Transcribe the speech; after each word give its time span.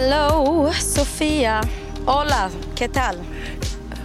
Hello, 0.00 0.70
Sofia. 0.72 1.60
Hola, 2.06 2.50
¿qué 2.76 2.88
tal? 2.88 3.16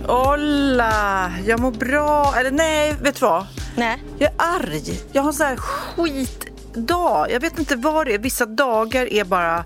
Hola, 0.08 1.32
jag 1.46 1.60
mår 1.60 1.72
bra. 1.72 2.34
Eller 2.38 2.52
nej, 2.52 2.96
vet 3.02 3.16
du 3.16 3.26
vad? 3.26 3.46
Nej. 3.76 4.04
Jag 4.18 4.32
är 4.32 4.36
arg. 4.38 5.00
Jag 5.12 5.22
har 5.22 5.30
en 5.30 5.34
sån 5.34 5.46
här 5.46 5.56
skitdag. 5.58 7.28
Jag 7.32 7.40
vet 7.40 7.60
inte 7.60 7.76
vad 7.76 8.08
det 8.08 8.14
är. 8.14 8.18
Vissa 8.18 8.46
dagar 8.46 9.14
är 9.14 9.24
bara... 9.24 9.66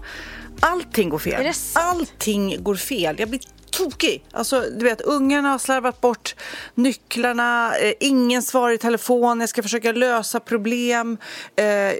Allting 0.59 1.09
går 1.09 1.19
fel. 1.19 1.53
Allting 1.73 2.63
går 2.63 2.75
fel. 2.75 3.15
Jag 3.19 3.29
blir 3.29 3.41
tokig. 3.77 4.23
Alltså, 4.31 4.61
du 4.61 4.85
vet, 4.85 5.01
ungarna 5.01 5.49
har 5.49 5.57
slarvat 5.57 6.01
bort 6.01 6.35
nycklarna. 6.75 7.77
Eh, 7.77 7.93
ingen 7.99 8.41
svarar 8.41 8.73
i 8.73 8.77
telefon. 8.77 9.39
Jag 9.39 9.49
ska 9.49 9.63
försöka 9.63 9.91
lösa 9.91 10.39
problem. 10.39 11.17
Eh, 11.55 11.93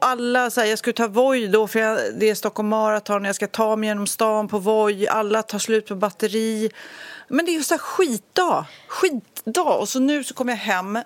alla 0.00 0.50
säger 0.50 0.70
jag 0.70 0.78
ska 0.78 0.92
ta 0.92 1.06
Voi 1.06 1.46
då 1.46 1.68
för 1.68 1.80
jag, 1.80 1.98
det 2.20 2.30
är 2.30 2.34
Stockholm 2.34 2.68
Marathon. 2.68 3.24
Jag 3.24 3.34
ska 3.34 3.46
ta 3.46 3.76
mig 3.76 3.88
genom 3.88 4.06
stan 4.06 4.48
på 4.48 4.58
Voi. 4.58 5.06
Alla 5.06 5.42
tar 5.42 5.58
slut 5.58 5.86
på 5.88 5.94
batteri. 5.94 6.70
Men 7.28 7.44
det 7.44 7.52
är 7.52 7.54
ju 7.54 7.62
så 7.62 7.74
här 7.74 7.78
skitdag. 7.78 8.66
Skitdag. 9.44 9.78
Och 9.80 9.88
så 9.88 10.00
nu 10.00 10.24
så 10.24 10.34
kommer 10.34 10.52
jag 10.52 10.58
hem. 10.58 10.96
Eh, 10.96 11.02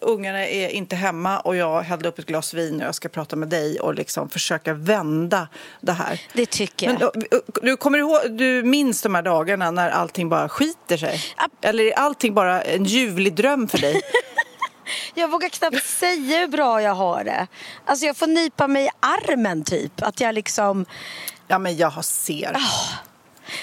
ungarna 0.00 0.48
är 0.48 0.68
inte 0.68 0.96
hemma 0.96 1.40
och 1.40 1.56
jag 1.56 1.82
hällde 1.82 2.08
upp 2.08 2.18
ett 2.18 2.26
glas 2.26 2.54
vin 2.54 2.80
och 2.80 2.86
jag 2.86 2.94
ska 2.94 3.08
prata 3.08 3.36
med 3.36 3.48
dig 3.48 3.80
och 3.80 3.94
liksom 3.94 4.28
försöka 4.28 4.74
vända 4.74 5.48
det 5.80 5.92
här. 5.92 6.20
Det 6.32 6.46
tycker 6.46 6.86
jag. 6.86 6.92
Men, 6.92 7.02
ö, 7.02 7.10
ö, 7.30 7.40
du 7.62 7.76
kommer 7.76 7.98
ihåg, 7.98 8.20
du 8.30 8.62
minns 8.62 9.02
de 9.02 9.14
här 9.14 9.22
dagarna 9.22 9.70
när 9.70 9.90
allting 9.90 10.28
bara 10.28 10.48
skiter 10.48 10.96
sig? 10.96 11.20
Ab- 11.36 11.50
Eller 11.68 11.84
är 11.84 11.92
allting 11.98 12.34
bara 12.34 12.62
en 12.62 12.84
ljuvlig 12.84 13.34
dröm 13.34 13.68
för 13.68 13.78
dig? 13.78 14.00
Jag 15.14 15.28
vågar 15.30 15.48
knappt 15.48 15.86
säga 15.86 16.38
hur 16.40 16.48
bra 16.48 16.82
jag 16.82 16.94
har 16.94 17.24
det. 17.24 17.46
Alltså 17.84 18.06
jag 18.06 18.16
får 18.16 18.26
nypa 18.26 18.68
mig 18.68 18.84
i 18.86 18.88
armen 19.00 19.64
typ. 19.64 20.02
Att 20.02 20.20
jag 20.20 20.34
liksom... 20.34 20.86
ja, 21.48 21.58
men 21.58 21.76
jag 21.76 22.04
ser. 22.04 22.56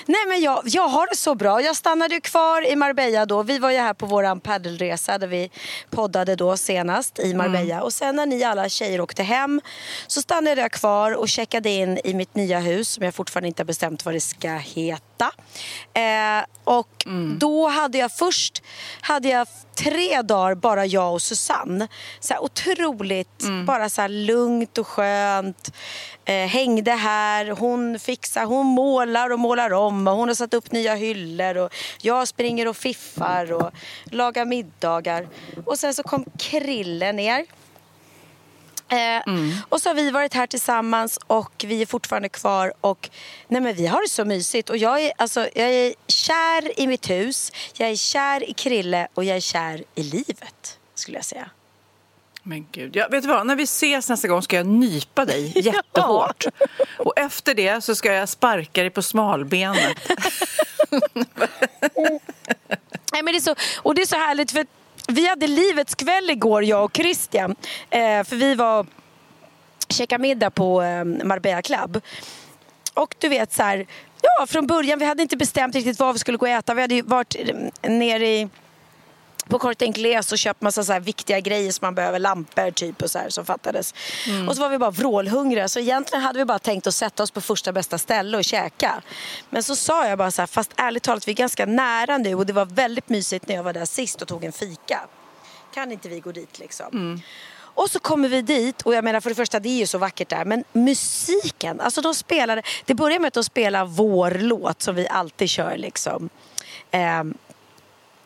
Nej 0.05 0.25
men 0.27 0.41
jag, 0.41 0.61
jag 0.65 0.87
har 0.87 1.07
det 1.07 1.15
så 1.15 1.35
bra. 1.35 1.61
Jag 1.61 1.75
stannade 1.75 2.15
ju 2.15 2.21
kvar 2.21 2.67
i 2.71 2.75
Marbella 2.75 3.25
då. 3.25 3.43
Vi 3.43 3.59
var 3.59 3.71
ju 3.71 3.77
här 3.77 3.93
på 3.93 4.05
våran 4.05 4.39
paddelresa 4.39 5.17
där 5.17 5.27
vi 5.27 5.51
poddade 5.89 6.35
då 6.35 6.57
senast 6.57 7.19
i 7.19 7.33
Marbella. 7.33 7.81
Och 7.81 7.93
sen 7.93 8.15
när 8.15 8.25
ni 8.25 8.43
alla 8.43 8.69
tjejer 8.69 9.01
åkte 9.01 9.23
hem 9.23 9.61
så 10.07 10.21
stannade 10.21 10.61
jag 10.61 10.71
kvar 10.71 11.11
och 11.11 11.29
checkade 11.29 11.69
in 11.69 11.99
i 12.03 12.13
mitt 12.13 12.35
nya 12.35 12.59
hus 12.59 12.89
som 12.89 13.05
jag 13.05 13.15
fortfarande 13.15 13.47
inte 13.47 13.61
har 13.61 13.65
bestämt 13.65 14.05
vad 14.05 14.13
det 14.13 14.21
ska 14.21 14.49
heta. 14.51 15.31
Eh, 15.93 16.45
och 16.63 17.05
då 17.37 17.67
hade 17.67 17.97
jag 17.97 18.11
först 18.11 18.63
hade 19.01 19.29
jag 19.29 19.47
tre 19.83 20.21
dagar 20.21 20.55
bara 20.55 20.85
jag 20.85 21.13
och 21.13 21.21
Susanne. 21.21 21.87
Så 22.19 22.33
här 22.33 22.43
otroligt, 22.43 23.43
bara 23.65 23.89
så 23.89 24.01
här 24.01 24.09
lugnt 24.09 24.77
och 24.77 24.87
skönt. 24.87 25.73
Eh, 26.25 26.47
hängde 26.47 26.91
här, 26.91 27.49
hon 27.49 27.99
fixar, 27.99 28.45
hon 28.45 28.65
målar 28.65 29.29
och 29.29 29.39
målar 29.39 29.70
om 29.73 30.07
och 30.07 30.13
hon 30.15 30.27
har 30.27 30.35
satt 30.35 30.53
upp 30.53 30.71
nya 30.71 30.95
hyllor 30.95 31.57
och 31.57 31.73
jag 32.01 32.27
springer 32.27 32.67
och 32.67 32.77
fiffar 32.77 33.51
och 33.53 33.71
lagar 34.05 34.45
middagar. 34.45 35.27
Och 35.65 35.79
sen 35.79 35.93
så 35.93 36.03
kom 36.03 36.25
Krille 36.39 37.11
ner. 37.11 37.45
Eh, 38.89 39.21
Och 39.69 39.81
så 39.81 39.89
har 39.89 39.93
vi 39.93 40.11
varit 40.11 40.33
här 40.33 40.47
tillsammans 40.47 41.19
och 41.27 41.65
vi 41.67 41.81
är 41.81 41.85
fortfarande 41.85 42.29
kvar 42.29 42.73
och 42.81 43.09
nej 43.47 43.61
men 43.61 43.75
vi 43.75 43.87
har 43.87 44.01
det 44.01 44.09
så 44.09 44.25
mysigt 44.25 44.69
och 44.69 44.77
jag 44.77 45.01
är, 45.01 45.11
alltså, 45.17 45.39
jag 45.55 45.69
är 45.73 45.93
kär 46.07 46.79
i 46.79 46.87
mitt 46.87 47.09
hus, 47.09 47.51
jag 47.77 47.89
är 47.89 47.95
kär 47.95 48.49
i 48.49 48.53
Krille 48.53 49.07
och 49.13 49.23
jag 49.23 49.35
är 49.37 49.41
kär 49.41 49.83
i 49.95 50.03
livet 50.03 50.79
skulle 50.95 51.17
jag 51.17 51.25
säga. 51.25 51.49
Men 52.43 52.67
gud, 52.71 52.95
ja, 52.95 53.07
vet 53.11 53.23
du 53.23 53.29
vad? 53.29 53.47
När 53.47 53.55
vi 53.55 53.63
ses 53.63 54.09
nästa 54.09 54.27
gång 54.27 54.41
ska 54.41 54.55
jag 54.55 54.65
nypa 54.65 55.25
dig 55.25 55.51
jättehårt. 55.55 56.45
Och 56.97 57.19
efter 57.19 57.55
det 57.55 57.81
så 57.83 57.95
ska 57.95 58.13
jag 58.13 58.29
sparka 58.29 58.81
dig 58.81 58.89
på 58.89 59.01
smalbenet. 59.01 59.97
Nej, 63.13 63.23
men 63.23 63.25
det 63.25 63.37
är 63.37 63.39
så, 63.39 63.55
och 63.77 63.95
det 63.95 64.01
är 64.01 64.05
så 64.05 64.15
härligt 64.15 64.51
för 64.51 64.65
vi 65.07 65.27
hade 65.27 65.47
livets 65.47 65.95
kväll 65.95 66.29
igår 66.29 66.63
jag 66.63 66.83
och 66.83 66.95
Christian. 66.95 67.55
Eh, 67.89 68.23
för 68.23 68.35
vi 68.35 68.55
var 68.55 68.85
käkade 69.89 70.21
middag 70.21 70.49
på 70.49 70.81
eh, 70.81 71.03
Marbella 71.05 71.61
Club. 71.61 72.01
Och 72.93 73.15
du 73.19 73.29
vet 73.29 73.53
så 73.53 73.63
här, 73.63 73.85
ja 74.21 74.45
från 74.45 74.67
början 74.67 74.99
vi 74.99 75.05
hade 75.05 75.21
inte 75.21 75.37
bestämt 75.37 75.75
riktigt 75.75 75.99
vad 75.99 76.13
vi 76.13 76.19
skulle 76.19 76.37
gå 76.37 76.45
och 76.45 76.51
äta. 76.51 76.73
Vi 76.73 76.81
hade 76.81 76.95
ju 76.95 77.01
varit 77.01 77.35
eh, 77.81 77.91
nere 77.91 78.27
i 78.27 78.49
på 79.47 79.59
Corte 79.59 79.85
Inglés 79.85 80.31
och 80.31 80.37
köpt 80.37 80.61
massa 80.61 80.83
så 80.83 80.93
här 80.93 80.99
viktiga 80.99 81.39
grejer 81.39 81.71
som 81.71 81.85
man 81.85 81.95
behöver, 81.95 82.19
lampor 82.19 82.71
typ 82.71 83.01
och 83.01 83.11
så 83.11 83.19
här 83.19 83.29
som 83.29 83.45
fattades. 83.45 83.93
Och 84.49 84.55
så 84.55 84.61
var 84.61 84.69
vi 84.69 84.77
bara 84.77 84.91
vrålhungriga 84.91 85.67
så 85.67 85.79
egentligen 85.79 86.23
hade 86.23 86.39
vi 86.39 86.45
bara 86.45 86.59
tänkt 86.59 86.87
att 86.87 86.95
sätta 86.95 87.23
oss 87.23 87.31
på 87.31 87.41
första 87.41 87.71
bästa 87.71 87.97
ställe 87.97 88.37
och 88.37 88.43
käka. 88.43 89.01
Men 89.49 89.63
så 89.63 89.75
sa 89.75 90.07
jag 90.07 90.17
bara 90.17 90.31
så 90.31 90.41
här, 90.41 90.47
fast 90.47 90.71
ärligt 90.75 91.03
talat 91.03 91.27
vi 91.27 91.31
är 91.31 91.35
ganska 91.35 91.65
nära 91.65 92.17
nu 92.17 92.35
och 92.35 92.45
det 92.45 92.53
var 92.53 92.65
väldigt 92.65 93.09
mysigt 93.09 93.47
när 93.47 93.55
jag 93.55 93.63
var 93.63 93.73
där 93.73 93.85
sist 93.85 94.21
och 94.21 94.27
tog 94.27 94.43
en 94.43 94.51
fika. 94.51 94.99
Kan 95.73 95.91
inte 95.91 96.09
vi 96.09 96.19
gå 96.19 96.31
dit 96.31 96.59
liksom? 96.59 97.21
Och 97.73 97.89
så 97.89 97.99
kommer 97.99 98.29
vi 98.29 98.41
dit 98.41 98.81
och 98.81 98.93
jag 98.93 99.03
menar 99.03 99.19
för 99.19 99.29
det 99.29 99.35
första 99.35 99.59
det 99.59 99.69
är 99.69 99.77
ju 99.77 99.87
så 99.87 99.97
vackert 99.97 100.29
där 100.29 100.45
men 100.45 100.63
musiken, 100.73 101.81
alltså 101.81 102.01
de 102.01 102.13
spelade, 102.13 102.61
det 102.85 102.93
börjar 102.93 103.19
med 103.19 103.27
att 103.27 103.33
de 103.33 103.43
spelar 103.43 103.85
vår 103.85 104.31
låt 104.31 104.81
som 104.81 104.95
vi 104.95 105.07
alltid 105.07 105.49
kör 105.49 105.77
liksom. 105.77 106.29
Ehm, 106.91 107.33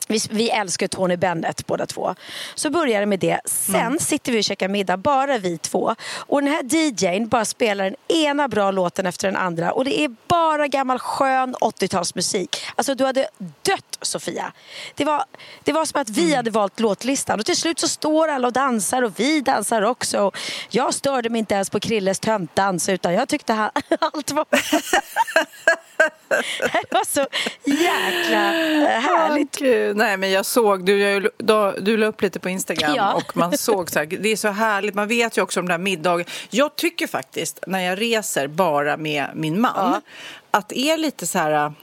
vi, 0.07 0.19
vi 0.29 0.49
älskar 0.49 0.87
Tony 0.87 1.17
Bennett 1.17 1.67
båda 1.67 1.85
två. 1.85 2.15
Så 2.55 2.69
börjar 2.69 2.99
det 2.99 3.05
med 3.05 3.19
det. 3.19 3.39
Sen 3.45 3.99
sitter 3.99 4.31
vi 4.31 4.39
och 4.39 4.43
käkar 4.43 4.67
middag, 4.67 4.97
bara 4.97 5.37
vi 5.37 5.57
två. 5.57 5.95
Och 6.15 6.41
den 6.41 6.51
här 6.51 6.63
DJn 6.63 7.27
bara 7.27 7.45
spelar 7.45 7.83
den 7.83 7.95
ena 8.07 8.47
bra 8.47 8.71
låten 8.71 9.05
efter 9.05 9.27
den 9.27 9.37
andra. 9.37 9.71
Och 9.71 9.85
det 9.85 9.99
är 9.99 10.15
bara 10.27 10.67
gammal 10.67 10.99
skön 10.99 11.55
80-talsmusik. 11.55 12.57
Alltså 12.75 12.95
du 12.95 13.05
hade 13.05 13.27
dött 13.61 13.97
Sofia. 14.01 14.51
Det 14.95 15.05
var, 15.05 15.23
det 15.63 15.73
var 15.73 15.85
som 15.85 16.01
att 16.01 16.09
vi 16.09 16.35
hade 16.35 16.51
valt 16.51 16.79
låtlistan. 16.79 17.39
Och 17.39 17.45
till 17.45 17.57
slut 17.57 17.79
så 17.79 17.87
står 17.87 18.27
alla 18.27 18.47
och 18.47 18.53
dansar 18.53 19.01
och 19.01 19.19
vi 19.19 19.41
dansar 19.41 19.81
också. 19.81 20.21
Och 20.21 20.37
jag 20.69 20.93
störde 20.93 21.29
mig 21.29 21.39
inte 21.39 21.55
ens 21.55 21.69
på 21.69 21.79
Krilles 21.79 22.19
töntdans 22.19 22.89
utan 22.89 23.13
jag 23.13 23.29
tyckte 23.29 23.53
han, 23.53 23.69
allt 23.99 24.31
var... 24.31 24.45
det 26.71 26.91
var 26.91 27.05
så 27.05 27.25
jäkla 27.63 28.37
härligt. 28.99 29.61
Nej, 29.97 30.17
men 30.17 30.31
jag 30.31 30.45
såg, 30.45 30.85
du, 30.85 30.99
jag, 30.99 31.83
du 31.83 31.97
la 31.97 32.05
upp 32.05 32.21
lite 32.21 32.39
på 32.39 32.49
Instagram 32.49 32.93
Ja. 32.95 33.13
och 33.13 33.37
man 33.37 33.57
såg 33.57 33.91
så 33.91 33.99
här, 33.99 34.05
det 34.05 34.29
är 34.29 34.35
så 34.35 34.47
härligt, 34.47 34.95
man 34.95 35.07
vet 35.07 35.37
ju 35.37 35.41
också 35.41 35.59
om 35.59 35.65
den 35.65 35.71
här 35.71 35.83
middagen. 35.83 36.25
Jag 36.49 36.75
tycker 36.75 37.07
faktiskt, 37.07 37.59
när 37.67 37.79
jag 37.79 38.01
reser 38.01 38.47
bara 38.47 38.97
med 38.97 39.29
min 39.33 39.61
man, 39.61 40.01
att 40.51 40.69
det 40.69 40.79
är 40.79 40.97
lite 40.97 41.27
så 41.27 41.37
här, 41.39 41.73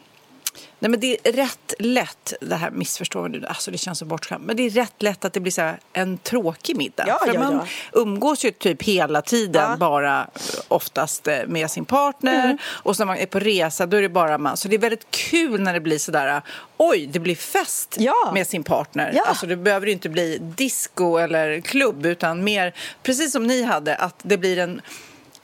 Nej, 0.78 0.90
men 0.90 1.00
det 1.00 1.28
är 1.28 1.32
rätt 1.32 1.74
lätt, 1.78 2.32
det 2.40 2.54
här 2.54 2.70
missförstår 2.70 3.28
du, 3.28 3.46
alltså 3.46 3.70
det 3.70 3.78
känns 3.78 3.98
så 3.98 4.04
bortskämt, 4.04 4.44
men 4.44 4.56
det 4.56 4.62
är 4.62 4.70
rätt 4.70 5.02
lätt 5.02 5.24
att 5.24 5.32
det 5.32 5.40
blir 5.40 5.52
så 5.52 5.60
här 5.60 5.78
en 5.92 6.18
tråkig 6.18 6.76
middag. 6.76 7.04
Ja, 7.06 7.18
För 7.24 7.34
ja, 7.34 7.40
man 7.40 7.52
ja. 7.52 8.00
umgås 8.00 8.44
ju 8.44 8.50
typ 8.50 8.82
hela 8.82 9.22
tiden, 9.22 9.78
bara 9.78 10.26
oftast 10.68 11.28
eh, 11.28 11.46
med 11.46 11.70
sin 11.70 11.84
partner. 11.84 12.44
Mm. 12.44 12.58
Och 12.64 12.96
så 12.96 13.00
när 13.00 13.06
man 13.06 13.16
är 13.16 13.26
på 13.26 13.38
resa, 13.38 13.86
då 13.86 13.96
är 13.96 14.02
det 14.02 14.08
bara 14.08 14.38
man. 14.38 14.56
Så 14.56 14.68
det 14.68 14.76
är 14.76 14.78
väldigt 14.78 15.10
kul 15.10 15.60
när 15.60 15.72
det 15.72 15.80
blir 15.80 15.98
så 15.98 16.12
där, 16.12 16.42
oj, 16.76 17.06
det 17.06 17.18
blir 17.18 17.36
fest 17.36 17.98
med 18.32 18.46
sin 18.46 18.64
partner. 18.64 19.12
Ja. 19.14 19.24
Alltså 19.26 19.46
det 19.46 19.56
behöver 19.56 19.86
inte 19.86 20.08
bli 20.08 20.38
disco 20.38 21.16
eller 21.16 21.60
klubb, 21.60 22.06
utan 22.06 22.44
mer, 22.44 22.74
precis 23.02 23.32
som 23.32 23.46
ni 23.46 23.62
hade, 23.62 23.94
att 23.94 24.20
det 24.22 24.38
blir 24.38 24.58
en 24.58 24.80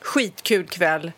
skitkul 0.00 0.66
kväll 0.66 1.12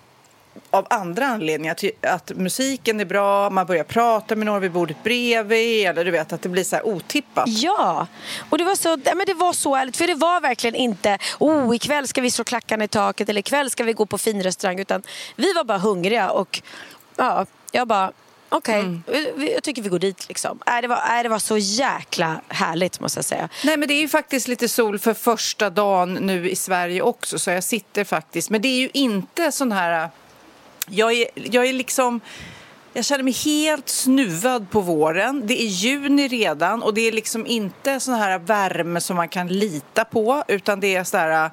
av 0.70 0.87
andra 0.90 1.26
anledningar. 1.26 1.76
Att 2.02 2.32
musiken 2.37 3.00
är 3.00 3.05
bra, 3.05 3.50
man 3.50 3.67
börjar 3.67 3.84
prata 3.84 4.37
med 4.37 4.46
några 4.46 4.61
vid 4.61 4.72
bordet 4.72 5.02
bredvid 5.02 5.87
eller 5.87 6.05
du 6.05 6.11
vet 6.11 6.32
att 6.32 6.43
det 6.43 6.49
blir 6.49 6.64
så 6.64 6.76
här 6.76 6.87
otippat. 6.87 7.49
Ja, 7.49 8.06
och 8.50 8.58
det 8.58 8.64
var 8.64 8.75
så, 8.75 8.96
men 9.17 9.26
det 9.26 9.34
var 9.34 9.52
så 9.52 9.76
ärligt. 9.76 9.96
För 9.96 10.06
det 10.06 10.14
var 10.14 10.40
verkligen 10.40 10.75
inte, 10.75 11.19
oh 11.38 11.76
ikväll 11.76 12.08
ska 12.08 12.20
vi 12.20 12.31
slå 12.31 12.44
klackarna 12.44 12.84
i 12.84 12.88
taket 12.88 13.28
eller 13.28 13.40
ikväll 13.40 13.70
ska 13.70 13.84
vi 13.84 13.93
gå 13.93 14.06
på 14.06 14.19
finrestaurang. 14.19 14.78
Utan 14.78 15.02
vi 15.37 15.52
var 15.52 15.64
bara 15.64 15.78
hungriga 15.78 16.31
och 16.31 16.62
ja, 17.16 17.46
jag 17.73 17.88
bara, 17.88 18.12
okej, 18.49 19.00
vi- 19.37 19.52
jag 19.55 19.62
tycker 19.62 19.82
vi 19.82 19.88
går 19.88 19.99
dit 19.99 20.28
liksom. 20.28 20.58
Nej, 20.66 20.82
det, 20.82 20.88
var, 20.88 21.02
nej, 21.08 21.23
det 21.23 21.28
var 21.28 21.38
så 21.38 21.56
jäkla 21.58 22.40
härligt 22.49 23.00
måste 23.00 23.19
jag 23.19 23.25
säga. 23.25 23.49
Nej 23.64 23.76
men 23.76 23.88
det 23.88 23.94
är 23.94 24.00
ju 24.00 24.08
faktiskt 24.08 24.49
lite 24.49 24.69
sol 24.69 24.99
för 24.99 25.14
första 25.14 25.70
dagen 25.70 26.14
nu 26.14 26.50
i 26.50 26.56
Sverige 26.56 27.02
också 27.02 27.38
så 27.38 27.50
jag 27.50 27.64
sitter 27.64 28.05
faktiskt, 28.05 28.50
men 28.50 28.62
det 28.62 28.69
är 28.69 28.81
ju 28.81 28.90
inte 28.94 29.52
sån 29.52 29.73
här, 29.73 30.08
jag 30.90 31.12
är, 31.12 31.26
jag 31.34 31.66
är 31.66 31.72
liksom 31.72 32.20
jag 32.92 33.04
känner 33.04 33.25
mig 33.25 33.32
helt 33.32 33.88
snuvad 33.88 34.70
på 34.70 34.81
våren. 34.81 35.42
Det 35.46 35.62
är 35.62 35.66
juni 35.66 36.28
redan 36.28 36.82
och 36.82 36.94
det 36.94 37.00
är 37.00 37.12
liksom 37.12 37.46
inte 37.46 38.00
sån 38.00 38.14
här 38.14 38.38
värme 38.38 39.00
som 39.00 39.16
man 39.16 39.28
kan 39.28 39.48
lita 39.48 40.04
på 40.04 40.44
utan 40.48 40.81
det 40.81 40.94
är 40.94 41.04
så 41.04 41.16
här 41.16 41.50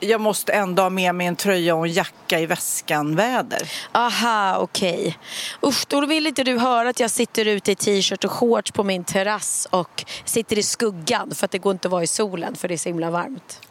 jag 0.00 0.20
måste 0.20 0.52
ändå 0.52 0.82
ha 0.82 0.90
med 0.90 1.14
mig 1.14 1.26
en 1.26 1.36
tröja 1.36 1.74
och 1.74 1.86
en 1.86 1.92
jacka 1.92 2.40
i 2.40 2.46
väskan-väder. 2.46 3.70
Aha, 3.92 4.58
okej. 4.58 5.18
Usch, 5.62 5.84
då 5.88 6.06
vill 6.06 6.26
inte 6.26 6.44
du 6.44 6.58
höra 6.58 6.88
att 6.88 7.00
jag 7.00 7.10
sitter 7.10 7.44
ute 7.44 7.72
i 7.72 7.74
t-shirt 7.74 8.24
och 8.24 8.32
shorts 8.32 8.72
på 8.72 8.84
min 8.84 9.04
terrass 9.04 9.68
och 9.70 10.04
sitter 10.24 10.58
i 10.58 10.62
skuggan 10.62 11.34
för 11.34 11.44
att 11.44 11.50
det 11.50 11.58
går 11.58 11.72
inte 11.72 11.88
att 11.88 11.92
vara 11.92 12.02
i 12.02 12.06
solen 12.06 12.56
för 12.56 12.68
det 12.68 12.74
är 12.74 12.78
så 12.78 12.88
himla 12.88 13.10
varmt. 13.10 13.60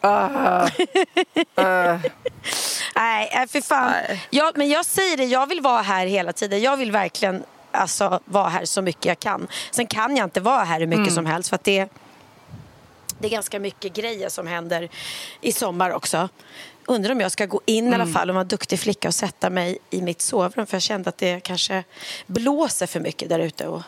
Nej, 2.96 3.30
äh, 3.32 3.46
för 3.46 3.60
fan. 3.60 3.90
Nej. 3.90 4.26
Ja, 4.30 4.52
men 4.54 4.68
jag 4.68 4.86
säger 4.86 5.16
det, 5.16 5.24
jag 5.24 5.46
vill 5.46 5.60
vara 5.60 5.82
här 5.82 6.06
hela 6.06 6.32
tiden. 6.32 6.60
Jag 6.60 6.76
vill 6.76 6.92
verkligen 6.92 7.42
alltså, 7.72 8.20
vara 8.24 8.48
här 8.48 8.64
så 8.64 8.82
mycket 8.82 9.04
jag 9.04 9.18
kan. 9.18 9.48
Sen 9.70 9.86
kan 9.86 10.16
jag 10.16 10.26
inte 10.26 10.40
vara 10.40 10.64
här 10.64 10.80
hur 10.80 10.86
mycket 10.86 11.12
som 11.12 11.26
helst 11.26 11.48
för 11.48 11.56
att 11.56 11.64
det, 11.64 11.88
det 13.18 13.26
är 13.26 13.30
ganska 13.30 13.58
mycket 13.60 13.92
grejer 13.94 14.28
som 14.28 14.46
händer 14.46 14.88
i 15.40 15.52
sommar 15.52 15.90
också. 15.90 16.28
Undrar 16.86 17.12
om 17.12 17.20
jag 17.20 17.32
ska 17.32 17.46
gå 17.46 17.60
in 17.66 17.88
i 17.92 17.94
alla 17.94 18.06
fall 18.06 18.28
och 18.30 18.34
vara 18.34 18.42
en 18.42 18.48
duktig 18.48 18.80
flicka 18.80 19.08
och 19.08 19.14
sätta 19.14 19.50
mig 19.50 19.78
i 19.90 20.02
mitt 20.02 20.20
sovrum 20.20 20.66
för 20.66 20.74
jag 20.74 20.82
kände 20.82 21.08
att 21.08 21.18
det 21.18 21.40
kanske 21.40 21.84
blåser 22.26 22.86
för 22.86 23.00
mycket 23.00 23.28
där 23.28 23.38
ute 23.38 23.66
och 23.68 23.82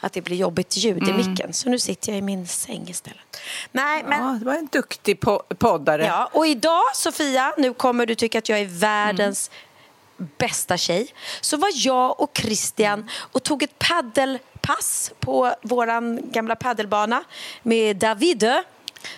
att 0.00 0.12
det 0.12 0.20
blir 0.22 0.36
jobbigt 0.36 0.76
ljud 0.76 1.08
i 1.08 1.12
micken. 1.12 1.52
Så 1.52 1.68
nu 1.68 1.78
sitter 1.78 2.12
jag 2.12 2.18
i 2.18 2.22
min 2.22 2.46
säng 2.46 2.88
istället. 2.88 3.36
Nej, 3.72 4.04
men 4.08 4.24
Ja, 4.24 4.30
det 4.40 4.44
var 4.46 4.54
en 4.54 4.68
duktig 4.72 5.18
po- 5.18 5.54
poddare. 5.54 6.04
Ja, 6.04 6.30
och 6.32 6.46
idag 6.46 6.82
Sofia, 6.94 7.54
nu 7.58 7.74
kommer 7.74 8.06
du 8.06 8.14
tycka 8.14 8.38
att 8.38 8.48
jag 8.48 8.60
är 8.60 8.64
världens 8.64 9.50
bästa 10.38 10.76
tjej. 10.76 11.08
Så 11.40 11.56
var 11.56 11.70
jag 11.74 12.20
och 12.20 12.30
Christian 12.42 13.10
och 13.14 13.42
tog 13.42 13.62
ett 13.62 13.78
paddelpass 14.66 15.12
på 15.20 15.54
våran 15.62 16.20
gamla 16.30 16.56
paddelbana 16.56 17.24
med 17.62 17.96
David 17.96 18.44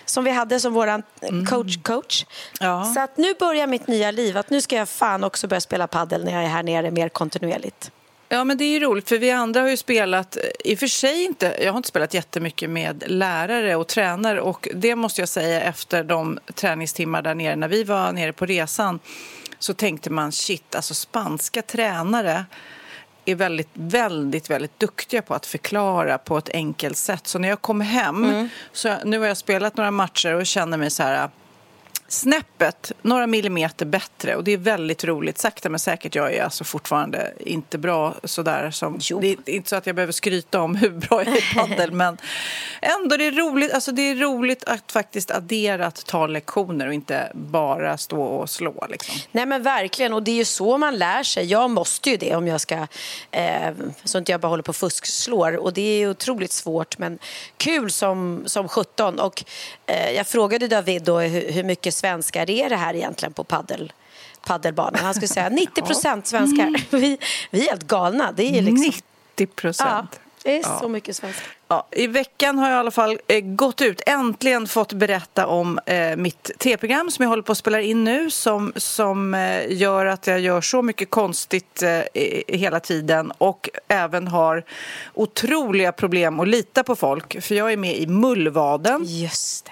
som 0.05 0.23
vi 0.23 0.31
hade 0.31 0.59
som 0.59 0.73
våran 0.73 1.03
coach-coach. 1.21 2.25
Ja. 2.59 2.93
Så 2.95 2.99
att 2.99 3.17
nu 3.17 3.33
börjar 3.39 3.67
mitt 3.67 3.87
nya 3.87 4.11
liv. 4.11 4.37
Att 4.37 4.49
nu 4.49 4.61
ska 4.61 4.75
jag 4.75 4.89
fan 4.89 5.23
också 5.23 5.47
börja 5.47 5.61
spela 5.61 5.87
paddel 5.87 6.25
när 6.25 6.31
jag 6.31 6.43
är 6.43 6.47
här 6.47 6.63
nere 6.63 6.91
mer 6.91 7.09
kontinuerligt. 7.09 7.91
Ja, 8.31 8.43
men 8.43 8.57
det 8.57 8.63
är 8.63 8.69
ju 8.69 8.79
roligt 8.79 9.09
för 9.09 9.17
vi 9.17 9.31
andra 9.31 9.61
har 9.61 9.69
ju 9.69 9.77
spelat, 9.77 10.37
i 10.65 10.75
och 10.75 10.79
för 10.79 10.87
sig 10.87 11.23
inte, 11.23 11.57
jag 11.61 11.71
har 11.71 11.77
inte 11.77 11.89
spelat 11.89 12.13
jättemycket 12.13 12.69
med 12.69 13.03
lärare 13.07 13.75
och 13.75 13.87
tränare 13.87 14.41
och 14.41 14.67
det 14.75 14.95
måste 14.95 15.21
jag 15.21 15.29
säga 15.29 15.61
efter 15.61 16.03
de 16.03 16.39
träningstimmar 16.55 17.21
där 17.21 17.35
nere 17.35 17.55
när 17.55 17.67
vi 17.67 17.83
var 17.83 18.11
nere 18.11 18.33
på 18.33 18.45
resan 18.45 18.99
så 19.59 19.73
tänkte 19.73 20.09
man 20.09 20.31
shit, 20.31 20.75
alltså 20.75 20.93
spanska 20.93 21.61
tränare 21.61 22.45
är 23.31 23.35
väldigt, 23.35 23.69
väldigt, 23.73 24.49
väldigt 24.49 24.79
duktiga 24.79 25.21
på 25.21 25.33
att 25.33 25.45
förklara 25.45 26.17
på 26.17 26.37
ett 26.37 26.49
enkelt 26.49 26.97
sätt. 26.97 27.27
Så 27.27 27.39
när 27.39 27.49
jag 27.49 27.61
kom 27.61 27.81
hem, 27.81 28.49
så 28.71 28.95
nu 29.05 29.19
har 29.19 29.27
jag 29.27 29.37
spelat 29.37 29.77
några 29.77 29.91
matcher 29.91 30.33
och 30.33 30.45
känner 30.45 30.77
mig 30.77 30.89
så 30.89 31.03
här 31.03 31.29
snäppet, 32.09 32.91
några 33.01 33.27
millimeter 33.27 33.85
bättre 33.85 34.35
och 34.35 34.43
det 34.43 34.51
är 34.51 34.57
väldigt 34.57 35.03
roligt. 35.03 35.37
Sakta 35.37 35.69
men 35.69 35.79
säkert, 35.79 36.15
jag 36.15 36.33
är 36.33 36.43
alltså 36.43 36.63
fortfarande 36.63 37.33
inte 37.39 37.77
bra 37.77 38.15
sådär 38.23 38.71
som... 38.71 38.97
Jo. 39.01 39.19
Det 39.19 39.27
är 39.27 39.49
inte 39.49 39.69
så 39.69 39.75
att 39.75 39.85
jag 39.85 39.95
behöver 39.95 40.13
skryta 40.13 40.61
om 40.61 40.75
hur 40.75 40.89
bra 40.89 41.23
jag 41.23 41.33
är 41.33 41.37
i 41.37 41.53
padel 41.55 41.91
men 41.91 42.17
ändå 42.81 43.17
det 43.17 43.27
är 43.27 43.31
roligt, 43.31 43.73
alltså 43.73 43.91
det 43.91 44.01
är 44.01 44.15
roligt 44.15 44.63
att 44.63 44.91
faktiskt 44.91 45.31
addera 45.31 45.87
att 45.87 46.05
ta 46.05 46.27
lektioner 46.27 46.87
och 46.87 46.93
inte 46.93 47.31
bara 47.33 47.97
stå 47.97 48.21
och 48.21 48.49
slå 48.49 48.85
liksom. 48.89 49.15
Nej 49.31 49.45
men 49.45 49.63
verkligen, 49.63 50.13
och 50.13 50.23
det 50.23 50.31
är 50.31 50.35
ju 50.35 50.45
så 50.45 50.77
man 50.77 50.97
lär 50.97 51.23
sig. 51.23 51.45
Jag 51.45 51.69
måste 51.69 52.09
ju 52.09 52.17
det 52.17 52.35
om 52.35 52.47
jag 52.47 52.61
ska, 52.61 52.87
eh, 53.31 53.71
så 54.03 54.17
inte 54.17 54.31
jag 54.31 54.41
bara 54.41 54.47
håller 54.47 54.63
på 54.63 54.69
och 54.69 54.75
fuskslår. 54.75 55.55
Och 55.55 55.73
det 55.73 55.81
är 55.81 56.09
otroligt 56.09 56.51
svårt 56.51 56.97
men 56.97 57.19
kul 57.57 57.91
som, 57.91 58.43
som 58.45 58.67
17. 58.67 59.19
Och 59.19 59.43
eh, 59.85 60.11
jag 60.11 60.27
frågade 60.27 60.67
David 60.67 61.03
då 61.03 61.19
hur, 61.19 61.51
hur 61.51 61.63
mycket 61.63 61.93
svenskar 61.99 62.49
är 62.49 62.69
det 62.69 62.75
här 62.75 62.95
egentligen 62.95 63.33
på 63.33 63.43
paddel, 63.43 63.93
paddelbanan. 64.45 65.03
Han 65.03 65.13
skulle 65.13 65.27
säga 65.27 65.49
90 65.51 65.81
procent 65.81 66.27
svenskar. 66.27 66.83
Vi, 66.97 67.17
vi 67.51 67.65
är 67.65 67.69
helt 67.69 67.87
galna. 67.87 68.31
Det 68.31 68.43
är 68.43 68.61
liksom, 68.61 68.85
90 68.85 69.03
ja, 69.37 69.45
procent. 69.55 70.19
det 70.43 70.59
är 70.59 70.79
så 70.79 70.89
mycket 70.89 71.15
svenskar. 71.15 71.47
Ja, 71.71 71.87
I 71.91 72.07
veckan 72.07 72.59
har 72.59 72.69
jag 72.69 72.77
i 72.77 72.79
alla 72.79 72.91
fall 72.91 73.19
eh, 73.27 73.39
gått 73.41 73.81
ut, 73.81 74.01
äntligen 74.05 74.67
fått 74.67 74.93
berätta 74.93 75.47
om 75.47 75.79
eh, 75.85 76.15
mitt 76.15 76.51
tv-program 76.59 77.11
som 77.11 77.23
jag 77.23 77.29
håller 77.29 77.43
på 77.43 77.51
att 77.51 77.57
spela 77.57 77.81
in 77.81 78.03
nu 78.03 78.31
som, 78.31 78.73
som 78.75 79.33
eh, 79.33 79.73
gör 79.73 80.05
att 80.05 80.27
jag 80.27 80.39
gör 80.39 80.61
så 80.61 80.81
mycket 80.81 81.09
konstigt 81.09 81.83
eh, 81.83 82.01
hela 82.47 82.79
tiden 82.79 83.31
och 83.37 83.69
även 83.87 84.27
har 84.27 84.63
otroliga 85.13 85.91
problem 85.91 86.39
att 86.39 86.47
lita 86.47 86.83
på 86.83 86.95
folk 86.95 87.41
för 87.41 87.55
jag 87.55 87.73
är 87.73 87.77
med 87.77 87.97
i 87.97 88.07
Mullvaden. 88.07 89.03
Just 89.05 89.65
det. 89.65 89.71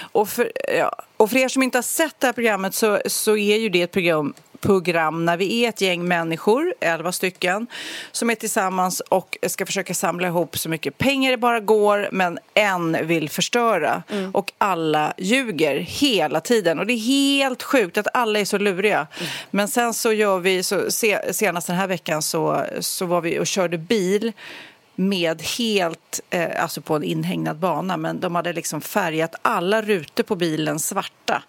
Och 0.00 0.28
för, 0.28 0.52
ja, 0.78 0.92
och 1.24 1.30
för 1.30 1.36
er 1.36 1.48
som 1.48 1.62
inte 1.62 1.78
har 1.78 1.82
sett 1.82 2.20
det 2.20 2.26
här 2.26 2.32
programmet 2.32 2.74
så, 2.74 3.00
så 3.06 3.36
är 3.36 3.56
ju 3.56 3.68
det 3.68 3.82
ett 3.82 3.92
program, 3.92 4.34
program 4.60 5.24
när 5.24 5.36
vi 5.36 5.64
är 5.64 5.68
ett 5.68 5.80
gäng 5.80 6.08
människor, 6.08 6.74
elva 6.80 7.12
stycken, 7.12 7.66
som 8.12 8.30
är 8.30 8.34
tillsammans 8.34 9.00
och 9.00 9.38
ska 9.46 9.66
försöka 9.66 9.94
samla 9.94 10.28
ihop 10.28 10.58
så 10.58 10.68
mycket 10.68 10.98
pengar 10.98 11.30
det 11.30 11.36
bara 11.36 11.60
går, 11.60 12.08
men 12.12 12.38
en 12.54 13.06
vill 13.06 13.30
förstöra. 13.30 14.02
Och 14.32 14.52
alla 14.58 15.14
ljuger 15.18 15.76
hela 15.76 16.40
tiden. 16.40 16.78
Och 16.78 16.86
det 16.86 16.92
är 16.92 16.98
helt 17.38 17.62
sjukt 17.62 17.98
att 17.98 18.06
alla 18.14 18.38
är 18.38 18.44
så 18.44 18.58
luriga. 18.58 19.06
Men 19.50 19.68
sen 19.68 19.94
så 19.94 20.12
gör 20.12 20.38
vi, 20.38 20.62
så 20.62 20.90
se, 20.90 21.34
senast 21.34 21.66
den 21.66 21.76
här 21.76 21.86
veckan 21.86 22.22
så, 22.22 22.64
så 22.80 23.06
var 23.06 23.20
vi 23.20 23.38
och 23.38 23.46
körde 23.46 23.78
bil 23.78 24.32
med 24.94 25.42
helt, 25.42 26.20
eh, 26.30 26.62
alltså 26.62 26.80
på 26.80 26.96
en 26.96 27.02
inhägnad 27.02 27.56
bana, 27.56 27.96
men 27.96 28.20
de 28.20 28.34
hade 28.34 28.52
liksom 28.52 28.80
färgat 28.80 29.34
alla 29.42 29.82
rutor 29.82 30.24
på 30.24 30.36
bilen 30.36 30.78
svarta. 30.78 31.42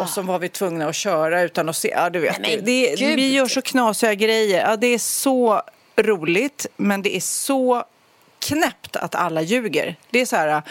Och 0.00 0.08
så 0.08 0.22
var 0.22 0.38
vi 0.38 0.48
tvungna 0.48 0.88
att 0.88 0.94
köra 0.94 1.42
utan 1.42 1.68
att 1.68 1.76
se, 1.76 1.88
ja 1.88 2.10
du 2.10 2.18
vet, 2.18 2.40
Nej, 2.40 2.60
det, 2.62 2.96
gud. 2.96 3.16
vi 3.16 3.32
gör 3.32 3.46
så 3.46 3.62
knasiga 3.62 4.14
grejer. 4.14 4.70
Ja, 4.70 4.76
det 4.76 4.86
är 4.86 4.98
så 4.98 5.62
roligt, 5.96 6.66
men 6.76 7.02
det 7.02 7.16
är 7.16 7.20
så 7.20 7.84
knäppt 8.38 8.96
att 8.96 9.14
alla 9.14 9.42
ljuger. 9.42 9.96
Det 10.10 10.20
är 10.20 10.26
så 10.26 10.36
här... 10.36 10.62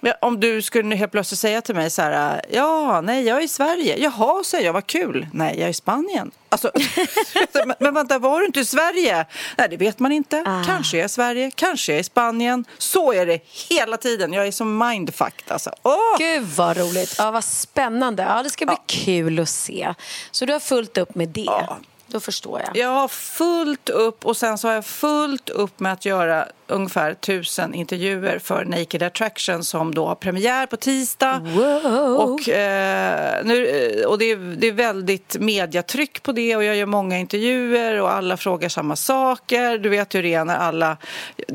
ja, 0.00 0.14
Om 0.20 0.40
du 0.40 0.62
skulle 0.62 0.96
helt 0.96 1.12
plötsligt 1.12 1.40
säga 1.40 1.60
till 1.60 1.74
mig 1.74 1.90
så 1.90 2.02
här, 2.02 2.42
ja, 2.50 3.00
nej, 3.00 3.24
jag 3.24 3.38
är 3.38 3.42
i 3.42 3.48
Sverige. 3.48 3.96
Jaha, 3.98 4.44
säger 4.44 4.66
jag, 4.66 4.72
vad 4.72 4.86
kul. 4.86 5.26
Nej, 5.32 5.54
jag 5.58 5.66
är 5.66 5.70
i 5.70 5.74
Spanien. 5.74 6.30
Alltså, 6.48 6.70
men, 7.52 7.74
men 7.78 7.94
vänta, 7.94 8.18
var 8.18 8.40
du 8.40 8.46
inte 8.46 8.60
i 8.60 8.64
Sverige? 8.64 9.26
Nej, 9.58 9.68
det 9.68 9.76
vet 9.76 9.98
man 9.98 10.12
inte. 10.12 10.62
Kanske 10.66 10.96
jag 10.96 11.02
är 11.02 11.06
i 11.06 11.08
Sverige, 11.08 11.50
kanske 11.54 11.92
jag 11.92 11.96
är 11.96 12.00
i 12.00 12.04
Spanien. 12.04 12.64
Så 12.78 13.12
är 13.12 13.26
det 13.26 13.40
hela 13.70 13.96
tiden. 13.96 14.32
Jag 14.32 14.46
är 14.46 14.52
som 14.52 14.78
mindfucked 14.78 15.52
alltså. 15.52 15.70
Åh! 15.82 16.18
Gud 16.18 16.42
vad 16.56 16.76
roligt. 16.76 17.14
Ja, 17.18 17.30
vad 17.30 17.44
spännande. 17.44 18.22
Ja, 18.22 18.42
det 18.42 18.50
ska 18.50 18.66
bli 18.66 18.76
kul 18.86 19.38
att 19.38 19.48
se. 19.48 19.94
Så 20.30 20.46
du 20.46 20.52
har 20.52 20.60
fullt 20.60 20.98
upp 20.98 21.14
med 21.14 21.28
det. 21.28 21.40
Ja. 21.40 21.78
Då 22.10 22.20
förstår 22.20 22.60
jag. 22.60 22.76
Jag 22.76 22.88
har 22.88 23.08
fullt 23.08 23.88
upp 23.88 24.26
och 24.26 24.36
sen 24.36 24.58
så 24.58 24.68
har 24.68 24.74
jag 24.74 24.84
fullt 24.84 25.48
upp 25.48 25.80
med 25.80 25.92
att 25.92 26.04
göra 26.04 26.46
ungefär 26.66 27.14
tusen 27.14 27.74
intervjuer 27.74 28.38
för 28.38 28.64
Naked 28.64 29.02
Attraction 29.02 29.64
som 29.64 29.94
då 29.94 30.06
har 30.06 30.14
premiär 30.14 30.66
på 30.66 30.76
tisdag. 30.76 31.38
Wow. 31.38 32.16
Och, 32.16 32.48
eh, 32.48 33.44
nu, 33.44 34.04
och 34.04 34.18
det, 34.18 34.30
är, 34.30 34.36
det 34.36 34.66
är 34.66 34.72
väldigt 34.72 35.36
mediatryck 35.40 36.22
på 36.22 36.32
det 36.32 36.56
och 36.56 36.64
jag 36.64 36.76
gör 36.76 36.86
många 36.86 37.18
intervjuer 37.18 38.00
och 38.00 38.12
alla 38.12 38.36
frågar 38.36 38.68
samma 38.68 38.96
saker. 38.96 39.78
Du 39.78 39.88
vet 39.88 40.14
hur 40.14 40.22
det 40.22 40.34
är 40.34 40.44
när 40.44 40.56
alla... 40.56 40.96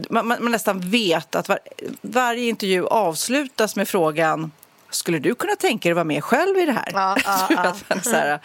Man, 0.10 0.28
man, 0.28 0.44
man 0.44 0.52
nästan 0.52 0.80
vet 0.80 1.36
att 1.36 1.50
var, 1.50 1.60
varje 2.02 2.50
intervju 2.50 2.88
avslutas 2.88 3.76
med 3.76 3.88
frågan 3.88 4.52
skulle 4.96 5.20
du 5.20 5.36
kunna 5.36 5.56
tänka 5.56 5.90
dig 5.90 5.92
att 5.92 5.96
vara 5.96 6.04
med 6.04 6.24
själv 6.24 6.58
i 6.58 6.66
det 6.66 6.72
här? 6.72 6.90
Ja, 6.94 7.18
ja, 7.26 7.48
ja. 7.88 7.96
här, 8.12 8.40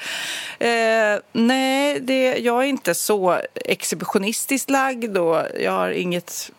eh, 0.58 1.20
nej, 1.32 2.00
det, 2.00 2.38
jag 2.38 2.62
är 2.62 2.66
inte 2.66 2.94
så 2.94 3.40
exhibitionistiskt 3.54 4.70
lagd 4.70 5.18
och 5.18 5.42
jag 5.60 5.72
har 5.72 5.90
inget 5.90 6.50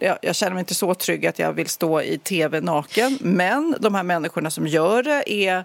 jag, 0.00 0.18
jag, 0.22 0.36
känner 0.36 0.52
mig 0.52 0.60
inte 0.60 0.74
så 0.74 0.94
trygg 0.94 1.26
att 1.26 1.38
jag 1.38 1.52
vill 1.52 1.68
stå 1.68 2.02
i 2.02 2.18
tv 2.18 2.60
naken. 2.60 3.18
Men 3.20 3.76
de 3.80 3.94
här 3.94 4.02
människorna 4.02 4.50
som 4.50 4.66
gör 4.66 5.02
det 5.02 5.32
är, 5.32 5.64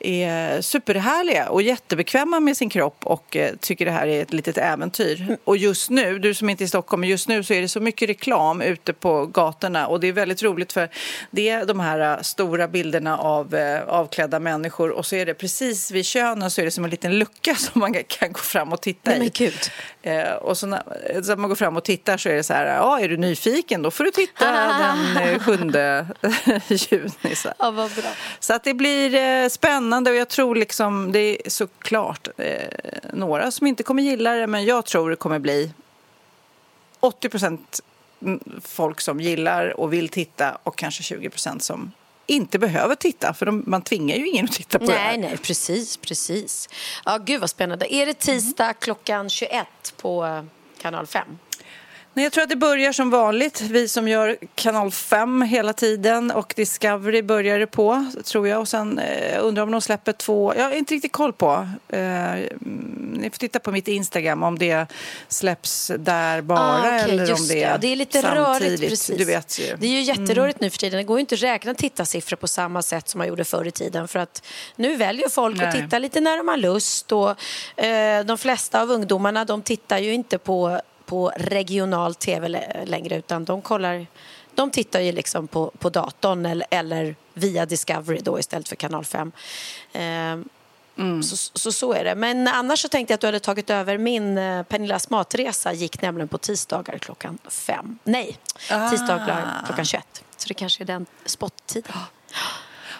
är 0.00 0.60
superhärliga 0.60 1.48
och 1.48 1.62
jättebekväma 1.62 2.40
med 2.40 2.56
sin 2.56 2.70
kropp 2.70 3.06
och 3.06 3.36
eh, 3.36 3.54
tycker 3.60 3.84
det 3.84 3.90
här 3.90 4.06
är 4.06 4.22
ett 4.22 4.32
litet 4.32 4.58
äventyr. 4.58 5.36
Och 5.44 5.56
just 5.56 5.90
nu, 5.90 6.18
du 6.18 6.34
som 6.34 6.50
inte 6.50 6.64
är 6.64 6.66
i 6.66 6.68
Stockholm, 6.68 7.04
just 7.04 7.28
nu 7.28 7.42
så 7.42 7.54
är 7.54 7.60
det 7.62 7.68
så 7.68 7.80
mycket 7.80 8.08
reklam 8.08 8.62
ute 8.62 8.92
på 8.92 9.26
gatorna 9.26 9.86
och 9.86 10.00
det 10.00 10.08
är 10.08 10.12
väldigt 10.12 10.42
roligt 10.42 10.72
för 10.72 10.88
det 11.30 11.48
är 11.48 11.66
de 11.66 11.80
här 11.80 12.00
eh, 12.00 12.22
stora 12.22 12.68
bilderna 12.68 13.18
av 13.18 13.54
eh, 13.54 13.82
avklädda 13.88 14.40
människor 14.40 14.90
och 14.90 15.06
så 15.06 15.16
är 15.16 15.26
det 15.26 15.34
precis 15.34 15.90
vid 15.90 16.06
könen 16.06 16.50
så 16.50 16.60
är 16.60 16.64
det 16.64 16.70
som 16.70 16.84
en 16.84 16.90
liten 16.90 17.18
lucka 17.18 17.54
som 17.58 17.80
man 17.80 17.94
kan 17.94 18.32
gå 18.32 18.40
fram 18.40 18.72
och 18.72 18.80
titta 18.80 19.10
Nej, 19.10 19.26
i. 19.26 19.30
gud. 19.34 19.54
Och 20.40 20.58
så 20.58 20.66
när, 20.66 20.82
så 21.22 21.28
när 21.28 21.36
man 21.36 21.48
går 21.48 21.56
fram 21.56 21.76
och 21.76 21.84
tittar 21.84 22.16
så 22.16 22.28
är 22.28 22.34
det 22.34 22.42
så 22.42 22.52
här, 22.52 22.66
ja, 22.76 23.00
är 23.00 23.08
du 23.08 23.16
nyfiken 23.16 23.53
då 23.82 23.90
får 23.90 24.04
du 24.04 24.10
titta 24.10 24.52
den 24.52 25.16
eh, 25.16 25.38
7 25.38 25.52
juni. 26.74 27.34
Så. 27.36 27.52
Ja, 27.58 27.70
vad 27.70 27.90
bra. 27.90 28.10
Så 28.40 28.54
att 28.54 28.64
det 28.64 28.74
blir 28.74 29.14
eh, 29.14 29.48
spännande 29.48 30.10
och 30.10 30.16
jag 30.16 30.28
tror 30.28 30.56
liksom 30.56 31.12
det 31.12 31.46
är 31.46 31.50
såklart 31.50 32.28
eh, 32.36 32.56
några 33.12 33.50
som 33.50 33.66
inte 33.66 33.82
kommer 33.82 34.02
gilla 34.02 34.32
det 34.32 34.46
men 34.46 34.64
jag 34.64 34.84
tror 34.84 35.10
det 35.10 35.16
kommer 35.16 35.38
bli 35.38 35.72
80 37.00 37.28
procent 37.28 37.80
folk 38.62 39.00
som 39.00 39.20
gillar 39.20 39.80
och 39.80 39.92
vill 39.92 40.08
titta 40.08 40.58
och 40.62 40.78
kanske 40.78 41.02
20 41.02 41.30
procent 41.30 41.62
som 41.62 41.92
inte 42.26 42.58
behöver 42.58 42.94
titta 42.94 43.34
för 43.34 43.46
de, 43.46 43.64
man 43.66 43.82
tvingar 43.82 44.16
ju 44.16 44.28
ingen 44.28 44.44
att 44.44 44.52
titta 44.52 44.78
på 44.78 44.84
det 44.84 44.92
här. 44.92 45.18
Nej, 45.18 45.28
nej, 45.28 45.36
precis, 45.36 45.96
precis. 45.96 46.68
Ja, 47.04 47.18
gud 47.18 47.40
vad 47.40 47.50
spännande. 47.50 47.94
Är 47.94 48.06
det 48.06 48.14
tisdag 48.14 48.72
klockan 48.72 49.30
21 49.30 49.66
på 49.96 50.24
eh, 50.24 50.42
kanal 50.78 51.06
5? 51.06 51.38
Nej, 52.16 52.24
jag 52.24 52.32
tror 52.32 52.42
att 52.44 52.50
det 52.50 52.56
börjar 52.56 52.92
som 52.92 53.10
vanligt. 53.10 53.60
Vi 53.60 53.88
som 53.88 54.08
gör 54.08 54.36
kanal 54.54 54.90
5 54.90 55.42
hela 55.42 55.72
tiden 55.72 56.30
och 56.30 56.52
Discovery 56.56 57.22
börjar 57.22 57.58
det 57.58 57.66
på, 57.66 58.06
tror 58.24 58.48
jag. 58.48 58.60
Och 58.60 58.68
sen 58.68 58.98
eh, 58.98 59.38
undrar 59.44 59.62
om 59.62 59.70
de 59.70 59.80
släpper 59.80 60.12
två. 60.12 60.54
Jag 60.56 60.64
har 60.64 60.72
inte 60.72 60.94
riktigt 60.94 61.12
koll 61.12 61.32
på. 61.32 61.68
Eh, 61.88 62.00
ni 63.12 63.30
får 63.30 63.38
titta 63.38 63.58
på 63.58 63.70
mitt 63.70 63.88
Instagram 63.88 64.42
om 64.42 64.58
det 64.58 64.86
släpps 65.28 65.92
där 65.98 66.40
bara 66.42 66.58
Ah, 66.60 66.78
okej, 66.78 67.00
eller 67.14 67.32
om 67.34 67.46
det 67.48 67.54
det. 67.54 67.62
är 67.62 67.70
Ja, 67.70 67.78
det 67.78 67.92
är 67.92 67.96
lite 67.96 68.20
samtidigt. 68.22 68.48
rörigt, 68.48 68.88
precis. 68.88 69.18
Du 69.18 69.24
vet 69.24 69.58
ju. 69.60 69.76
Det 69.78 69.86
är 69.86 69.90
ju 69.90 70.00
jätterörigt 70.00 70.60
nu 70.60 70.70
för 70.70 70.78
tiden. 70.78 70.96
Det 70.98 71.04
går 71.04 71.16
ju 71.18 71.20
inte 71.20 71.34
att 71.34 71.42
räkna 71.42 71.74
tittarsiffror 71.74 72.36
på 72.36 72.48
samma 72.48 72.82
sätt 72.82 73.08
som 73.08 73.18
man 73.18 73.28
gjorde 73.28 73.44
förr 73.44 73.66
i 73.66 73.70
tiden. 73.70 74.08
För 74.08 74.18
att 74.18 74.42
nu 74.76 74.96
väljer 74.96 75.28
folk 75.28 75.62
att 75.62 75.74
Nej. 75.74 75.82
titta 75.82 75.98
lite 75.98 76.20
när 76.20 76.36
de 76.36 76.48
har 76.48 76.56
lust. 76.56 77.12
Och, 77.12 77.30
eh, 77.84 78.24
de 78.24 78.38
flesta 78.38 78.82
av 78.82 78.90
ungdomarna 78.90 79.44
de 79.44 79.62
tittar 79.62 79.98
ju 79.98 80.12
inte 80.14 80.38
på, 80.38 80.80
på 81.06 81.32
regional 81.36 82.14
tv 82.14 82.48
lä- 82.48 82.84
längre 82.84 83.16
utan 83.16 83.44
de 83.44 83.62
kollar 83.62 84.06
de 84.54 84.70
tittar 84.70 85.00
ju 85.00 85.12
liksom 85.12 85.48
på, 85.48 85.72
på 85.78 85.90
datorn 85.90 86.46
eller, 86.46 86.66
eller 86.70 87.16
via 87.34 87.66
Discovery 87.66 88.20
då 88.22 88.38
istället 88.38 88.68
för 88.68 88.76
kanal 88.76 89.04
5. 89.04 89.32
Eh, 89.92 90.02
Så, 91.22 91.36
så 91.58 91.72
så 91.72 91.92
är 91.92 92.04
det. 92.04 92.14
Men 92.14 92.48
annars 92.48 92.80
så 92.80 92.88
tänkte 92.88 93.12
jag 93.12 93.16
att 93.16 93.20
du 93.20 93.26
hade 93.26 93.40
tagit 93.40 93.70
över 93.70 93.98
min 93.98 94.38
eh, 94.38 94.62
Pernillas 94.62 95.10
matresa 95.10 95.72
gick 95.72 96.02
nämligen 96.02 96.28
på 96.28 96.38
tisdagar 96.38 96.98
klockan 96.98 97.38
fem. 97.48 97.98
Nej, 98.04 98.38
tisdagar 98.90 99.62
klockan 99.66 99.84
21. 99.84 100.24
Så 100.36 100.48
det 100.48 100.54
kanske 100.54 100.82
är 100.82 100.86
den 100.86 101.06
spottiden. 101.26 101.92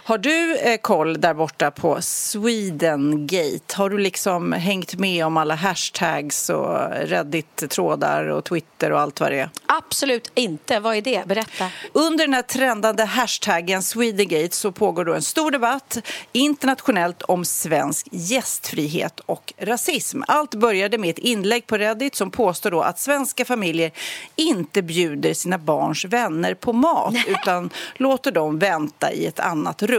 Har 0.07 0.19
du 0.19 0.57
eh, 0.57 0.77
koll 0.77 1.21
där 1.21 1.35
borta 1.35 1.71
på 1.71 2.03
Swedengate? 2.03 3.77
Har 3.77 3.91
du 3.91 3.99
liksom 3.99 4.53
hängt 4.53 4.95
med 4.95 5.27
om 5.27 5.37
alla 5.37 5.55
hashtags 5.55 6.51
och 6.51 6.79
Reddit-trådar 6.91 8.27
och 8.29 8.45
Twitter 8.45 8.93
och 8.93 9.01
allt 9.01 9.21
vad 9.21 9.33
det 9.33 9.41
är? 9.41 9.51
Absolut 9.67 10.31
inte. 10.35 10.81
Vad 10.81 10.97
är 10.97 11.03
det? 11.03 11.27
Berätta. 11.27 11.69
Under 11.93 12.25
den 12.27 12.35
här 12.35 12.43
trendande 12.43 13.05
hashtaggen 13.05 13.83
Swedengate 13.83 14.57
så 14.57 14.73
pågår 14.73 15.05
då 15.05 15.15
en 15.15 15.23
stor 15.23 15.51
debatt 15.51 15.99
internationellt 16.33 17.23
om 17.23 17.45
svensk 17.45 18.09
gästfrihet 18.11 19.21
och 19.21 19.53
rasism. 19.59 20.23
Allt 20.29 20.55
började 20.55 20.99
med 20.99 21.11
ett 21.11 21.19
inlägg 21.19 21.67
på 21.67 21.79
Reddit 21.79 22.15
som 22.15 22.31
påstår 22.31 22.71
då 22.71 22.83
att 22.83 22.99
svenska 22.99 23.45
familjer 23.45 23.91
inte 24.37 24.83
bjuder 24.83 25.35
sina 25.35 25.59
barns 25.59 26.05
vänner 26.05 26.55
på 26.55 26.73
mat 26.73 27.15
utan 27.27 27.71
låter 27.97 28.33
dem 28.33 28.59
vänta 28.59 29.13
i 29.13 29.27
ett 29.27 29.41
annat 29.41 29.83
rum. 29.83 29.94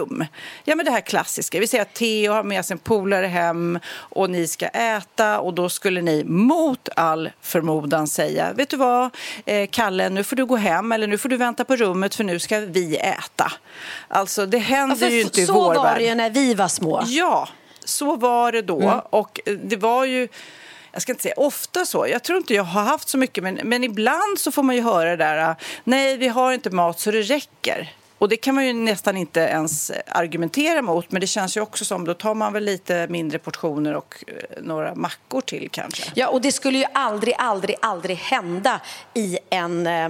Ja, 0.63 0.75
men 0.75 0.85
det 0.85 0.91
här 0.91 1.01
klassiska. 1.01 1.59
Vi 1.59 1.67
säger 1.67 1.81
att 1.81 1.93
Theo 1.93 2.33
har 2.33 2.43
med 2.43 2.65
sig 2.65 2.73
en 2.73 2.79
polare 2.79 3.25
hem 3.25 3.79
och 3.95 4.29
ni 4.29 4.47
ska 4.47 4.67
äta 4.67 5.39
och 5.39 5.53
då 5.53 5.69
skulle 5.69 6.01
ni 6.01 6.23
mot 6.23 6.89
all 6.95 7.29
förmodan 7.41 8.07
säga 8.07 8.53
vet 8.53 8.69
du 8.69 8.77
vad, 8.77 9.15
eh, 9.45 9.69
Kalle, 9.71 10.09
nu 10.09 10.23
får 10.23 10.35
du 10.35 10.45
gå 10.45 10.55
hem 10.55 10.91
eller 10.91 11.07
nu 11.07 11.17
får 11.17 11.29
du 11.29 11.37
vänta 11.37 11.65
på 11.65 11.75
rummet 11.75 12.15
för 12.15 12.23
nu 12.23 12.39
ska 12.39 12.59
vi 12.59 12.95
äta. 12.97 13.51
Alltså, 14.07 14.45
det 14.45 14.57
händer 14.57 14.95
För 14.95 15.07
ju 15.07 15.21
inte 15.21 15.41
i 15.41 15.45
så 15.45 15.53
vår 15.53 15.75
var 15.75 15.83
värld. 15.83 15.97
det 15.97 16.03
ju 16.05 16.15
när 16.15 16.29
vi 16.29 16.53
var 16.53 16.67
små. 16.67 17.03
Ja, 17.05 17.49
så 17.83 18.15
var 18.15 18.51
det 18.51 18.61
då. 18.61 19.03
Och 19.09 19.39
eh, 19.45 19.53
det 19.53 19.75
var 19.75 20.05
ju, 20.05 20.27
jag 20.91 21.01
ska 21.01 21.11
inte 21.11 21.23
säga 21.23 21.35
ofta 21.37 21.85
så, 21.85 22.07
jag 22.07 22.23
tror 22.23 22.37
inte 22.37 22.53
jag 22.53 22.63
har 22.63 22.83
haft 22.83 23.09
så 23.09 23.17
mycket, 23.17 23.43
men, 23.43 23.59
men 23.63 23.83
ibland 23.83 24.39
så 24.39 24.51
får 24.51 24.63
man 24.63 24.75
ju 24.75 24.81
höra 24.81 25.09
det 25.09 25.15
där, 25.15 25.55
nej 25.83 26.17
vi 26.17 26.27
har 26.27 26.53
inte 26.53 26.69
mat 26.69 26.99
så 26.99 27.11
det 27.11 27.21
räcker. 27.21 27.93
Och 28.17 28.29
det 28.29 28.37
kan 28.37 28.55
man 28.55 28.65
ju 28.65 28.73
nästan 28.73 29.17
inte 29.17 29.39
ens 29.39 29.91
argumentera 30.07 30.81
mot, 30.81 31.11
men 31.11 31.21
det 31.21 31.27
känns 31.27 31.57
ju 31.57 31.61
också 31.61 31.85
som, 31.85 32.05
då 32.05 32.13
tar 32.13 32.33
man 32.33 32.53
väl 32.53 32.63
lite 32.63 33.07
mindre 33.09 33.39
portioner 33.39 33.93
och 33.95 34.23
eh, 34.27 34.63
några 34.63 34.95
mackor 34.95 35.41
till 35.41 35.69
kanske. 35.71 36.03
Ja, 36.15 36.27
och 36.27 36.41
det 36.41 36.51
skulle 36.51 36.77
ju 36.77 36.85
aldrig, 36.93 37.35
aldrig, 37.37 37.75
aldrig 37.81 38.17
hända 38.17 38.81
i 39.13 39.37
en 39.49 39.87
eh, 39.87 40.09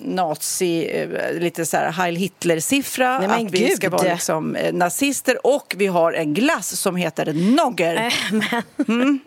nazi, 0.00 0.90
eh, 0.90 1.40
lite 1.40 1.66
så 1.66 1.76
här 1.76 1.92
Heil 1.92 2.16
Hitler-siffra. 2.16 3.16
Att 3.16 3.50
vi 3.50 3.70
ska 3.70 3.86
gud. 3.86 3.92
vara 3.92 4.12
liksom 4.12 4.56
eh, 4.56 4.74
nazister. 4.74 5.46
Och 5.46 5.74
vi 5.76 5.86
har 5.86 6.12
en 6.12 6.34
glass 6.34 6.80
som 6.80 6.96
heter 6.96 7.32
Nogger. 7.32 8.14
Mm. 8.88 9.20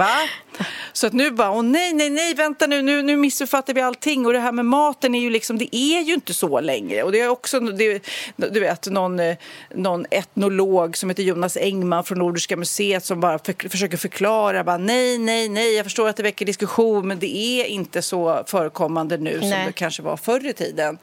Va? 0.00 0.64
Så 0.92 1.06
att 1.06 1.12
nu 1.12 1.30
bara, 1.30 1.50
åh 1.50 1.62
nej, 1.62 1.92
nej, 1.92 2.10
nej, 2.10 2.34
vänta 2.34 2.66
nu, 2.66 2.82
nu, 2.82 3.02
nu 3.02 3.16
missuppfattar 3.16 3.74
vi 3.74 3.80
allting. 3.80 4.26
Och 4.26 4.32
det 4.32 4.38
här 4.38 4.52
med 4.52 4.64
maten 4.64 5.14
är 5.14 5.20
ju 5.20 5.30
liksom, 5.30 5.58
det 5.58 5.76
är 5.76 6.00
ju 6.00 6.14
inte 6.14 6.34
så 6.34 6.60
längre. 6.60 7.02
Och 7.02 7.12
det 7.12 7.20
är 7.20 7.28
också, 7.28 7.60
det, 7.60 8.02
du 8.36 8.60
vet, 8.60 8.86
någon, 8.86 9.20
eh, 9.20 9.36
någon 9.74 10.06
etnolog 10.10 10.96
som 10.96 11.10
heter 11.10 11.22
Jonas 11.22 11.56
Engman 11.56 12.04
från 12.04 12.18
Nordiska 12.18 12.56
museet 12.56 13.04
som 13.04 13.20
bara 13.20 13.38
för, 13.38 13.68
försöker 13.68 13.96
förklara, 13.96 14.64
bara, 14.64 14.78
nej, 14.78 15.18
nej, 15.18 15.48
nej, 15.48 15.76
jag 15.76 15.86
förstår 15.86 16.08
att 16.08 16.16
det 16.16 16.22
väcker 16.22 16.46
diskussion, 16.46 17.08
men 17.08 17.18
det 17.18 17.36
är 17.36 17.64
inte 17.64 18.02
så 18.02 18.44
förekommande 18.46 19.18
nu 19.18 19.38
som 19.38 19.50
Nej. 19.50 19.66
det 19.66 19.72
kanske 19.72 20.02
var 20.02 20.16
förr 20.16 20.46
i 20.46 20.52
tiden. 20.52 20.98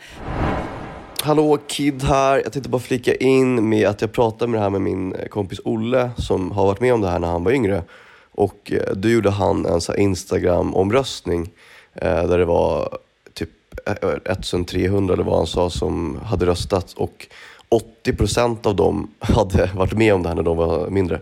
Hallå, 1.21 1.57
Kid 1.67 2.03
här. 2.03 2.41
Jag 2.43 2.53
tänkte 2.53 2.69
bara 2.69 2.81
flika 2.81 3.15
in 3.15 3.69
med 3.69 3.87
att 3.87 4.01
jag 4.01 4.11
pratade 4.11 4.51
med 4.51 4.59
det 4.59 4.63
här 4.63 4.69
med 4.69 4.81
min 4.81 5.13
eh, 5.13 5.27
kompis 5.27 5.59
Olle 5.63 6.11
som 6.17 6.51
har 6.51 6.65
varit 6.65 6.81
med 6.81 6.93
om 6.93 7.01
det 7.01 7.09
här 7.09 7.19
när 7.19 7.27
han 7.27 7.43
var 7.43 7.51
yngre. 7.51 7.83
Och 8.37 8.71
eh, 8.71 8.93
då 8.95 9.09
gjorde 9.09 9.29
han 9.29 9.65
en 9.65 9.81
så 9.81 9.91
här 9.91 9.99
Instagram-omröstning 9.99 11.49
eh, 11.93 12.27
där 12.27 12.37
det 12.37 12.45
var 12.45 12.97
typ 13.33 13.49
eh, 13.85 14.09
1300 14.25 15.13
eller 15.13 15.23
vad 15.23 15.37
han 15.37 15.47
sa 15.47 15.69
som 15.69 16.19
hade 16.25 16.45
röstat 16.45 16.93
och 16.93 17.27
80% 18.05 18.67
av 18.67 18.75
dem 18.75 19.11
hade 19.19 19.69
varit 19.75 19.93
med 19.93 20.13
om 20.13 20.23
det 20.23 20.29
här 20.29 20.35
när 20.35 20.43
de 20.43 20.57
var 20.57 20.89
mindre. 20.89 21.21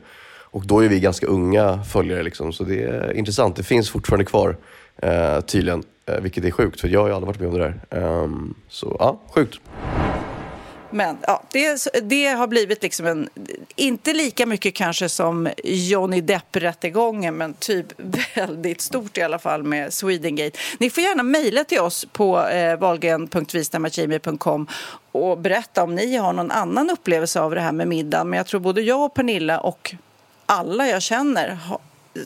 Och 0.55 0.65
då 0.65 0.83
är 0.83 0.89
vi 0.89 0.99
ganska 0.99 1.27
unga 1.27 1.83
följare 1.83 2.23
liksom, 2.23 2.53
så 2.53 2.63
det 2.63 2.83
är 2.83 3.13
intressant. 3.13 3.55
Det 3.55 3.63
finns 3.63 3.89
fortfarande 3.89 4.25
kvar 4.25 4.57
eh, 4.97 5.41
tydligen, 5.41 5.83
eh, 6.05 6.19
vilket 6.21 6.45
är 6.45 6.51
sjukt 6.51 6.81
för 6.81 6.87
jag 6.87 7.01
har 7.01 7.07
ju 7.07 7.13
aldrig 7.13 7.27
varit 7.27 7.39
med 7.39 7.49
om 7.49 7.57
det 7.57 7.63
där. 7.89 7.99
Ehm, 7.99 8.53
så 8.69 8.95
ja, 8.99 9.19
sjukt. 9.35 9.59
Men 10.95 11.17
ja, 11.27 11.43
det, 11.51 11.87
det 12.03 12.25
har 12.25 12.47
blivit 12.47 12.83
liksom 12.83 13.05
en, 13.05 13.29
inte 13.75 14.13
lika 14.13 14.45
mycket 14.45 14.75
kanske 14.75 15.09
som 15.09 15.49
Johnny 15.63 16.21
Depp-rättegången, 16.21 17.37
men 17.37 17.53
typ 17.53 17.85
väldigt 18.35 18.81
stort 18.81 19.17
i 19.17 19.21
alla 19.21 19.39
fall 19.39 19.63
med 19.63 19.93
Swedengate. 19.93 20.57
Ni 20.79 20.89
får 20.89 21.03
gärna 21.03 21.23
mejla 21.23 21.63
till 21.63 21.79
oss 21.79 22.05
på 22.11 22.47
eh, 22.47 22.79
valgren.vistamagimi.com 22.79 24.67
och 25.11 25.37
berätta 25.37 25.83
om 25.83 25.95
ni 25.95 26.15
har 26.15 26.33
någon 26.33 26.51
annan 26.51 26.89
upplevelse 26.89 27.39
av 27.39 27.55
det 27.55 27.61
här 27.61 27.71
med 27.71 27.87
middagen. 27.87 28.29
Men 28.29 28.37
jag 28.37 28.47
tror 28.47 28.59
både 28.59 28.81
jag 28.81 29.05
och 29.05 29.13
Pernilla 29.13 29.59
och 29.59 29.95
alla 30.45 30.87
jag 30.87 31.01
känner 31.01 31.59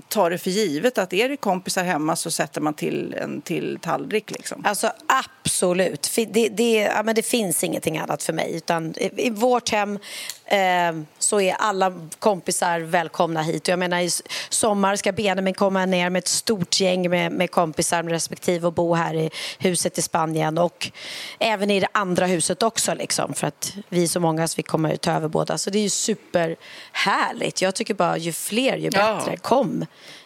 tar 0.08 0.29
det 0.29 0.38
för 0.38 0.50
givet 0.50 0.98
att 0.98 1.13
är 1.13 1.29
det 1.29 1.38
kompisar 1.38 1.84
hemma 1.84 2.15
så 2.15 2.31
sätter 2.31 2.62
man 2.62 2.74
till 2.74 3.13
en 3.13 3.41
till 3.41 3.79
tallrik. 3.81 4.31
Liksom. 4.31 4.65
Alltså 4.65 4.91
absolut. 5.08 6.12
Det, 6.29 6.50
det, 6.50 6.74
ja, 6.74 7.03
men 7.03 7.15
det 7.15 7.22
finns 7.25 7.63
ingenting 7.63 7.98
annat 7.98 8.24
för 8.24 8.34
mig. 8.34 8.55
Utan 8.55 8.93
i, 8.98 9.12
I 9.27 9.29
vårt 9.29 9.69
hem 9.69 10.00
eh, 10.46 11.01
så 11.19 11.41
är 11.41 11.53
alla 11.53 12.10
kompisar 12.19 12.79
välkomna 12.79 13.41
hit. 13.41 13.63
Och 13.63 13.69
jag 13.72 13.79
menar, 13.79 14.00
I 14.00 14.10
sommar 14.50 14.96
ska 14.96 15.12
Benjamin 15.12 15.53
komma 15.53 15.86
ner 15.86 16.10
med 16.10 16.19
ett 16.19 16.27
stort 16.27 16.79
gäng 16.81 17.10
med, 17.10 17.31
med 17.31 17.51
kompisar 17.51 18.03
med 18.03 18.12
respektive 18.12 18.67
och 18.67 18.74
bo 18.74 18.93
här 18.93 19.13
i 19.15 19.29
huset 19.60 19.98
i 19.98 20.01
Spanien. 20.01 20.58
Och 20.58 20.91
även 21.39 21.72
i 21.72 21.79
det 21.79 21.88
andra 21.91 22.25
huset 22.25 22.63
också. 22.63 22.93
Liksom, 22.93 23.34
för 23.34 23.48
att 23.48 23.74
vi 23.89 24.03
är 24.03 24.08
så 24.08 24.19
många 24.19 24.48
så 24.48 24.53
vi 24.58 24.63
kommer 24.63 24.96
ta 24.96 25.12
över 25.12 25.27
båda. 25.27 25.58
Så 25.58 25.69
det 25.69 25.79
är 25.79 25.84
ju 25.84 25.89
superhärligt. 25.89 27.62
Jag 27.62 27.75
tycker 27.75 27.93
bara 27.93 28.17
ju 28.17 28.34
fler 28.34 28.77
ju 28.77 28.89
Ja. 28.93 29.15
bättre. 29.15 29.38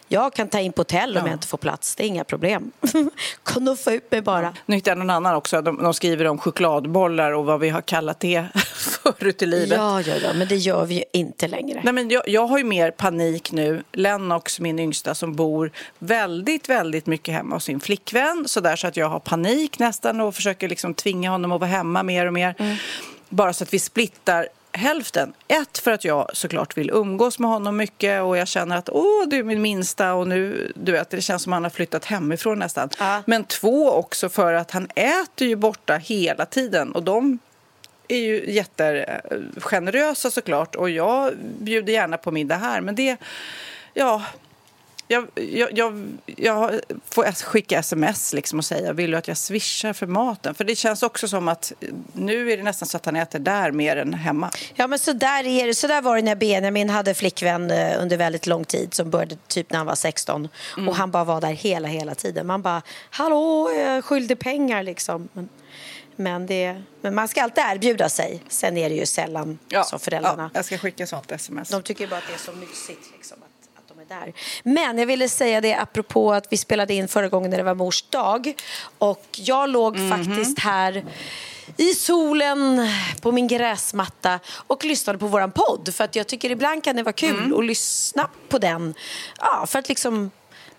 Jag 0.08 0.32
kan 0.34 0.48
ta 0.48 0.60
in 0.60 0.72
på 0.72 0.80
hotell 0.80 1.10
om 1.16 1.22
Ja. 1.22 1.28
jag 1.28 1.34
inte 1.36 1.46
får 1.46 1.58
plats. 1.58 1.94
Det 1.96 2.02
är 2.04 2.06
inga 2.06 2.24
problem. 2.24 2.72
Knuffa 3.44 3.92
ut 3.92 4.10
mig 4.10 4.22
bara. 4.22 4.54
Nu 4.66 4.76
hittade 4.76 4.90
jag 4.90 4.98
någon 4.98 5.10
annan 5.10 5.34
också. 5.34 5.62
De, 5.62 5.82
de 5.82 5.94
skriver 5.94 6.24
om 6.24 6.38
chokladbollar 6.38 7.32
och 7.32 7.44
vad 7.44 7.60
vi 7.60 7.68
har 7.68 7.80
kallat 7.80 8.20
det 8.20 8.46
förut 9.18 9.42
i 9.42 9.46
livet. 9.46 9.78
Ja, 9.78 10.00
ja, 10.00 10.14
ja, 10.22 10.32
men 10.32 10.48
det 10.48 10.56
gör 10.56 10.84
vi 10.86 10.94
ju 10.94 11.02
inte 11.12 11.48
längre. 11.48 11.80
Nej, 11.84 11.92
men 11.92 12.08
jag, 12.08 12.28
jag 12.28 12.46
har 12.46 12.58
ju 12.58 12.64
mer 12.64 12.90
panik 12.90 13.52
nu. 13.52 13.82
Lennox, 13.92 14.60
min 14.60 14.78
yngsta, 14.78 15.14
som 15.14 15.34
bor 15.34 15.70
väldigt, 15.98 16.68
väldigt 16.68 17.06
mycket 17.06 17.34
hemma 17.34 17.56
hos 17.56 17.64
sin 17.64 17.80
flickvän. 17.80 18.44
Så, 18.48 18.60
där, 18.60 18.76
så 18.76 18.86
att 18.86 18.96
jag 18.96 19.08
har 19.08 19.20
panik 19.20 19.78
nästan 19.78 20.20
och 20.20 20.34
försöker 20.34 20.68
liksom 20.68 20.94
tvinga 20.94 21.30
honom 21.30 21.52
att 21.52 21.60
vara 21.60 21.70
hemma 21.70 22.02
mer 22.02 22.26
och 22.26 22.32
mer. 22.32 22.54
Mm. 22.58 22.76
Bara 23.28 23.52
så 23.52 23.64
att 23.64 23.74
vi 23.74 23.78
splittar 23.78 24.48
hälften. 24.74 25.32
Ett, 25.48 25.78
för 25.78 25.90
att 25.90 26.04
jag 26.04 26.30
såklart 26.32 26.76
vill 26.76 26.90
umgås 26.90 27.38
med 27.38 27.50
honom 27.50 27.76
mycket 27.76 28.22
och 28.22 28.36
jag 28.36 28.48
känner 28.48 28.76
att 28.76 28.88
åh, 28.88 29.24
du 29.26 29.38
är 29.38 29.42
min 29.42 29.62
minsta 29.62 30.14
och 30.14 30.28
nu, 30.28 30.72
du 30.74 30.92
vet, 30.92 31.10
det 31.10 31.20
känns 31.20 31.42
som 31.42 31.52
att 31.52 31.56
han 31.56 31.62
har 31.62 31.70
flyttat 31.70 32.04
hemifrån 32.04 32.58
nästan. 32.58 32.88
Ja. 32.98 33.22
Men 33.26 33.44
två, 33.44 33.90
också 33.90 34.28
för 34.28 34.52
att 34.52 34.70
han 34.70 34.88
äter 34.94 35.48
ju 35.48 35.56
borta 35.56 35.96
hela 35.96 36.46
tiden 36.46 36.92
och 36.92 37.02
de 37.02 37.38
är 38.08 38.18
ju 38.18 38.52
jättegenerösa 38.52 40.30
såklart 40.30 40.74
och 40.74 40.90
jag 40.90 41.32
bjuder 41.58 41.92
gärna 41.92 42.16
på 42.16 42.30
middag 42.30 42.56
här 42.56 42.80
men 42.80 42.94
det, 42.94 43.16
ja, 43.94 44.22
jag, 45.08 45.26
jag, 45.34 45.68
jag, 45.78 46.10
jag 46.36 46.80
får 47.10 47.44
skicka 47.44 47.78
sms 47.78 48.32
liksom 48.32 48.58
och 48.58 48.64
säga 48.64 48.92
vill 48.92 49.10
du 49.10 49.16
att 49.16 49.28
jag 49.28 49.36
swishar 49.36 49.92
för 49.92 50.06
maten? 50.06 50.54
För 50.54 50.64
det 50.64 50.74
känns 50.76 51.02
också 51.02 51.28
som 51.28 51.48
att 51.48 51.72
nu 52.12 52.52
är 52.52 52.56
det 52.56 52.62
nästan 52.62 52.88
så 52.88 52.96
att 52.96 53.06
han 53.06 53.16
äter 53.16 53.38
där 53.38 53.70
mer 53.70 53.96
än 53.96 54.14
hemma. 54.14 54.50
Ja, 54.74 54.86
men 54.86 54.98
så 54.98 55.12
där, 55.12 55.46
är 55.46 55.66
det. 55.66 55.74
så 55.74 55.86
där 55.86 56.02
var 56.02 56.16
det 56.16 56.22
när 56.22 56.34
Benjamin 56.34 56.90
hade 56.90 57.14
flickvän 57.14 57.70
eh, 57.70 58.02
under 58.02 58.16
väldigt 58.16 58.46
lång 58.46 58.64
tid 58.64 58.94
som 58.94 59.10
började 59.10 59.36
typ 59.48 59.70
när 59.70 59.78
han 59.78 59.86
var 59.86 59.94
16 59.94 60.48
Mm. 60.76 60.88
och 60.88 60.96
han 60.96 61.10
bara 61.10 61.24
var 61.24 61.40
där 61.40 61.52
hela, 61.52 61.88
hela 61.88 62.14
tiden. 62.14 62.46
Man 62.46 62.62
bara, 62.62 62.82
hallå, 63.10 63.70
jag 63.70 64.04
skyllde 64.04 64.36
pengar 64.36 64.82
liksom. 64.82 65.28
Men, 65.32 65.48
men, 66.16 66.46
det, 66.46 66.82
men 67.00 67.14
man 67.14 67.28
ska 67.28 67.42
alltid 67.42 67.64
erbjuda 67.64 68.08
sig. 68.08 68.42
Sen 68.48 68.76
är 68.76 68.88
det 68.88 68.94
ju 68.94 69.06
sällan 69.06 69.58
som 69.84 70.00
föräldrarna. 70.00 70.50
Ja, 70.52 70.58
jag 70.58 70.64
ska 70.64 70.78
skicka 70.78 71.06
sånt 71.06 71.32
sms. 71.32 71.68
De 71.68 71.82
tycker 71.82 72.06
bara 72.06 72.16
att 72.16 72.26
det 72.28 72.34
är 72.34 72.38
så 72.38 72.52
mysigt 72.52 73.12
liksom, 73.16 73.38
att, 73.42 73.53
där. 74.20 74.32
Men 74.62 74.98
jag 74.98 75.06
ville 75.06 75.28
säga 75.28 75.60
det 75.60 75.74
apropå 75.74 76.32
att 76.32 76.46
vi 76.50 76.56
spelade 76.56 76.94
in 76.94 77.08
förra 77.08 77.28
gången 77.28 77.50
när 77.50 77.58
det 77.58 77.64
var 77.64 77.74
mors 77.74 78.02
dag. 78.02 78.52
Och 78.98 79.24
jag 79.32 79.70
låg 79.70 79.98
Mhm. 79.98 80.10
faktiskt 80.10 80.58
här 80.58 81.04
i 81.76 81.94
solen 81.94 82.88
på 83.20 83.32
min 83.32 83.48
gräsmatta 83.48 84.40
och 84.66 84.84
lyssnade 84.84 85.18
på 85.18 85.26
våran 85.26 85.50
podd. 85.52 85.94
För 85.94 86.04
att 86.04 86.16
jag 86.16 86.26
tycker 86.26 86.50
ibland 86.50 86.84
kan 86.84 86.96
det 86.96 87.02
vara 87.02 87.12
kul 87.12 87.36
Mm. 87.38 87.54
att 87.58 87.64
lyssna 87.64 88.28
på 88.48 88.58
den. 88.58 88.94
Ja, 89.40 89.66
för 89.66 89.78
att 89.78 89.88
liksom... 89.88 90.30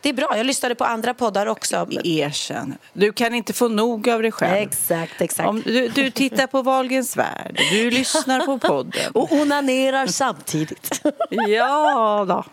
Det 0.05 0.09
är 0.09 0.13
bra. 0.13 0.37
Jag 0.37 0.45
lyssnade 0.45 0.75
på 0.75 0.83
andra 0.83 1.13
poddar 1.13 1.45
också. 1.45 1.87
Erkänn. 2.03 2.77
Du 2.93 3.13
kan 3.13 3.35
inte 3.35 3.53
få 3.53 3.67
nog 3.67 4.09
av 4.09 4.21
dig 4.21 4.31
själv. 4.31 4.53
Exakt, 4.69 5.21
exakt. 5.21 5.49
Om 5.49 5.61
du, 5.65 5.87
du 5.87 6.11
tittar 6.11 6.47
på 6.47 6.61
Wahlgrens 6.61 7.17
värld, 7.17 7.59
du 7.71 7.91
lyssnar 7.91 8.39
på 8.45 8.59
podden. 8.59 9.01
Och 9.13 9.31
onanerar 9.31 10.07
samtidigt. 10.07 11.01
Ja 11.47 12.25
då. 12.27 12.43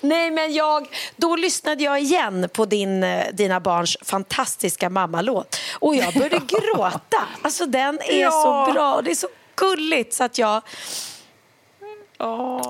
Nej, 0.00 0.30
men 0.30 0.52
jag, 0.54 0.86
då 1.16 1.36
lyssnade 1.36 1.84
jag 1.84 2.00
igen 2.00 2.48
på 2.52 2.64
din, 2.64 3.02
eh, 3.04 3.24
dina 3.32 3.60
barns 3.60 3.96
fantastiska 4.02 4.90
mammalåt 4.90 5.56
och 5.72 5.96
jag 5.96 6.14
började 6.14 6.38
gråta. 6.46 7.22
Alltså 7.42 7.66
den 7.66 7.98
är 8.08 8.20
Ja. 8.20 8.30
så 8.66 8.72
bra 8.72 9.00
det 9.04 9.10
är 9.10 9.14
så 9.14 9.28
gulligt 9.56 10.14
så 10.14 10.24
att 10.24 10.38
jag... 10.38 10.62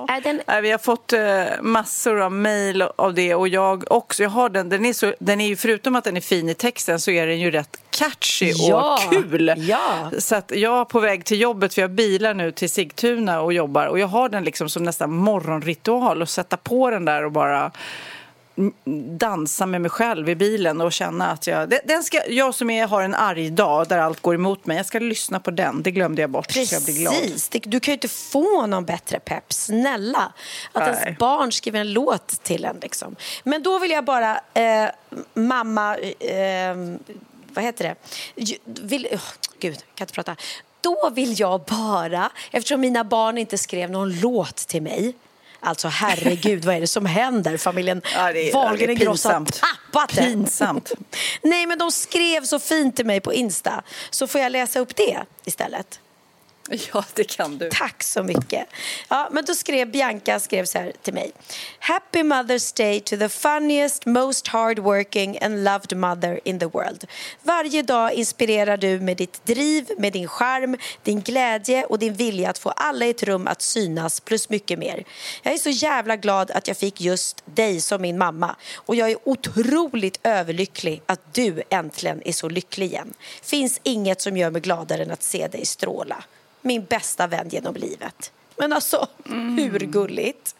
Är 0.08 0.20
den... 0.20 0.62
Vi 0.62 0.70
har 0.70 0.78
fått 0.78 1.12
eh, 1.12 1.44
massor 1.62 2.20
av 2.20 2.32
mejl 2.32 2.82
av 2.82 3.14
det 3.14 3.34
och 3.34 3.48
jag 3.48 3.92
också. 3.92 4.22
Jag 4.22 4.30
har 4.30 4.48
den. 4.48 4.68
Den 4.68 4.84
är, 4.84 4.92
så, 4.92 5.14
den 5.18 5.40
är 5.40 5.48
ju, 5.48 5.56
förutom 5.56 5.96
att 5.96 6.04
den 6.04 6.16
är 6.16 6.20
fin 6.20 6.48
i 6.48 6.54
texten 6.54 7.00
så 7.00 7.10
är 7.10 7.26
den 7.26 7.40
ju 7.40 7.50
rätt 7.50 7.76
catchy 7.90 8.52
Ja, 8.56 8.98
och 9.06 9.12
kul. 9.12 9.54
ja. 9.58 10.10
Så 10.18 10.36
att 10.36 10.52
jag 10.54 10.80
är 10.80 10.84
på 10.84 11.00
väg 11.00 11.24
till 11.24 11.40
jobbet, 11.40 11.74
för 11.74 11.80
jag 11.82 11.90
bilar 11.90 12.34
nu 12.34 12.52
till 12.52 12.70
Sigtuna 12.70 13.40
och 13.40 13.52
jobbar. 13.52 13.86
Och 13.86 13.98
jag 13.98 14.06
har 14.06 14.28
den 14.28 14.44
liksom 14.44 14.68
som 14.68 14.82
nästan 14.82 15.10
morgonritual 15.12 16.22
att 16.22 16.30
sätta 16.30 16.56
på 16.56 16.90
den 16.90 17.04
där 17.04 17.24
och 17.24 17.32
bara 17.32 17.70
dansa 19.18 19.66
med 19.66 19.80
mig 19.80 19.90
själv 19.90 20.28
i 20.28 20.34
bilen 20.34 20.80
och 20.80 20.92
känna 20.92 21.30
att 21.30 21.46
jag... 21.46 21.72
den- 21.84 22.02
ska, 22.02 22.26
jag 22.28 22.54
som 22.54 22.70
är, 22.70 22.86
har 22.86 23.02
en 23.02 23.14
arg 23.14 23.50
dag 23.50 23.88
där 23.88 23.98
allt 23.98 24.20
går 24.20 24.34
emot 24.34 24.66
mig, 24.66 24.76
jag 24.76 24.86
ska 24.86 24.98
lyssna 24.98 25.40
på 25.40 25.50
den. 25.50 25.82
Det 25.82 25.90
glömde 25.90 26.22
jag 26.22 26.30
bort, 26.30 26.52
så 26.52 26.74
jag 26.74 26.82
blir 26.82 27.00
glad. 27.00 27.14
Precis. 27.14 27.48
Du 27.48 27.80
kan 27.80 27.92
ju 27.92 27.94
inte 27.94 28.08
få 28.08 28.66
någon 28.66 28.84
bättre 28.84 29.20
pepp. 29.20 29.52
Snälla. 29.52 30.32
Att 30.72 30.86
Nej. 30.86 31.02
ens 31.04 31.18
barn 31.18 31.52
skriver 31.52 31.80
en 31.80 31.92
låt 31.92 32.28
till 32.42 32.64
en. 32.64 32.76
Liksom. 32.82 33.16
Men 33.44 33.62
då 33.62 33.78
vill 33.78 33.90
jag 33.90 34.04
bara, 34.04 34.40
eh, 34.54 34.88
mamma, 35.34 35.96
eh, 35.96 36.76
vad 37.54 37.64
heter 37.64 37.84
det? 37.84 37.94
Vill, 38.64 39.06
oh, 39.12 39.20
gud, 39.58 39.74
jag 39.74 39.94
kan 39.94 40.04
inte 40.04 40.14
prata. 40.14 40.36
Då 40.80 41.10
vill 41.14 41.40
jag 41.40 41.60
bara, 41.60 42.30
eftersom 42.50 42.80
mina 42.80 43.04
barn 43.04 43.38
inte 43.38 43.58
skrev 43.58 43.90
någon 43.90 44.20
låt 44.20 44.56
till 44.56 44.82
mig 44.82 45.14
Alltså 45.60 45.88
herregud, 45.88 46.64
vad 46.64 46.74
är 46.74 46.80
det 46.80 46.86
som 46.86 47.06
händer? 47.06 47.56
Familjen 47.56 48.02
Ja, 48.14 48.32
Wahlgren 48.54 48.90
är 48.90 48.94
Ingrosso 48.94 49.28
har 49.28 49.44
tappat 49.44 50.16
det. 50.16 50.22
Pinsamt. 50.22 50.92
Nej, 51.42 51.66
men 51.66 51.78
de 51.78 51.92
skrev 51.92 52.44
så 52.44 52.58
fint 52.58 52.96
till 52.96 53.06
mig 53.06 53.20
på 53.20 53.34
Insta. 53.34 53.82
Så 54.10 54.26
får 54.26 54.40
jag 54.40 54.52
läsa 54.52 54.80
upp 54.80 54.96
det 54.96 55.18
istället. 55.44 56.00
Ja, 56.92 57.04
det 57.14 57.24
kan 57.24 57.58
du. 57.58 57.68
Tack 57.72 58.02
så 58.02 58.22
mycket. 58.22 58.66
Ja, 59.08 59.28
men 59.32 59.44
då 59.44 59.54
skrev 59.54 59.90
Bianca 59.90 60.40
skrev 60.40 60.64
så 60.64 60.78
här 60.78 60.92
till 61.02 61.14
mig. 61.14 61.32
Happy 61.78 62.22
Mother's 62.22 62.76
Day 62.76 63.00
to 63.00 63.16
the 63.16 63.28
funniest, 63.28 64.06
most 64.06 64.48
hardworking 64.48 65.38
and 65.42 65.64
loved 65.64 65.96
mother 65.96 66.40
in 66.44 66.58
the 66.58 66.66
world. 66.66 67.04
Varje 67.42 67.82
dag 67.82 68.12
inspirerar 68.12 68.76
du 68.76 69.00
med 69.00 69.16
ditt 69.16 69.46
driv, 69.46 69.90
med 69.98 70.12
din 70.12 70.28
charm, 70.28 70.76
din 71.02 71.20
glädje 71.20 71.84
och 71.84 71.98
din 71.98 72.14
vilja 72.14 72.50
att 72.50 72.58
få 72.58 72.70
alla 72.70 73.06
i 73.06 73.10
ett 73.10 73.22
rum 73.22 73.46
att 73.46 73.62
synas 73.62 74.20
plus 74.20 74.48
mycket 74.48 74.78
mer. 74.78 75.04
Jag 75.42 75.54
är 75.54 75.58
så 75.58 75.70
jävla 75.70 76.16
glad 76.16 76.50
att 76.50 76.68
jag 76.68 76.76
fick 76.76 77.00
just 77.00 77.42
dig 77.44 77.80
som 77.80 78.02
min 78.02 78.18
mamma 78.18 78.56
och 78.74 78.96
jag 78.96 79.10
är 79.10 79.16
otroligt 79.24 80.20
överlycklig 80.22 81.02
att 81.06 81.34
du 81.34 81.62
äntligen 81.70 82.22
är 82.24 82.32
så 82.32 82.48
lycklig 82.48 82.86
igen. 82.86 83.14
Finns 83.42 83.80
inget 83.82 84.20
som 84.20 84.36
gör 84.36 84.50
mig 84.50 84.60
gladare 84.60 85.02
än 85.02 85.10
att 85.10 85.22
se 85.22 85.48
dig 85.48 85.66
stråla 85.66 86.24
min 86.62 86.84
bästa 86.84 87.26
vän 87.26 87.48
genom 87.48 87.74
livet. 87.74 88.32
Men 88.56 88.72
alltså, 88.72 89.08
hur 89.24 89.78
gulligt? 89.78 90.54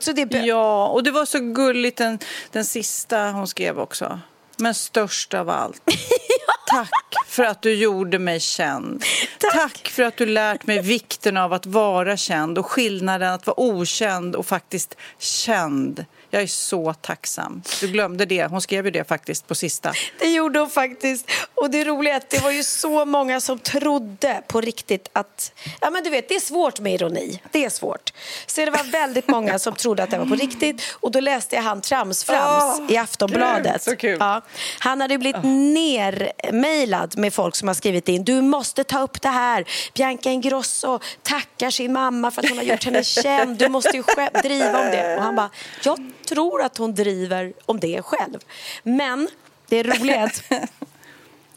Så 0.00 0.12
det 0.12 0.32
Ja, 0.32 0.88
och 0.88 1.02
det 1.02 1.10
var 1.10 1.24
så 1.24 1.38
gulligt 1.38 1.98
den, 1.98 2.18
den 2.50 2.64
sista 2.64 3.30
hon 3.30 3.48
skrev 3.48 3.78
också. 3.80 4.20
Men 4.56 4.74
störst 4.74 5.34
av 5.34 5.50
allt. 5.50 5.82
Tack 6.66 6.90
för 7.26 7.44
att 7.44 7.62
du 7.62 7.74
gjorde 7.74 8.18
mig 8.18 8.40
känd. 8.40 9.04
Tack. 9.38 9.88
för 9.88 10.02
att 10.02 10.16
du 10.16 10.26
lärt 10.26 10.66
mig 10.66 10.82
vikten 10.82 11.36
av 11.36 11.52
att 11.52 11.66
vara 11.66 12.16
känd 12.16 12.58
och 12.58 12.66
skillnaden 12.66 13.32
att 13.32 13.46
vara 13.46 13.60
okänd 13.60 14.36
och 14.36 14.46
faktiskt 14.46 14.96
känd. 15.18 16.04
Jag 16.34 16.42
är 16.42 16.46
så 16.46 16.94
tacksam. 16.94 17.62
Du 17.80 17.88
glömde 17.88 18.24
det. 18.24 18.44
Hon 18.46 18.60
skrev 18.60 18.84
ju 18.84 18.90
det 18.90 19.08
faktiskt 19.08 19.46
på 19.46 19.54
sista. 19.54 19.92
Det 20.18 20.30
gjorde 20.32 20.58
hon 20.58 20.70
faktiskt. 20.70 21.30
Och 21.54 21.70
det 21.70 21.84
roliga 21.84 22.12
är 22.14 22.16
att 22.16 22.30
det 22.30 22.42
var 22.42 22.50
ju 22.50 22.62
så 22.62 23.04
många 23.04 23.40
som 23.40 23.58
trodde 23.58 24.42
på 24.48 24.60
riktigt 24.60 25.08
att... 25.12 25.52
Ja 25.80 25.90
men 25.90 26.04
du 26.04 26.10
vet, 26.10 26.28
det 26.28 26.34
är 26.34 26.40
svårt 26.40 26.80
med 26.80 26.94
ironi. 26.94 27.42
Det 27.50 27.64
är 27.64 27.70
svårt. 27.70 28.12
Så 28.46 28.64
det 28.64 28.70
var 28.70 28.84
väldigt 28.84 29.28
många 29.28 29.58
som 29.58 29.74
trodde 29.74 30.02
att 30.02 30.10
det 30.10 30.18
var 30.18 30.26
på 30.26 30.34
riktigt. 30.34 30.82
Och 31.00 31.10
då 31.10 31.20
läste 31.20 31.56
jag 31.56 31.62
han 31.62 31.80
Tramsframs 31.80 32.80
Åh, 32.80 32.92
i 32.92 32.96
Aftonbladet. 32.96 33.84
kul, 33.84 33.96
kul. 33.96 34.16
Ja. 34.20 34.42
Han 34.78 35.00
hade 35.00 35.18
blivit 35.18 35.44
nermailad 35.44 37.18
med 37.18 37.34
folk 37.34 37.56
som 37.56 37.68
har 37.68 37.74
skrivit 37.74 38.08
in. 38.08 38.24
Du 38.24 38.40
måste 38.42 38.84
ta 38.84 39.00
upp 39.00 39.22
det 39.22 39.28
här. 39.28 39.64
Bianca 39.94 40.30
Ingrosso 40.30 40.98
tackar 41.22 41.70
sin 41.70 41.92
mamma 41.92 42.30
för 42.30 42.42
att 42.42 42.48
hon 42.48 42.58
har 42.58 42.64
gjort 42.64 42.84
henne 42.84 43.04
känd. 43.22 43.58
Du 43.58 43.68
måste 43.68 43.96
ju 43.96 44.02
driva 44.42 44.80
om 44.80 44.86
det. 44.90 45.16
Och 45.16 45.22
han 45.22 45.34
bara, 45.36 45.50
jag 45.84 46.12
tror 46.34 46.62
att 46.62 46.78
hon 46.78 46.94
driver 46.94 47.52
om 47.66 47.80
det 47.80 48.02
själv. 48.02 48.38
Men 48.82 49.28
det 49.68 49.76
är 49.76 50.24
att 50.24 50.42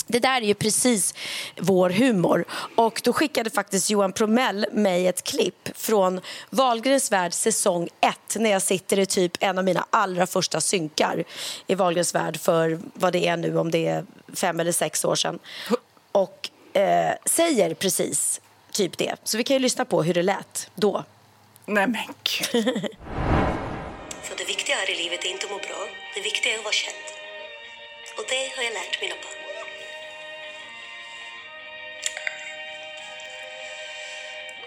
det 0.07 0.19
där 0.19 0.41
är 0.41 0.45
ju 0.45 0.53
precis 0.53 1.13
vår 1.59 1.89
humor. 1.89 2.45
Och 2.75 3.01
då 3.03 3.13
skickade 3.13 3.49
faktiskt 3.49 3.89
Johan 3.89 4.11
Promell 4.11 4.65
mig 4.71 5.07
ett 5.07 5.23
klipp 5.23 5.69
från 5.75 6.21
Wahlgrens 6.49 7.11
värld 7.11 7.33
säsong 7.33 7.89
1 8.01 8.17
när 8.35 8.49
jag 8.49 8.61
sitter 8.61 8.99
i 8.99 9.05
typ 9.05 9.37
en 9.39 9.57
av 9.57 9.63
mina 9.63 9.85
allra 9.89 10.27
första 10.27 10.61
synkar 10.61 11.23
i 11.67 11.75
Wahlgrens 11.75 12.15
värld 12.15 12.37
för 12.37 12.79
vad 12.93 13.13
det 13.13 13.27
är 13.27 13.37
nu, 13.37 13.57
om 13.57 13.71
det 13.71 13.87
är 13.87 14.05
fem 14.33 14.59
eller 14.59 14.71
sex 14.71 15.05
år 15.05 15.15
sedan. 15.15 15.39
Och 16.11 16.49
eh, 16.73 17.13
säger 17.25 17.73
precis 17.73 18.41
typ 18.71 18.97
det. 18.97 19.15
Så 19.23 19.37
vi 19.37 19.43
kan 19.43 19.55
ju 19.55 19.59
lyssna 19.59 19.85
på 19.85 20.03
hur 20.03 20.13
det 20.13 20.23
lät 20.23 20.69
då. 20.75 21.03
Nej 21.65 21.87
men 21.87 22.03
gud. 22.23 22.87
För 24.27 24.35
det 24.35 24.43
viktiga 24.43 24.75
här 24.75 24.89
i 24.89 24.95
livet 24.95 25.25
är 25.25 25.29
inte 25.29 25.45
att 25.45 25.51
må 25.51 25.57
bra. 25.57 25.87
Det 26.15 26.21
viktiga 26.21 26.53
är 26.53 26.57
att 26.57 26.63
vara 26.63 26.73
känd. 26.73 27.05
Och 28.17 28.25
det 28.29 28.55
har 28.55 28.63
jag 28.63 28.73
lärt 28.73 29.01
mina 29.01 29.15
barn. 29.15 29.39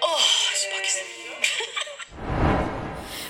Åh, 0.01 0.15
oh, 0.15 0.53
så 0.55 0.71
bakis. 0.71 1.05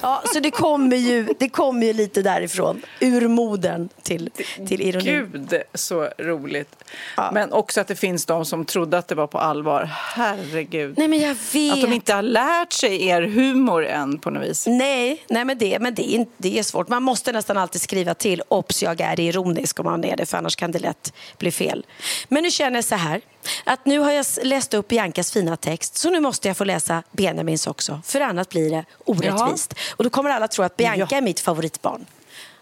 Ja, 0.00 0.22
så 0.32 0.40
det 0.40 0.50
kommer 0.50 0.96
ju, 0.96 1.34
det 1.38 1.48
kommer 1.48 1.86
ju 1.86 1.92
lite 1.92 2.22
därifrån. 2.22 2.82
Ur 3.00 3.28
modern 3.28 3.88
till, 4.02 4.30
till 4.68 4.80
ironi. 4.80 5.04
Gud, 5.04 5.62
så 5.74 6.08
roligt. 6.18 6.84
Men 7.32 7.52
också 7.52 7.80
att 7.80 7.88
det 7.88 7.96
finns 7.96 8.26
de 8.26 8.44
som 8.44 8.64
trodde 8.64 8.98
att 8.98 9.08
det 9.08 9.14
var 9.14 9.26
på 9.26 9.38
allvar. 9.38 9.84
Herregud. 10.14 10.98
Nej, 10.98 11.08
men 11.08 11.18
jag 11.18 11.36
vet. 11.52 11.72
Att 11.72 11.80
de 11.80 11.92
inte 11.92 12.14
har 12.14 12.22
lärt 12.22 12.72
sig 12.72 13.06
er 13.06 13.22
humor 13.22 13.86
än 13.86 14.18
på 14.18 14.30
något 14.30 14.42
vis. 14.42 14.66
Nej, 14.66 15.24
nej 15.28 15.44
men, 15.44 15.58
det, 15.58 15.78
men 15.78 15.94
det, 15.94 16.14
är, 16.14 16.26
det 16.36 16.58
är 16.58 16.62
svårt. 16.62 16.88
Man 16.88 17.02
måste 17.02 17.32
nästan 17.32 17.56
alltid 17.56 17.80
skriva 17.80 18.14
till 18.14 18.42
obs, 18.48 18.82
jag 18.82 19.00
är 19.00 19.20
ironisk 19.20 19.80
om 19.80 19.86
man 19.86 20.04
är 20.04 20.16
det, 20.16 20.26
för 20.26 20.38
annars 20.38 20.56
kan 20.56 20.72
det 20.72 20.78
lätt 20.78 21.12
bli 21.38 21.50
fel. 21.50 21.86
Men 22.28 22.42
nu 22.42 22.50
känner 22.50 22.76
jag 22.76 22.84
så 22.84 22.94
här, 22.94 23.20
att 23.64 23.86
nu 23.86 23.98
har 23.98 24.10
jag 24.12 24.26
läst 24.42 24.74
upp 24.74 24.88
Biancas 24.88 25.32
fina 25.32 25.56
text, 25.56 25.96
så 25.96 26.10
nu 26.10 26.20
måste 26.20 26.48
jag 26.48 26.56
få 26.56 26.64
läsa 26.64 27.02
Benjamins 27.12 27.66
också, 27.66 28.00
för 28.04 28.20
annars 28.20 28.48
blir 28.48 28.70
det 28.70 28.84
orättvist. 29.04 29.74
Och 29.96 30.04
då 30.04 30.10
kommer 30.10 30.30
alla 30.30 30.48
tro 30.48 30.64
att 30.64 30.76
Bianca 30.76 31.06
Ja. 31.10 31.16
är 31.16 31.20
mitt 31.22 31.40
favoritbarn. 31.40 32.06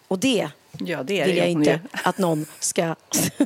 Och 0.09 0.19
det 0.19 0.49
Ja, 0.79 1.03
det 1.03 1.21
är 1.21 1.27
vill 1.27 1.37
jag 1.37 1.49
inte 1.49 1.81
att 2.05 2.19
någon 2.19 2.47
ska 2.61 2.95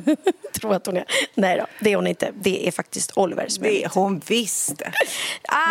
tro 0.53 0.71
att 0.71 0.85
hon 0.85 0.97
är. 0.97 1.05
Nej 1.35 1.57
då, 1.57 1.65
det 1.79 1.91
är 1.91 1.95
hon 1.95 2.07
inte. 2.07 2.31
Det 2.41 2.67
är 2.67 2.71
faktiskt 2.71 3.11
Oliver 3.17 3.47
som 3.49 3.63
Det 3.63 3.83
är 3.83 3.89
hon 3.93 4.21
visst. 4.27 4.71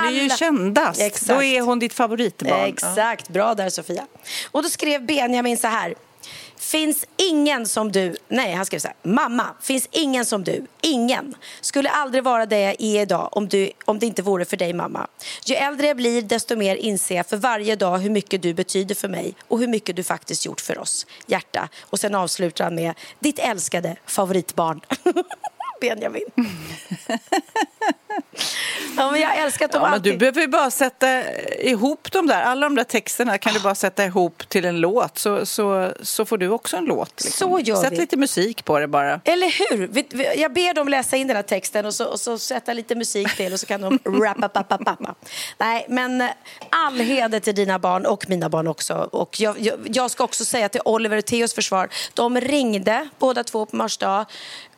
Hon 0.05 0.07
är 0.09 0.11
ju 0.11 0.25
Alla- 0.25 0.37
kändast. 0.37 1.01
Exakt. 1.01 1.29
Då 1.29 1.43
är 1.43 1.61
hon 1.61 1.79
ditt 1.79 1.93
favoritbarn. 1.95 2.69
Exakt, 2.69 3.29
bra 3.29 3.55
där 3.55 3.71
Sofia. 3.71 4.07
Och 4.51 4.63
då 4.63 4.69
skrev 4.69 5.07
Benjamin 5.07 5.57
så 5.57 5.67
här. 5.67 5.95
Finns 6.61 7.07
ingen 7.17 7.67
som 7.67 7.93
du, 7.93 8.17
nej 8.29 8.53
han 8.53 8.67
skrev 8.67 8.79
så 8.79 8.89
här, 8.89 8.97
mamma, 9.03 9.47
finns 9.61 9.89
ingen 9.91 10.25
som 10.25 10.45
du, 10.45 10.67
ingen. 10.81 11.35
Skulle 11.61 11.91
aldrig 11.91 12.25
vara 12.25 12.47
det 12.47 12.61
jag 12.61 12.77
är 12.79 13.03
idag 13.03 13.29
om, 13.33 13.49
du, 13.49 13.71
om 13.85 13.99
det 13.99 14.07
inte 14.07 14.23
vore 14.23 14.45
för 14.45 14.57
dig 14.57 14.73
mamma. 14.73 15.07
Ju 15.45 15.55
äldre 15.55 15.87
jag 15.87 15.97
blir 15.97 16.23
desto 16.23 16.57
mer 16.57 16.77
inser 16.77 17.17
jag 17.17 17.27
för 17.27 17.37
varje 17.37 17.77
dag 17.77 17.99
hur 17.99 18.11
mycket 18.11 18.43
du 18.43 18.55
betyder 18.55 18.95
för 18.95 19.09
mig 19.09 19.35
och 19.49 19.59
hur 19.59 19.69
mycket 19.69 19.97
du 19.97 20.03
faktiskt 20.03 20.47
gjort 20.47 20.61
för 20.61 20.79
oss. 20.79 21.07
Hjärta. 21.27 21.69
Och 21.81 22.01
sen 22.01 22.15
avslutar 22.15 22.65
han 22.65 22.75
med 22.75 22.95
ditt 23.21 23.39
älskade 23.39 23.97
favoritbarn. 24.07 24.81
Benjamin. 25.81 26.25
ja, 28.97 29.11
men 29.11 29.21
jag 29.21 29.39
älskar 29.39 29.69
de 29.69 29.83
Ja, 29.83 29.91
men 29.91 30.03
du 30.03 30.17
behöver 30.17 30.41
ju 30.41 30.49
bara 30.49 30.71
sätta 30.71 31.23
ihop 31.59 32.13
de 32.13 32.27
där, 32.27 32.43
alla 32.43 32.67
de 32.67 32.75
där 32.75 32.85
texterna 32.85 33.39
kan 33.39 33.55
du 33.55 33.61
bara 33.61 33.75
sätta 33.75 34.05
ihop 34.05 34.49
till 34.49 34.65
en 34.65 34.81
låt 34.81 35.19
så, 35.19 35.47
så, 35.47 35.93
så 36.03 36.25
får 36.25 36.39
du 36.39 36.49
också 36.49 36.77
en 36.77 36.85
låt. 36.85 37.25
liksom. 37.25 37.51
Så 37.51 37.61
gör 37.61 37.77
Sätt 37.77 37.93
vi. 37.93 37.97
lite 37.97 38.17
musik 38.17 38.65
på 38.65 38.79
det 38.79 38.89
bara. 38.89 39.21
Eller 39.25 39.71
hur? 39.71 39.91
Jag 40.41 40.53
ber 40.53 40.75
dem 40.75 40.89
läsa 40.89 41.17
in 41.17 41.27
den 41.27 41.37
här 41.37 41.43
texten 41.43 41.87
och 41.87 41.95
så, 41.95 42.05
och 42.05 42.21
så 42.21 42.39
sätta 42.39 42.73
lite 42.73 42.95
musik 42.95 43.37
till 43.37 43.53
och 43.53 43.61
så 43.61 43.67
kan 43.67 43.81
de 43.81 43.99
rappa 44.25 44.49
pappa 44.49 44.79
pappa. 44.79 45.15
Nej, 45.59 45.87
men 45.89 46.21
eh, 46.21 46.29
all 46.71 47.01
heder 47.01 47.41
till 47.41 47.55
dina 47.55 47.79
barn 47.79 48.07
och 48.07 48.29
mina 48.29 48.49
barn 48.49 48.67
också. 48.67 48.95
Och 48.95 49.41
jag, 49.41 49.59
jag, 49.61 49.79
jag 49.85 50.11
ska 50.11 50.25
också 50.25 50.45
säga 50.45 50.69
till 50.69 50.81
Oliver 50.85 51.17
och 51.17 51.25
Theos 51.25 51.55
försvar. 51.55 51.89
De 52.15 52.41
ringde 52.41 53.09
båda 53.19 53.45
två 53.45 53.67
på 53.67 53.77
Mars 53.77 53.99
dag 53.99 54.25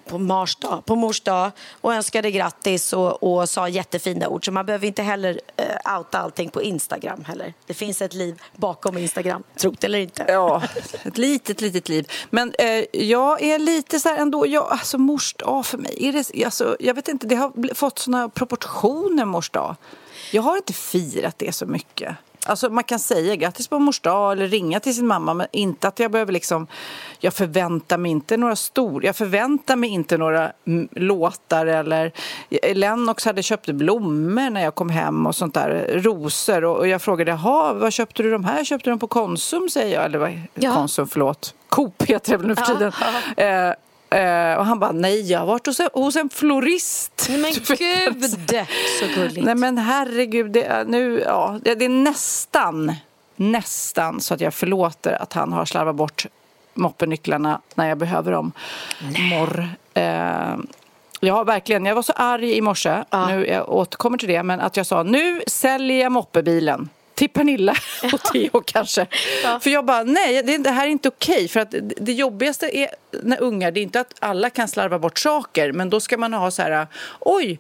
på 0.07 0.19
Mars 0.19 0.57
dag, 0.57 0.85
på 0.85 0.97
mors 0.97 1.21
dag 1.21 1.51
och 1.81 1.95
önskade 1.95 2.31
grattis 2.31 2.93
och, 2.93 3.23
och 3.23 3.49
sa 3.49 3.69
jättefina 3.69 4.29
ord. 4.29 4.45
Så 4.45 4.53
man 4.53 4.67
behöver 4.67 4.87
inte 4.87 5.03
heller 5.03 5.41
uh, 5.61 5.99
outa 5.99 6.19
allting 6.19 6.51
på 6.51 6.63
Instagram 6.63 7.25
heller. 7.25 7.55
Det 7.67 7.75
finns 7.75 8.03
ett 8.03 8.15
liv 8.15 8.43
bakom 8.57 8.99
Instagram, 8.99 9.43
tro 9.57 9.71
det 9.71 9.87
eller 9.87 9.99
inte. 9.99 10.25
Ja, 10.29 10.63
ett 11.03 11.19
litet, 11.19 11.61
litet 11.61 11.89
liv. 11.89 12.11
Men 12.31 12.55
eh, 12.59 12.85
jag 12.93 13.43
är 13.43 13.59
lite 13.59 14.01
så 14.01 14.09
här 14.09 14.17
ändå, 14.17 14.47
jag, 14.47 14.67
alltså 14.71 14.99
mors 14.99 15.35
dag 15.35 15.67
för 15.67 15.79
mig, 15.79 15.97
är 15.99 16.13
det, 16.13 16.45
alltså, 16.45 16.77
jag 16.81 16.95
vet 16.95 17.09
inte, 17.09 17.27
det 17.27 17.35
har 17.35 17.75
fått 17.75 17.99
såna 17.99 18.29
proportioner 18.29 19.25
mors 19.25 19.51
dag. 19.51 19.77
Jag 20.33 20.43
har 20.43 20.57
inte 20.57 20.73
firat 20.73 21.39
det 21.39 21.53
så 21.53 21.67
mycket. 21.67 22.17
Alltså 22.47 22.69
man 22.69 22.85
kan 22.85 22.99
säga 22.99 23.37
grattis 23.37 23.69
på 23.69 23.79
mors 23.79 24.01
dag 24.01 24.33
eller 24.33 24.49
ringa 24.49 24.81
till 24.81 24.95
sin 24.95 25.07
mamma 25.07 25.35
men 25.35 25.47
inte 25.53 25.89
att 25.89 25.99
jag 25.99 26.11
behöver 26.11 26.33
liksom 26.33 26.67
Jag 27.21 27.35
förväntar 27.35 27.99
mig 27.99 28.11
inte 28.11 28.37
några 28.37 28.57
stor 28.57 29.05
Jag 29.05 29.17
förväntar 29.17 29.77
mig 29.77 29.91
inte 29.91 30.19
några 30.19 30.53
mm, 30.67 30.89
låtar 30.91 31.67
eller 31.67 32.13
Lennox 32.75 33.25
hade 33.25 33.43
köpt 33.43 33.67
blommor 33.71 34.51
när 34.51 34.65
jag 34.65 34.75
kom 34.75 34.91
hem 34.91 35.27
och 35.27 35.35
sånt 35.35 35.55
där 35.55 36.01
Rosor 36.03 36.65
och, 36.65 36.77
och 36.77 36.89
jag 36.89 37.03
frågade 37.03 37.31
Jaha, 37.31 37.73
vad 37.73 37.93
köpte 37.93 38.23
du 38.23 38.31
de 38.31 38.45
här? 38.45 38.65
Köpte 38.65 38.91
du 38.91 38.93
dem 38.93 38.99
på 38.99 39.07
Konsum 39.07 39.69
säger 39.69 39.95
jag 39.95 40.05
eller 40.05 40.19
vad, 40.19 40.41
Ja. 40.55 40.75
Konsum, 40.75 41.09
förlåt 41.09 41.55
Coop 41.69 42.03
heter 42.03 42.31
det 42.33 42.37
väl 42.37 42.47
nu 42.47 42.57
för 42.57 42.65
tiden 42.65 42.93
Eh, 43.37 43.75
eh, 44.13 44.55
och 44.59 44.67
han 44.67 44.79
bara, 44.79 44.93
nej 44.93 45.31
jag 45.31 45.39
har 45.39 45.47
varit 45.47 45.67
hos 45.67 45.81
en, 45.81 45.89
hos 45.93 46.17
en 46.17 46.29
florist. 46.29 47.27
Nej, 47.29 47.39
Men 47.39 47.53
gud, 47.79 48.25
så 49.01 49.07
gulligt. 49.15 49.45
Nej 49.45 49.55
men 49.55 49.79
herregud, 49.79 50.51
det 50.51 50.65
är, 50.65 50.85
nu, 50.85 51.23
ja, 51.27 51.59
det, 51.63 51.75
det 51.75 51.85
är 51.85 51.89
nästan, 51.89 52.93
nästan 53.37 54.21
så 54.21 54.35
att 54.35 54.41
jag 54.41 54.55
förlåter 54.55 55.23
att 55.23 55.33
han 55.33 55.53
har 55.53 55.65
slarvat 55.65 55.97
bort 55.97 56.27
moppenycklarna 56.75 57.61
när 57.75 57.89
jag 57.89 57.99
behöver 57.99 58.33
dem. 58.33 58.53
Morr. 59.31 59.69
Eh, 59.95 60.57
ja, 61.21 61.45
verkligen. 61.45 61.85
Jag 61.85 61.95
var 61.95 62.03
så 62.03 62.13
arg 62.13 62.57
i 62.57 62.61
morse. 62.61 63.05
Nu, 63.29 63.47
jag 63.47 63.69
återkommer 63.69 64.19
till 64.19 64.29
det. 64.29 64.43
Men 64.43 64.61
att 64.61 64.77
jag 64.77 64.87
sa, 64.87 65.03
nu 65.03 65.43
säljer 65.47 66.01
jag 66.01 66.13
moppebilen. 66.13 66.89
Till 67.23 67.31
Pernilla 67.31 67.75
och 68.13 68.23
Theo 68.23 68.63
kanske. 68.67 69.07
För 69.61 69.71
jag 69.71 69.85
bara, 69.85 70.03
nej 70.03 70.43
det, 70.43 70.59
det 70.59 70.71
här 70.71 70.87
är 70.87 70.91
inte 70.91 71.09
okej. 71.09 71.49
För 71.49 71.61
att 71.61 71.71
det, 71.71 71.81
det 71.81 72.13
jobbigaste 72.13 72.77
är 72.79 72.89
när 73.23 73.43
ungar, 73.43 73.71
det 73.71 73.81
är 73.81 73.83
inte 73.83 74.01
att 74.01 74.15
alla 74.19 74.51
kan 74.51 74.69
slarva 74.69 74.99
bort 74.99 75.19
saker. 75.19 75.73
Men 75.73 75.91
då 75.91 76.01
ska 76.01 76.17
man 76.17 76.33
ha 76.33 76.51
så 76.51 76.63
här, 76.63 76.87
oj, 77.21 77.59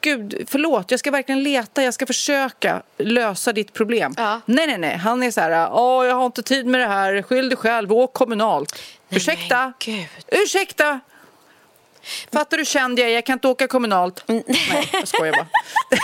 gud, 0.00 0.44
förlåt, 0.48 0.90
jag 0.90 1.00
ska 1.00 1.10
verkligen 1.10 1.42
leta, 1.42 1.82
jag 1.82 1.94
ska 1.94 2.06
försöka 2.06 2.82
lösa 2.98 3.52
ditt 3.52 3.72
problem. 3.72 4.14
Ja. 4.16 4.40
Nej, 4.46 4.66
nej, 4.66 4.78
nej, 4.78 4.96
han 4.96 5.22
är 5.22 5.30
så 5.30 5.40
här, 5.40 5.70
åh, 5.72 6.06
jag 6.06 6.14
har 6.14 6.26
inte 6.26 6.42
tid 6.42 6.66
med 6.66 6.80
det 6.80 6.88
här, 6.88 7.22
skyll 7.22 7.48
dig 7.48 7.58
själv, 7.58 7.92
åk 7.92 8.12
kommunalt. 8.12 8.82
Nej, 9.08 9.16
Ursäkta, 9.16 9.72
ursäkta. 10.26 11.00
Fattar 12.32 12.56
du 12.56 12.64
känd 12.64 12.98
jag 12.98 13.08
är, 13.08 13.14
jag 13.14 13.26
kan 13.26 13.32
inte 13.32 13.48
åka 13.48 13.66
kommunalt. 13.66 14.24
Mm. 14.28 14.42
Nej, 14.46 14.88
jag 14.92 15.08
skojar 15.08 15.32
bara. 15.32 15.46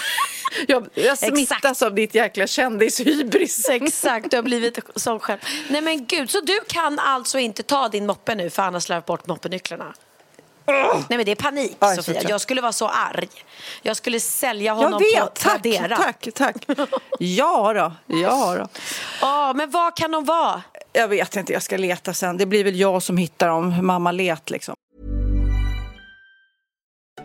jag, 0.68 0.88
jag 0.94 1.18
smittas 1.18 1.82
av 1.82 1.94
ditt 1.94 2.14
jäkla 2.14 2.46
kändishybris. 2.46 3.68
Exakt, 3.68 4.30
du 4.30 4.36
har 4.36 4.42
blivit 4.42 4.78
sån 4.94 5.20
själv. 5.20 5.38
Nej 5.68 5.80
men 5.80 6.06
gud, 6.06 6.30
så 6.30 6.40
du 6.40 6.60
kan 6.68 6.98
alltså 6.98 7.38
inte 7.38 7.62
ta 7.62 7.88
din 7.88 8.06
moppe 8.06 8.34
nu 8.34 8.50
för 8.50 8.62
han 8.62 8.72
har 8.72 8.80
slarvat 8.80 9.06
bort 9.06 9.26
moppenycklarna? 9.26 9.94
Nej 10.66 11.04
men 11.08 11.24
det 11.24 11.30
är 11.30 11.34
panik 11.36 11.76
Aj, 11.78 11.96
Sofia. 11.96 12.22
Jag 12.28 12.40
skulle 12.40 12.60
vara 12.60 12.72
så 12.72 12.88
arg. 12.88 13.28
Jag 13.82 13.96
skulle 13.96 14.20
sälja 14.20 14.64
Jag 14.64 14.74
honom 14.74 14.92
på 14.92 14.98
vet, 14.98 15.34
tack, 15.34 15.62
Tradera. 15.62 15.96
tack, 15.96 16.28
tack. 16.34 16.56
Ja 17.18 17.72
då, 17.72 18.16
ja 18.18 18.56
då. 18.58 18.68
Ja, 19.20 19.52
men 19.56 19.70
vad 19.70 19.96
kan 19.96 20.10
de 20.10 20.24
vara? 20.24 20.62
Jag 20.92 21.08
vet 21.08 21.36
inte, 21.36 21.52
jag 21.52 21.62
ska 21.62 21.76
leta 21.76 22.14
sen. 22.14 22.36
Det 22.36 22.46
blir 22.46 22.64
väl 22.64 22.76
jag 22.80 23.02
som 23.02 23.16
hittar 23.16 23.48
dem, 23.48 23.86
mamma 23.86 24.12
let 24.12 24.50
liksom. 24.50 24.74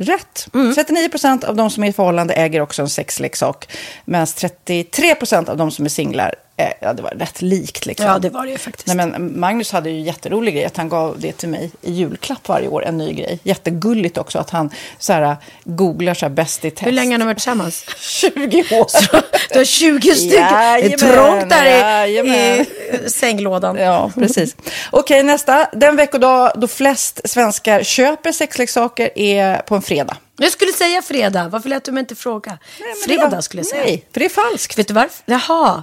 Rätt. 0.00 0.48
39 0.74 1.08
procent 1.08 1.44
av 1.44 1.56
de 1.56 1.70
som 1.70 1.84
är 1.84 1.88
i 1.88 1.92
förhållande 1.92 2.34
äger 2.34 2.60
också 2.60 2.82
en 2.82 2.88
sexleksak. 2.88 3.68
Medan 4.04 4.26
33 4.26 5.14
procent 5.14 5.48
av 5.48 5.56
de 5.56 5.70
som 5.70 5.84
är 5.84 5.88
singlar, 5.88 6.34
eh, 6.56 6.68
ja 6.80 6.92
det 6.92 7.02
var 7.02 7.10
rätt 7.10 7.42
likt. 7.42 7.86
Liksom. 7.86 8.06
Ja, 8.06 8.18
det 8.18 8.30
var 8.30 8.44
det 8.46 8.52
ju 8.52 8.58
faktiskt. 8.58 8.86
Nej, 8.86 8.96
men 8.96 9.40
Magnus 9.40 9.72
hade 9.72 9.90
ju 9.90 10.00
jätterolig 10.00 10.54
grej 10.54 10.64
att 10.64 10.76
han 10.76 10.88
gav 10.88 11.20
det 11.20 11.32
till 11.32 11.48
mig 11.48 11.70
i 11.82 11.92
julklapp 11.92 12.48
varje 12.48 12.68
år, 12.68 12.84
en 12.84 12.98
ny 12.98 13.12
grej. 13.12 13.38
Jättegulligt 13.42 14.18
också 14.18 14.38
att 14.38 14.50
han 14.50 14.70
så 14.98 15.12
här, 15.12 15.36
googlar 15.64 16.14
så 16.14 16.26
här, 16.26 16.30
bäst 16.30 16.64
i 16.64 16.70
test. 16.70 16.86
Hur 16.86 16.92
länge 16.92 17.14
har 17.14 17.18
ni 17.18 17.24
varit 17.24 17.36
tillsammans? 17.36 17.84
20 17.98 18.58
år. 18.60 18.86
Du 19.52 19.58
har 19.58 19.64
20 19.64 20.14
stycken. 20.14 20.30
Det 20.30 20.38
är 20.38 20.78
Jajamän, 20.78 20.98
trångt 20.98 21.50
där 21.50 21.64
i, 21.66 21.70
jajamän. 21.80 22.34
i 22.60 22.66
sänglådan. 23.06 23.76
Ja, 23.76 24.10
precis. 24.14 24.56
Okej, 24.90 25.22
nästa. 25.22 25.68
Den 25.72 25.96
veckodag 25.96 26.52
då 26.56 26.68
flest 26.68 27.20
svenskar 27.24 27.82
köper 27.82 28.32
sexleksaker 28.32 29.10
är 29.18 29.56
på 29.58 29.74
en 29.74 29.82
fredag. 29.82 30.16
Jag 30.40 30.52
skulle 30.52 30.72
säga 30.72 31.02
fredag. 31.02 31.48
Varför 31.48 31.68
lät 31.68 31.84
du 31.84 31.92
mig 31.92 32.00
inte 32.00 32.14
fråga? 32.14 32.58
Nej, 32.80 32.94
fredag 33.06 33.28
var- 33.28 33.40
skulle 33.40 33.60
jag 33.60 33.66
säga. 33.66 33.84
Nej, 33.84 34.04
för 34.12 34.20
det 34.20 34.26
är 34.26 34.30
falskt. 34.50 34.78
Vet 34.78 34.88
du 34.88 34.94
varför? 34.94 35.22
Jaha. 35.26 35.82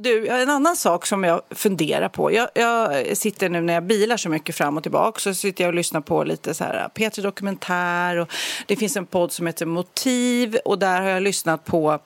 Du, 0.00 0.28
en 0.28 0.50
annan 0.50 0.76
sak 0.76 1.06
som 1.06 1.24
jag 1.24 1.42
funderar 1.50 2.08
på. 2.08 2.32
Jag, 2.32 2.48
jag, 2.54 3.16
sitter 3.16 3.48
nu 3.48 3.60
när 3.60 3.74
jag 3.74 3.82
bilar 3.82 4.16
så 4.16 4.28
mycket 4.28 4.54
fram 4.54 4.76
och 4.76 4.82
tillbaka 4.82 5.20
så 5.20 5.34
sitter 5.34 5.64
jag 5.64 5.68
och 5.68 5.74
lyssnar 5.74 6.00
på 6.00 6.24
lite 6.24 6.54
så 6.54 6.64
här 6.64 6.88
P3 6.94 7.22
Dokumentär 7.22 8.16
och 8.16 8.32
det 8.66 8.76
finns 8.76 8.96
en 8.96 9.06
podd 9.06 9.32
som 9.32 9.46
heter 9.46 9.66
Motiv 9.66 10.58
och 10.64 10.78
där 10.78 11.00
har 11.00 11.08
jag 11.08 11.22
lyssnat 11.22 11.64
på 11.64 11.98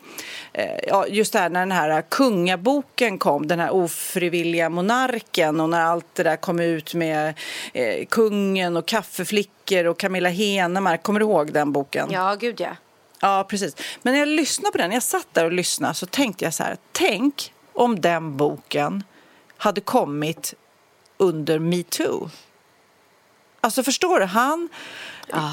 eh, 0.52 1.04
just 1.08 1.32
det 1.32 1.38
här 1.38 1.48
när 1.48 1.60
den 1.60 1.72
här 1.72 2.02
kungaboken 2.02 3.18
kom, 3.18 3.46
den 3.46 3.60
här 3.60 3.74
ofrivilliga 3.74 4.68
monarken 4.68 5.60
och 5.60 5.68
när 5.68 5.80
allt 5.80 6.06
det 6.14 6.22
där 6.22 6.36
kom 6.36 6.60
ut 6.60 6.94
med 6.94 7.34
eh, 7.72 8.06
kungen 8.06 8.76
och 8.76 8.86
kaffeflickor 8.86 9.84
och 9.84 9.98
Camilla 9.98 10.28
Henemark. 10.28 11.02
Kommer 11.02 11.20
du 11.20 11.26
ihåg 11.26 11.52
den 11.52 11.72
boken? 11.72 12.08
Ja, 12.10 12.34
gud 12.34 12.60
ja. 12.60 12.76
Ja, 13.20 13.46
precis. 13.48 13.76
Men 14.02 14.12
när 14.12 14.20
jag 14.20 14.28
lyssnade 14.28 14.72
på 14.72 14.78
den, 14.78 14.92
jag 14.92 15.02
satt 15.02 15.28
där 15.32 15.44
och 15.44 15.52
lyssnade 15.52 15.94
så 15.94 16.06
tänkte 16.06 16.44
jag 16.44 16.54
så 16.54 16.62
här, 16.62 16.76
tänk 16.92 17.52
om 17.74 18.00
den 18.00 18.36
boken 18.36 19.04
hade 19.56 19.80
kommit 19.80 20.54
under 21.16 21.58
metoo. 21.58 22.30
Alltså 23.60 23.82
förstår 23.82 24.20
du? 24.20 24.26
Han... 24.26 24.68
Ah. 25.30 25.52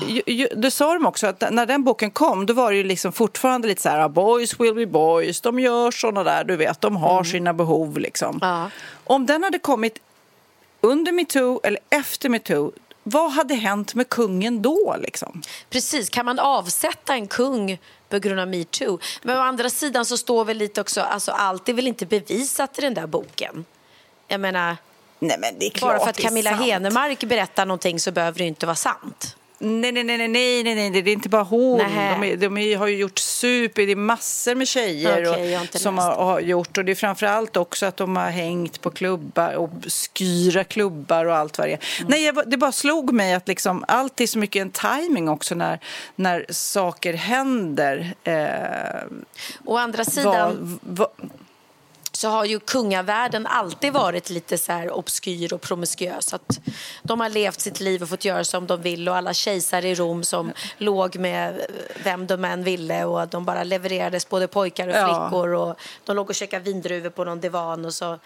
Det 0.55 0.71
sa 0.71 0.93
de 0.93 1.05
också, 1.05 1.27
att 1.27 1.51
när 1.51 1.65
den 1.65 1.83
boken 1.83 2.11
kom 2.11 2.45
då 2.45 2.53
var 2.53 2.71
det 2.71 2.77
ju 2.77 2.83
liksom 2.83 3.11
fortfarande 3.11 3.67
lite 3.67 3.81
så 3.81 3.89
här 3.89 3.99
ah, 3.99 4.09
boys 4.09 4.59
will 4.59 4.73
be 4.73 4.85
boys, 4.85 5.41
de 5.41 5.59
gör 5.59 5.91
såna 5.91 6.23
där, 6.23 6.43
du 6.43 6.55
vet, 6.55 6.81
de 6.81 6.95
har 6.95 7.13
mm. 7.13 7.25
sina 7.25 7.53
behov 7.53 7.97
liksom. 7.97 8.39
Ah. 8.41 8.65
Om 9.03 9.25
den 9.25 9.43
hade 9.43 9.59
kommit 9.59 9.99
under 10.81 11.11
metoo 11.11 11.59
eller 11.63 11.79
efter 11.89 12.29
metoo 12.29 12.71
vad 13.03 13.31
hade 13.31 13.53
hänt 13.53 13.95
med 13.95 14.09
kungen 14.09 14.61
då? 14.61 14.95
Liksom? 14.99 15.41
Precis, 15.69 16.09
kan 16.09 16.25
man 16.25 16.39
avsätta 16.39 17.13
en 17.13 17.27
kung 17.27 17.79
på 18.09 18.19
grund 18.19 18.39
av 18.39 18.47
metoo? 18.47 18.99
Men 19.21 19.37
å 19.37 19.41
andra 19.41 19.69
sidan 19.69 20.05
så 20.05 20.17
står 20.17 20.45
väl 20.45 20.57
lite 20.57 20.81
också, 20.81 21.01
alltså 21.01 21.31
allt 21.31 21.69
är 21.69 21.73
väl 21.73 21.87
inte 21.87 22.05
bevisat 22.05 22.79
i 22.79 22.81
den 22.81 22.93
där 22.93 23.07
boken? 23.07 23.65
Jag 24.27 24.39
menar, 24.39 24.77
Nej, 25.19 25.37
men 25.39 25.59
det 25.59 25.65
är 25.65 25.69
klart 25.69 25.91
bara 25.91 25.99
för 25.99 26.09
att 26.09 26.19
Camilla 26.19 26.51
Henemark 26.51 27.23
berättar 27.23 27.65
någonting 27.65 27.99
så 27.99 28.11
behöver 28.11 28.37
det 28.37 28.45
inte 28.45 28.65
vara 28.65 28.75
sant. 28.75 29.35
Nej, 29.61 29.91
nej, 29.91 30.03
nej, 30.03 30.17
nej, 30.17 30.63
nej, 30.63 30.75
nej, 30.75 31.01
det 31.01 31.11
är 31.11 31.13
inte 31.13 31.29
bara 31.29 31.43
hon. 31.43 31.77
De, 31.77 32.23
är, 32.23 32.37
de 32.37 32.57
är, 32.57 32.77
har 32.77 32.87
ju 32.87 32.97
gjort 32.97 33.19
super, 33.19 33.85
det 33.85 33.91
är 33.91 33.95
massor 33.95 34.55
med 34.55 34.67
tjejer 34.67 35.31
okay, 35.31 35.57
och, 35.57 35.79
som 35.79 35.97
har, 35.97 36.15
har, 36.15 36.39
gjort. 36.39 36.77
Och 36.77 36.85
det 36.85 36.91
är 36.91 36.95
framförallt 36.95 37.57
också 37.57 37.85
att 37.85 37.97
de 37.97 38.15
har 38.15 38.29
hängt 38.29 38.81
på 38.81 38.89
klubbar 38.89 39.53
och 39.53 39.69
skyra 40.17 40.63
klubbar 40.63 41.25
och 41.25 41.35
allt 41.35 41.57
vad 41.57 41.67
det 41.67 41.73
är. 41.73 41.79
Mm. 41.99 42.11
Nej, 42.11 42.25
jag, 42.25 42.49
det 42.49 42.57
bara 42.57 42.71
slog 42.71 43.13
mig 43.13 43.33
att 43.33 43.47
liksom, 43.47 43.85
allt 43.87 44.21
är 44.21 44.27
så 44.27 44.39
mycket 44.39 44.61
en 44.61 44.71
timing 44.71 45.29
också 45.29 45.55
när, 45.55 45.79
när 46.15 46.45
saker 46.49 47.13
händer. 47.13 48.13
Eh, 48.23 48.35
Å 49.65 49.77
andra 49.77 50.05
sidan... 50.05 50.79
Va, 50.81 51.07
va, 51.17 51.29
så 52.19 52.29
har 52.29 52.45
ju 52.45 52.59
kungavärlden 52.59 53.47
alltid 53.47 53.93
varit 53.93 54.29
lite 54.29 54.57
så 54.57 54.71
här 54.71 54.91
obskyr 54.91 55.53
och 55.53 55.61
promiskuös. 55.61 56.33
Att 56.33 56.59
de 57.03 57.19
har 57.19 57.29
levt 57.29 57.61
sitt 57.61 57.79
liv 57.79 58.03
och 58.03 58.09
fått 58.09 58.25
göra 58.25 58.43
som 58.43 58.67
de 58.67 58.81
vill 58.81 59.09
och 59.09 59.15
alla 59.15 59.33
kejsare 59.33 59.89
i 59.89 59.95
Rom 59.95 60.23
som 60.23 60.53
låg 60.77 61.15
med 61.15 61.65
vem 62.03 62.27
de 62.27 62.45
än 62.45 62.63
ville 62.63 63.05
och 63.05 63.27
de 63.27 63.45
bara 63.45 63.63
levererades 63.63 64.29
både 64.29 64.47
pojkar 64.47 64.87
och 64.87 64.93
flickor 64.93 65.51
ja. 65.53 65.59
och 65.59 65.79
de 66.05 66.15
låg 66.15 66.29
och 66.29 66.35
käkade 66.35 66.63
vindruvor 66.63 67.09
på 67.09 67.23
någon 67.23 67.39
divan 67.39 67.85
och 67.85 67.93
så 67.93 68.13
eh, 68.13 68.19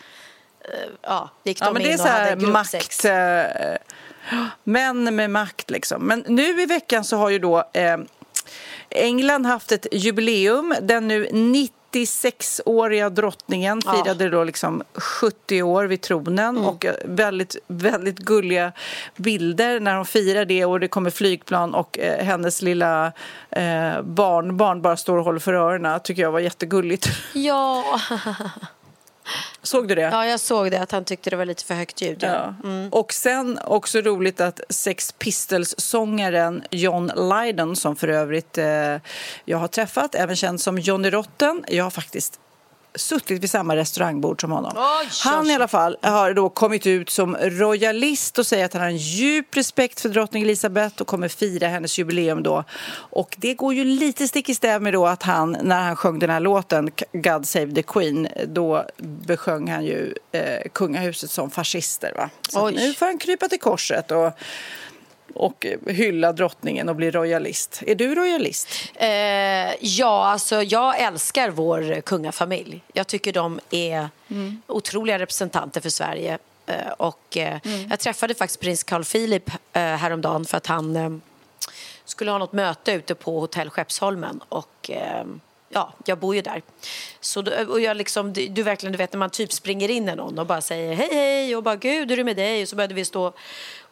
ja, 1.02 1.30
gick 1.44 1.60
de 1.60 1.66
ja, 1.66 1.74
men 1.74 1.82
in 1.82 1.88
det 1.88 1.94
är 1.94 1.98
så 1.98 2.08
här 2.08 2.36
makt, 2.36 3.06
äh, 3.06 4.54
Män 4.64 5.16
med 5.16 5.30
makt 5.30 5.70
liksom. 5.70 6.08
Men 6.08 6.24
nu 6.28 6.62
i 6.62 6.66
veckan 6.66 7.04
så 7.04 7.18
har 7.18 7.30
ju 7.30 7.40
då 7.40 7.70
eh, 7.74 7.98
England 8.90 9.46
haft 9.46 9.72
ett 9.72 9.88
jubileum. 9.92 10.76
Den 10.82 11.08
nu 11.08 11.30
90 11.32 11.83
96-åriga 11.94 13.10
drottningen 13.10 13.82
firade 13.82 14.24
ja. 14.24 14.30
då 14.30 14.44
liksom 14.44 14.84
70 14.94 15.64
år 15.64 15.84
vid 15.84 16.02
tronen 16.02 16.58
mm. 16.58 16.66
och 16.66 16.86
eh, 16.86 16.94
väldigt, 17.06 17.56
väldigt 17.68 18.20
gulliga 18.20 18.72
bilder 19.16 19.80
när 19.80 19.96
hon 19.96 20.06
firar 20.06 20.46
det 20.46 20.66
och 20.66 20.80
det 20.80 20.88
kommer 20.88 21.10
flygplan 21.10 21.74
och 21.74 22.00
eh, 22.00 22.26
hennes 22.26 22.62
lilla 22.62 23.06
eh, 23.50 24.02
barn, 24.02 24.58
barn 24.58 24.82
bara 24.82 24.98
står 24.98 25.18
och 25.18 25.26
håller 25.26 25.40
för 25.40 25.54
öronen. 25.54 26.00
tycker 26.04 26.22
jag 26.22 26.32
var 26.32 26.40
jättegulligt. 26.40 27.08
Ja. 27.34 27.84
Såg 29.62 29.88
du 29.88 29.96
det? 29.96 30.02
Ja, 30.02 30.26
jag 30.26 30.40
såg 30.40 30.72
det. 30.72 30.82
Att 30.82 30.92
han 30.92 31.06
tyckte 31.06 31.30
det 31.30 31.36
var 31.36 31.46
lite 31.46 31.66
för 31.66 31.74
högt 31.74 32.02
ljud. 32.02 32.24
Ja. 32.24 32.56
Mm. 32.64 32.90
Och 32.90 33.14
sen 33.14 33.60
också 33.66 34.02
roligt 34.02 34.42
att 34.42 34.62
Sex 34.70 35.12
Pistols-sångaren 35.12 36.64
John 36.72 37.12
Lydon, 37.16 37.76
som 37.76 37.96
för 37.96 38.08
övrigt 38.08 38.58
eh, 38.58 38.98
jag 39.46 39.58
har 39.58 39.68
träffat, 39.68 40.16
även 40.16 40.36
känd 40.36 40.62
som 40.62 40.80
Johnny 40.80 41.10
Rotten. 41.10 41.64
Jag 41.68 41.84
har 41.84 41.92
faktiskt 41.92 42.40
suttit 42.96 43.44
vid 43.44 43.50
samma 43.50 43.76
restaurangbord 43.76 44.42
som 44.42 44.52
honom. 44.52 44.72
Oj, 44.76 45.10
han 45.24 45.50
i 45.50 45.56
alla 45.56 45.68
fall 45.68 45.98
har 46.02 46.34
då 46.34 46.50
kommit 46.50 46.88
ut 46.88 47.10
som 47.10 47.36
royalist 47.42 48.40
och 48.40 48.46
säger 48.46 48.66
att 48.66 48.74
han 48.74 48.82
har 48.82 48.90
en 48.90 48.98
djup 48.98 49.58
respekt 49.58 50.02
för 50.02 50.10
drottning 50.10 50.44
Elizabeth 50.44 51.02
och 51.02 51.08
kommer 51.08 51.28
fira 51.28 51.68
hennes 51.68 51.98
jubileum 51.98 52.44
då. 52.44 52.64
Och 52.96 53.36
det 53.40 53.54
går 53.54 53.74
ju 53.74 53.84
lite 53.84 54.28
stick 54.28 54.50
i 54.50 54.56
stäv 54.56 54.82
med 54.82 54.94
då 54.94 55.08
att 55.08 55.24
han, 55.24 55.58
när 55.62 55.82
han 55.82 55.96
sjöng 55.96 56.20
den 56.20 56.30
här 56.30 56.40
låten 56.40 56.92
God 57.12 57.48
Save 57.48 57.72
the 57.72 57.84
Queen, 57.84 58.28
då 58.48 58.86
besjöng 58.98 59.72
han 59.72 59.86
ju 59.86 60.14
eh, 60.32 60.70
kungahuset 60.74 61.32
som 61.32 61.52
fascister. 61.52 62.14
Va? 62.18 62.30
Så 62.50 62.70
nu 62.70 62.94
får 62.94 63.06
han 63.06 63.18
krypa 63.18 63.48
till 63.48 63.60
korset 63.60 64.12
och 64.12 64.32
och 65.34 65.66
hylla 65.88 66.34
drottningen 66.34 66.90
och 66.90 66.96
bli 66.96 67.12
royalist. 67.12 67.84
Är 67.88 67.96
du 67.96 68.16
royalist? 68.16 68.68
Eh, 68.96 69.08
ja, 69.80 70.26
alltså 70.26 70.64
jag 70.64 71.00
älskar 71.00 71.50
vår 71.50 72.02
kungafamilj. 72.02 72.82
Jag 72.94 73.08
tycker 73.08 73.34
de 73.34 73.60
är 73.70 74.10
mm. 74.28 74.62
otroliga 74.68 75.20
representanter 75.20 75.82
för 75.82 75.90
Sverige. 75.90 76.38
Eh, 76.66 76.92
och, 76.98 77.38
eh, 77.38 77.60
mm. 77.66 77.90
Jag 77.90 78.00
träffade 78.00 78.36
faktiskt 78.36 78.60
prins 78.60 78.84
Carl 78.84 79.04
Philip 79.04 79.50
eh, 79.74 79.82
häromdagen 79.82 80.46
för 80.46 80.58
att 80.58 80.68
han 80.68 80.96
eh, 80.96 81.10
skulle 82.06 82.32
ha 82.32 82.38
något 82.38 82.54
möte 82.54 82.92
ute 82.92 83.16
på 83.16 83.40
hotell 83.40 83.70
Skeppsholmen. 83.70 84.42
Och, 84.50 84.90
eh, 84.90 85.26
ja, 85.70 85.94
jag 86.06 86.18
bor 86.18 86.36
ju 86.36 86.42
där. 86.42 86.62
Så 87.20 87.44
och 87.70 87.82
jag 87.82 87.98
liksom, 87.98 88.34
du, 88.34 88.48
du, 88.48 88.64
verkligen, 88.64 88.92
du 88.92 88.98
vet 88.98 89.14
när 89.14 89.20
man 89.20 89.30
typ 89.30 89.52
springer 89.52 89.92
in 89.92 90.10
i 90.10 90.16
någon 90.16 90.40
och 90.40 90.46
bara 90.46 90.62
säger 90.62 90.94
hej 90.94 91.10
hej 91.12 91.56
och 91.56 91.64
bara 91.64 91.76
gud 91.76 92.10
hur 92.10 92.12
är 92.12 92.18
det 92.18 92.24
med 92.24 92.36
dig? 92.36 92.62
Och 92.62 92.70
så 92.70 92.76
började 92.76 92.94
vi 92.94 93.06
stå 93.06 93.34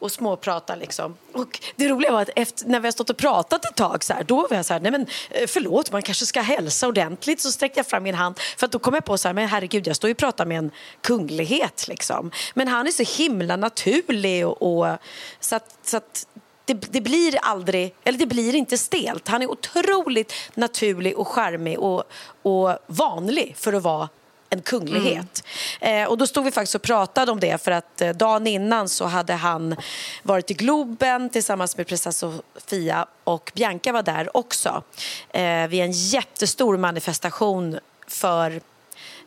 och 0.01 0.11
småprata 0.11 0.75
liksom. 0.75 1.17
Och 1.33 1.59
det 1.75 1.89
roliga 1.89 2.11
var 2.11 2.21
att 2.21 2.29
efter, 2.35 2.65
när 2.65 2.79
vi 2.79 2.87
har 2.87 2.91
stått 2.91 3.09
och 3.09 3.17
pratat 3.17 3.65
ett 3.65 3.75
tag 3.75 4.03
så 4.03 4.13
här, 4.13 4.23
då 4.23 4.47
var 4.47 4.57
jag 4.57 4.65
så 4.65 4.73
här, 4.73 4.79
nej 4.79 4.91
men 4.91 5.07
eh, 5.29 5.47
förlåt 5.47 5.91
man 5.91 6.01
kanske 6.01 6.25
ska 6.25 6.41
hälsa 6.41 6.87
ordentligt. 6.87 7.41
Så 7.41 7.51
sträckte 7.51 7.79
jag 7.79 7.87
fram 7.87 8.03
min 8.03 8.15
hand 8.15 8.39
för 8.57 8.65
att 8.65 8.71
då 8.71 8.79
kom 8.79 8.93
jag 8.93 9.05
på 9.05 9.17
så 9.17 9.27
här, 9.27 9.33
men 9.33 9.47
herregud 9.47 9.87
jag 9.87 9.95
står 9.95 10.07
ju 10.07 10.11
och 10.11 10.17
pratar 10.17 10.45
med 10.45 10.57
en 10.57 10.71
kunglighet 11.01 11.87
liksom. 11.87 12.31
Men 12.53 12.67
han 12.67 12.87
är 12.87 12.91
så 12.91 13.23
himla 13.23 13.55
naturlig 13.55 14.47
och, 14.47 14.61
och 14.61 14.97
så 15.39 15.55
att, 15.55 15.75
så 15.83 15.97
att 15.97 16.27
det, 16.65 16.73
det, 16.73 17.01
blir 17.01 17.37
aldrig, 17.41 17.95
eller 18.03 18.19
det 18.19 18.25
blir 18.25 18.55
inte 18.55 18.77
stelt. 18.77 19.27
Han 19.27 19.41
är 19.41 19.51
otroligt 19.51 20.33
naturlig 20.53 21.17
och 21.17 21.27
charmig 21.27 21.79
och, 21.79 22.03
och 22.41 22.77
vanlig 22.87 23.55
för 23.57 23.73
att 23.73 23.83
vara 23.83 24.09
en 24.53 24.61
kunglighet. 24.61 25.43
Mm. 25.79 26.03
Eh, 26.03 26.09
och 26.09 26.17
då 26.17 26.27
stod 26.27 26.43
vi 26.43 26.51
faktiskt 26.51 26.75
och 26.75 26.81
pratade 26.81 27.31
om 27.31 27.39
det 27.39 27.63
för 27.63 27.71
att 27.71 28.01
eh, 28.01 28.09
dagen 28.09 28.47
innan 28.47 28.89
så 28.89 29.05
hade 29.05 29.33
han 29.33 29.75
varit 30.23 30.51
i 30.51 30.53
Globen 30.53 31.29
tillsammans 31.29 31.77
med 31.77 31.87
prinsessa 31.87 32.11
Sofia 32.11 33.05
och 33.23 33.51
Bianca 33.55 33.91
var 33.91 34.03
där 34.03 34.37
också 34.37 34.83
eh, 35.29 35.67
vid 35.67 35.81
en 35.81 35.91
jättestor 35.91 36.77
manifestation 36.77 37.79
för 38.07 38.61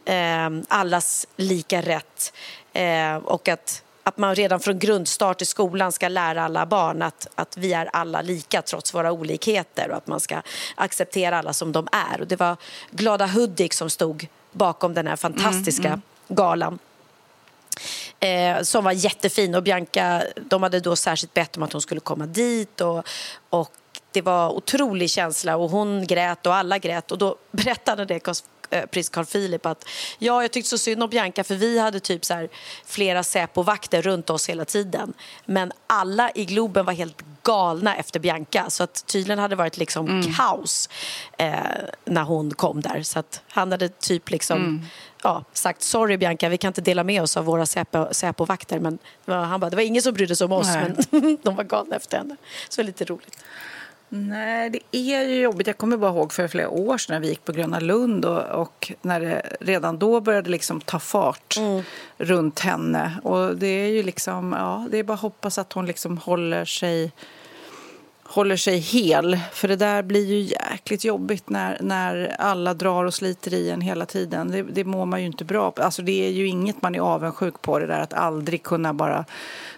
eh, 0.05 0.51
allas 0.69 1.27
lika 1.37 1.83
rätt 1.83 2.33
eh, 2.73 3.17
och 3.17 3.49
att 3.49 3.81
att 4.07 4.19
man 4.19 4.35
redan 4.35 4.61
från 4.61 4.79
grundstart 4.79 5.43
i 5.43 5.45
skolan 5.45 5.93
ska 5.93 6.09
lära 6.09 6.45
alla 6.45 6.67
barn 6.67 7.03
att, 7.03 7.27
att 7.35 7.57
vi 7.57 7.73
är 7.73 7.87
alla 7.93 8.23
lika 8.23 8.63
trots 8.63 8.95
våra 8.95 9.13
olikheter 9.13 9.91
och 9.91 9.97
att 9.97 10.07
man 10.07 10.21
ska 10.21 10.43
acceptera 10.75 11.39
alla 11.39 11.53
som 11.53 11.73
de 11.73 11.89
är. 11.93 12.21
Och 12.21 12.27
det 12.27 12.37
var 12.37 12.57
Glada 12.91 13.27
Hudik 13.27 13.73
som 13.73 13.91
stod 13.91 14.27
bakom 14.55 14.95
den 14.95 15.07
här 15.07 15.17
fantastiska 15.17 15.89
mm, 15.89 16.03
mm. 16.29 16.37
galan. 16.37 16.79
Eh, 18.21 18.63
som 18.63 18.85
var 18.85 18.93
jättefin 18.93 19.55
och 19.55 19.63
Bianca, 19.63 20.23
de 20.37 20.63
hade 20.63 20.81
då 20.81 20.97
särskilt 20.97 21.35
bett 21.35 21.57
om 21.57 21.63
att 21.63 21.73
hon 21.73 21.83
skulle 21.83 22.01
komma 22.01 22.27
dit 22.27 22.81
och, 22.81 23.09
och 23.51 23.73
det 24.13 24.23
var 24.23 24.51
otrolig 24.51 25.11
känsla 25.11 25.57
och 25.57 25.71
hon 25.71 26.07
grät 26.07 26.47
och 26.47 26.55
alla 26.55 26.79
grät 26.79 27.13
och 27.13 27.19
då 27.19 27.37
berättade 27.51 28.05
det 28.05 28.21
prins 28.91 29.09
Carl 29.09 29.25
Philip 29.25 29.67
att 29.67 29.85
ja, 30.19 30.43
jag 30.43 30.51
tyckte 30.53 30.71
så 30.71 30.79
synd 30.79 31.03
om 31.03 31.11
Bianca 31.11 31.45
för 31.45 31.55
vi 31.55 31.79
hade 31.79 32.01
typ 32.01 32.25
så 32.25 32.35
här, 32.35 32.49
flera 32.87 33.23
Säpo-vakter 33.23 34.03
runt 34.03 34.31
oss 34.31 34.49
hela 34.49 34.65
tiden. 34.65 35.13
Men 35.47 35.73
alla 35.87 36.31
i 36.35 36.45
Globen 36.45 36.85
var 36.85 36.93
helt 36.93 37.23
galna 37.43 37.97
efter 37.97 38.21
Bianca 38.21 38.71
så 38.71 38.83
att 38.85 39.07
tydligen 39.07 39.39
hade 39.39 39.53
det 39.53 39.57
varit 39.59 39.77
liksom 39.77 40.09
Mm. 40.09 40.33
kaos 40.35 40.89
eh, 41.39 41.55
när 42.05 42.23
hon 42.23 42.51
kom 42.55 42.81
där. 42.81 43.03
Så 43.03 43.19
att 43.19 43.43
han 43.49 43.71
hade 43.73 43.89
typ 43.89 44.31
liksom 44.31 44.57
Mm. 44.59 44.83
ja, 45.23 45.45
sagt 45.53 45.83
sorry 45.83 46.17
Bianca, 46.17 46.49
vi 46.49 46.59
kan 46.59 46.69
inte 46.69 46.81
dela 46.81 47.05
med 47.05 47.23
oss 47.23 47.37
av 47.37 47.45
våra 47.45 47.65
Säpo- 47.65 48.13
Säpo-vakter. 48.13 48.79
Men 48.81 48.99
han 49.27 49.61
bara, 49.61 49.71
det 49.71 49.77
var 49.77 49.83
ingen 49.83 50.03
som 50.03 50.15
brydde 50.15 50.37
sig 50.37 50.45
om 50.45 50.53
oss 50.53 50.67
Nej. 50.67 50.93
men 51.11 51.39
de 51.43 51.57
var 51.57 51.65
galna 51.65 51.97
efter 51.97 52.19
henne. 52.19 52.37
Så 52.69 52.81
det 52.83 52.87
lite 52.87 53.05
roligt. 53.05 53.39
Nej, 54.09 54.71
det 54.71 54.81
är 54.93 55.29
ju 55.29 55.41
jobbigt. 55.41 55.67
Jag 55.67 55.79
kommer 55.79 55.97
bara 55.97 56.11
ihåg 56.11 56.33
för 56.33 56.49
flera 56.49 56.69
år 56.69 56.99
sedan 56.99 57.15
när 57.15 57.21
vi 57.21 57.29
gick 57.29 57.45
på 57.45 57.53
Gröna 57.53 57.81
Lund 57.81 58.25
och, 58.25 58.43
och 58.43 58.93
när 59.03 59.21
det 59.21 59.57
redan 59.61 59.99
då 59.99 60.21
började 60.21 60.51
liksom 60.51 60.81
ta 60.81 60.99
fart 60.99 61.57
runt 62.19 62.61
henne. 62.61 63.21
Och 63.23 63.57
det 63.57 63.67
är 63.67 63.89
ju 63.89 64.03
liksom, 64.03 64.53
ja, 64.59 64.87
det 64.91 64.99
är 64.99 65.05
bara 65.05 65.15
att 65.15 65.21
hoppas 65.21 65.59
att 65.59 65.73
hon 65.73 65.87
liksom 65.87 66.19
håller 66.19 66.65
sig 66.65 67.13
håller 68.35 68.57
sig 68.57 68.79
hel. 68.79 69.39
För 69.53 69.69
det 69.69 69.77
där 69.77 70.03
blir 70.03 70.27
ju 70.27 70.41
jäkligt 70.41 71.05
jobbigt 71.05 71.49
när, 71.49 71.79
när 71.81 72.37
alla 72.39 72.75
drar 72.75 73.05
och 73.05 73.15
sliter 73.15 73.55
i 73.55 73.71
en 73.71 73.81
hela 73.81 74.07
tiden. 74.07 74.51
Det, 74.51 74.63
det 74.63 74.85
mår 74.85 75.07
man 75.07 75.21
ju 75.21 75.27
inte 75.27 75.45
bra 75.45 75.71
på. 75.71 75.83
Alltså 75.83 76.03
det 76.03 76.27
är 76.27 76.31
ju 76.31 76.47
inget 76.47 76.83
man 76.83 76.95
är 76.95 77.01
avundsjuk 77.01 77.63
på 77.63 77.79
det 77.79 77.87
där 77.87 78.01
att 78.01 78.13
aldrig 78.13 78.63
kunna 78.63 78.95
bara 78.95 79.25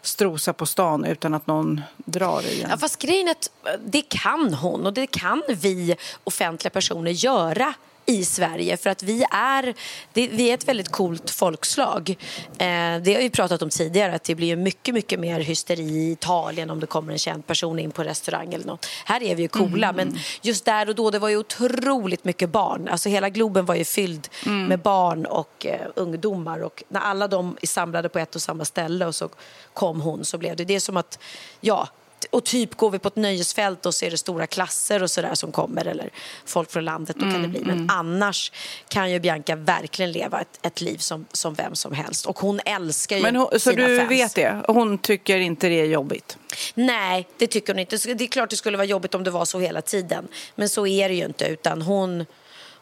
strosa 0.02 0.52
på 0.52 0.66
stan 0.66 1.04
utan 1.04 1.34
att 1.34 1.46
någon 1.46 1.80
drar 1.96 2.42
i 2.46 2.62
en. 2.62 2.70
Ja, 2.70 2.76
fast 2.76 3.02
grejen 3.02 3.28
är 3.28 3.32
att 3.32 3.50
eh, 3.64 3.72
det 3.84 4.02
kan 4.02 4.54
hon 4.54 4.86
och 4.86 4.92
det 4.92 5.06
kan 5.06 5.42
vi 5.48 5.96
offentliga 6.24 6.70
personer 6.70 7.10
göra 7.10 7.74
i 8.06 8.24
Sverige 8.24 8.76
för 8.76 8.90
att 8.90 9.02
vi 9.02 9.24
är, 9.30 9.74
det, 10.12 10.28
vi 10.28 10.50
är 10.50 10.54
ett 10.54 10.68
väldigt 10.68 10.88
coolt 10.88 11.30
folkslag. 11.30 12.10
Eh, 12.58 12.66
det 13.02 13.14
har 13.14 13.18
vi 13.18 13.30
pratat 13.30 13.62
om 13.62 13.70
tidigare 13.70 14.14
att 14.14 14.24
det 14.24 14.34
blir 14.34 14.56
mycket, 14.56 14.94
mycket 14.94 15.20
mer 15.20 15.40
hysteri 15.40 15.82
i 15.82 16.12
Italien 16.12 16.70
om 16.70 16.80
det 16.80 16.86
kommer 16.86 17.12
en 17.12 17.18
känd 17.18 17.46
person 17.46 17.78
in 17.78 17.90
på 17.90 18.04
restaurang 18.04 18.54
eller 18.54 18.66
något. 18.66 18.86
Här 19.04 19.22
är 19.22 19.34
vi 19.34 19.42
ju 19.42 19.48
coola 19.48 19.92
men 19.92 20.18
just 20.42 20.64
där 20.64 20.88
och 20.88 20.94
då 20.94 21.10
det 21.10 21.18
var 21.18 21.28
ju 21.28 21.36
otroligt 21.36 22.24
mycket 22.24 22.50
barn. 22.50 22.88
Alltså 22.88 23.08
hela 23.08 23.28
Globen 23.28 23.66
var 23.66 23.74
ju 23.74 23.84
fylld 23.84 24.28
med 24.68 24.78
barn 24.78 25.26
och 25.26 25.66
eh, 25.66 25.80
ungdomar 25.94 26.60
och 26.60 26.82
när 26.88 27.00
alla 27.00 27.28
de 27.28 27.56
är 27.62 27.66
samlade 27.66 28.08
på 28.08 28.18
ett 28.18 28.34
och 28.34 28.42
samma 28.42 28.64
ställe 28.64 29.06
och 29.06 29.14
så 29.14 29.28
kom 29.72 30.00
hon 30.00 30.24
så 30.24 30.38
blev 30.38 30.56
det, 30.56 30.64
det 30.64 30.74
är 30.74 30.80
som 30.80 30.96
att, 30.96 31.18
ja 31.60 31.88
och 32.30 32.44
typ 32.44 32.74
går 32.74 32.90
vi 32.90 32.98
på 32.98 33.08
ett 33.08 33.16
nöjesfält 33.16 33.86
och 33.86 33.94
så 33.94 34.04
är 34.04 34.10
det 34.10 34.16
stora 34.16 34.46
klasser 34.46 35.02
och 35.02 35.10
sådär 35.10 35.34
som 35.34 35.52
kommer 35.52 35.86
eller 35.86 36.10
folk 36.44 36.70
från 36.70 36.84
landet, 36.84 37.16
då 37.16 37.30
kan 37.30 37.42
det 37.42 37.48
bli. 37.48 37.60
Men 37.64 37.90
annars 37.90 38.52
kan 38.88 39.12
ju 39.12 39.20
Bianca 39.20 39.56
verkligen 39.56 40.12
leva 40.12 40.40
ett, 40.40 40.58
ett 40.62 40.80
liv 40.80 40.98
som, 40.98 41.26
som 41.32 41.54
vem 41.54 41.74
som 41.74 41.92
helst. 41.92 42.26
Och 42.26 42.38
hon 42.38 42.60
älskar 42.64 43.16
ju 43.16 43.22
Men 43.22 43.36
hon, 43.36 43.48
så 43.52 43.58
sina 43.58 43.88
du 43.88 43.98
fans. 43.98 44.10
vet 44.10 44.34
det? 44.34 44.62
Hon 44.68 44.98
tycker 44.98 45.38
inte 45.38 45.68
det 45.68 45.80
är 45.80 45.86
jobbigt? 45.86 46.38
Nej, 46.74 47.28
det 47.36 47.46
tycker 47.46 47.72
hon 47.72 47.80
inte. 47.80 47.96
Det 48.14 48.24
är 48.24 48.28
klart 48.28 48.50
det 48.50 48.56
skulle 48.56 48.76
vara 48.76 48.86
jobbigt 48.86 49.14
om 49.14 49.24
det 49.24 49.30
var 49.30 49.44
så 49.44 49.60
hela 49.60 49.82
tiden. 49.82 50.28
Men 50.54 50.68
så 50.68 50.86
är 50.86 51.08
det 51.08 51.14
ju 51.14 51.24
inte. 51.24 51.46
Utan 51.46 51.82
hon, 51.82 52.26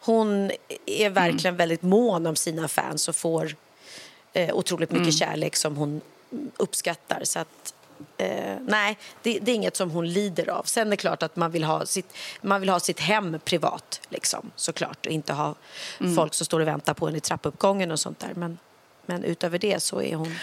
hon 0.00 0.50
är 0.86 1.10
verkligen 1.10 1.56
väldigt 1.56 1.82
mån 1.82 2.26
om 2.26 2.36
sina 2.36 2.68
fans 2.68 3.08
och 3.08 3.16
får 3.16 3.56
eh, 4.32 4.54
otroligt 4.54 4.90
mycket 4.90 5.14
kärlek 5.18 5.56
som 5.56 5.76
hon 5.76 6.00
mm, 6.32 6.50
uppskattar. 6.56 7.20
Så 7.24 7.38
att, 7.38 7.74
eh, 8.18 8.56
nej, 8.66 8.98
det, 9.22 9.38
det 9.38 9.50
är 9.50 9.54
inget 9.54 9.76
som 9.76 9.90
hon 9.90 10.08
lider 10.08 10.48
av. 10.50 10.62
Sen 10.62 10.86
är 10.86 10.90
det 10.90 10.96
klart 10.96 11.22
att 11.22 11.36
man 11.36 11.50
vill 11.50 11.64
ha 11.64 11.86
sitt, 11.86 12.14
man 12.40 12.60
vill 12.60 12.70
ha 12.70 12.80
sitt 12.80 13.00
hem 13.00 13.38
privat, 13.44 14.00
liksom, 14.08 14.50
såklart. 14.56 15.06
Och 15.06 15.12
inte 15.12 15.32
ha 15.32 15.54
folk 16.16 16.34
som 16.34 16.46
står 16.46 16.60
och 16.60 16.66
väntar 16.66 16.94
på 16.94 17.08
en 17.08 17.16
i 17.16 17.20
trappuppgången 17.20 17.90
och 17.90 18.00
sånt 18.00 18.18
där. 18.18 18.32
Men, 18.34 18.58
men 19.06 19.24
utöver 19.24 19.58
det 19.58 19.82
så 19.82 20.02
är 20.02 20.14
hon 20.14 20.34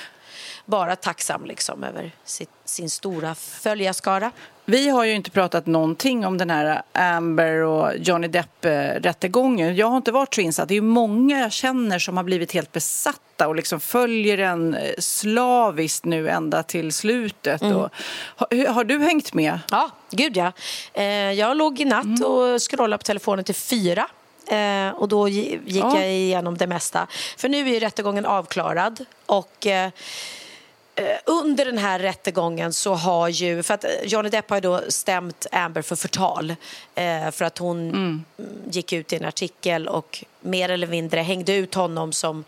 bara 0.66 0.96
tacksam 0.96 1.46
liksom, 1.46 1.84
över 1.84 2.12
sitt, 2.26 2.50
sin 2.66 2.90
stora 2.90 3.36
följarskara. 3.36 4.32
Vi 4.66 4.90
har 4.90 5.04
ju 5.06 5.14
inte 5.14 5.32
pratat 5.32 5.66
någonting 5.66 6.26
om 6.26 6.38
den 6.38 6.50
här 6.50 6.82
Amber 6.94 7.56
och 7.56 7.98
Johnny 7.98 8.28
Depp-rättegången. 8.28 9.76
Jag 9.76 9.88
har 9.88 9.98
inte 9.98 10.12
varit 10.12 10.34
så 10.36 10.42
insatt. 10.42 10.68
Det 10.68 10.74
är 10.74 10.76
ju 10.76 10.82
många 10.82 11.40
jag 11.40 11.52
känner 11.52 12.00
som 12.00 12.18
har 12.18 12.24
blivit 12.24 12.52
helt 12.52 12.72
besatta 12.72 13.48
och 13.48 13.56
liksom 13.56 13.80
följer 13.80 14.38
den 14.38 14.74
eh, 14.74 14.92
slaviskt 15.00 16.06
nu 16.06 16.30
ända 16.30 16.64
till 16.64 16.94
slutet. 16.94 17.62
Och, 17.62 17.90
har, 18.36 18.68
har 18.68 18.84
du 18.84 19.00
hängt 19.00 19.34
med? 19.34 19.60
Ja, 19.72 19.90
gud 20.12 20.38
ja. 20.38 20.52
Eh, 20.94 21.04
jag 21.32 21.58
låg 21.58 21.80
i 21.80 21.86
natt 21.86 22.24
och 22.26 22.62
scrollade 22.72 22.98
på 22.98 23.04
telefonen 23.06 23.46
till 23.46 23.56
fyra. 23.56 24.08
Eh, 24.48 24.90
och 24.90 25.08
då 25.08 25.28
gi- 25.28 25.60
gick 25.66 25.84
Ja. 25.84 25.96
jag 26.00 26.12
igenom 26.12 26.58
det 26.58 26.68
mesta. 26.68 27.08
För 27.38 27.50
nu 27.50 27.76
är 27.76 27.80
rättegången 27.80 28.26
avklarad. 28.26 29.06
Och 29.26 29.68
under 31.26 31.66
den 31.66 31.78
här 31.78 32.00
rättegången 32.00 32.74
så 32.74 32.94
har 32.94 33.28
ju... 33.28 33.64
För 33.64 33.74
att 33.74 33.84
eh, 33.84 33.90
Johnny 34.04 34.30
Depp 34.30 34.50
har 34.50 34.62
då 34.62 34.82
stämt 34.88 35.48
Amber 35.52 35.82
för 35.82 35.96
förtal. 35.96 36.56
Eh, 36.96 37.32
för 37.32 37.46
att 37.46 37.58
hon 37.58 37.90
mm, 37.90 38.26
gick 38.70 38.94
ut 38.94 39.14
i 39.14 39.16
en 39.16 39.26
artikel 39.26 39.88
och 39.88 40.26
mer 40.40 40.70
eller 40.70 40.88
mindre 40.88 41.20
hängde 41.20 41.56
ut 41.56 41.74
honom 41.74 42.14
som 42.14 42.44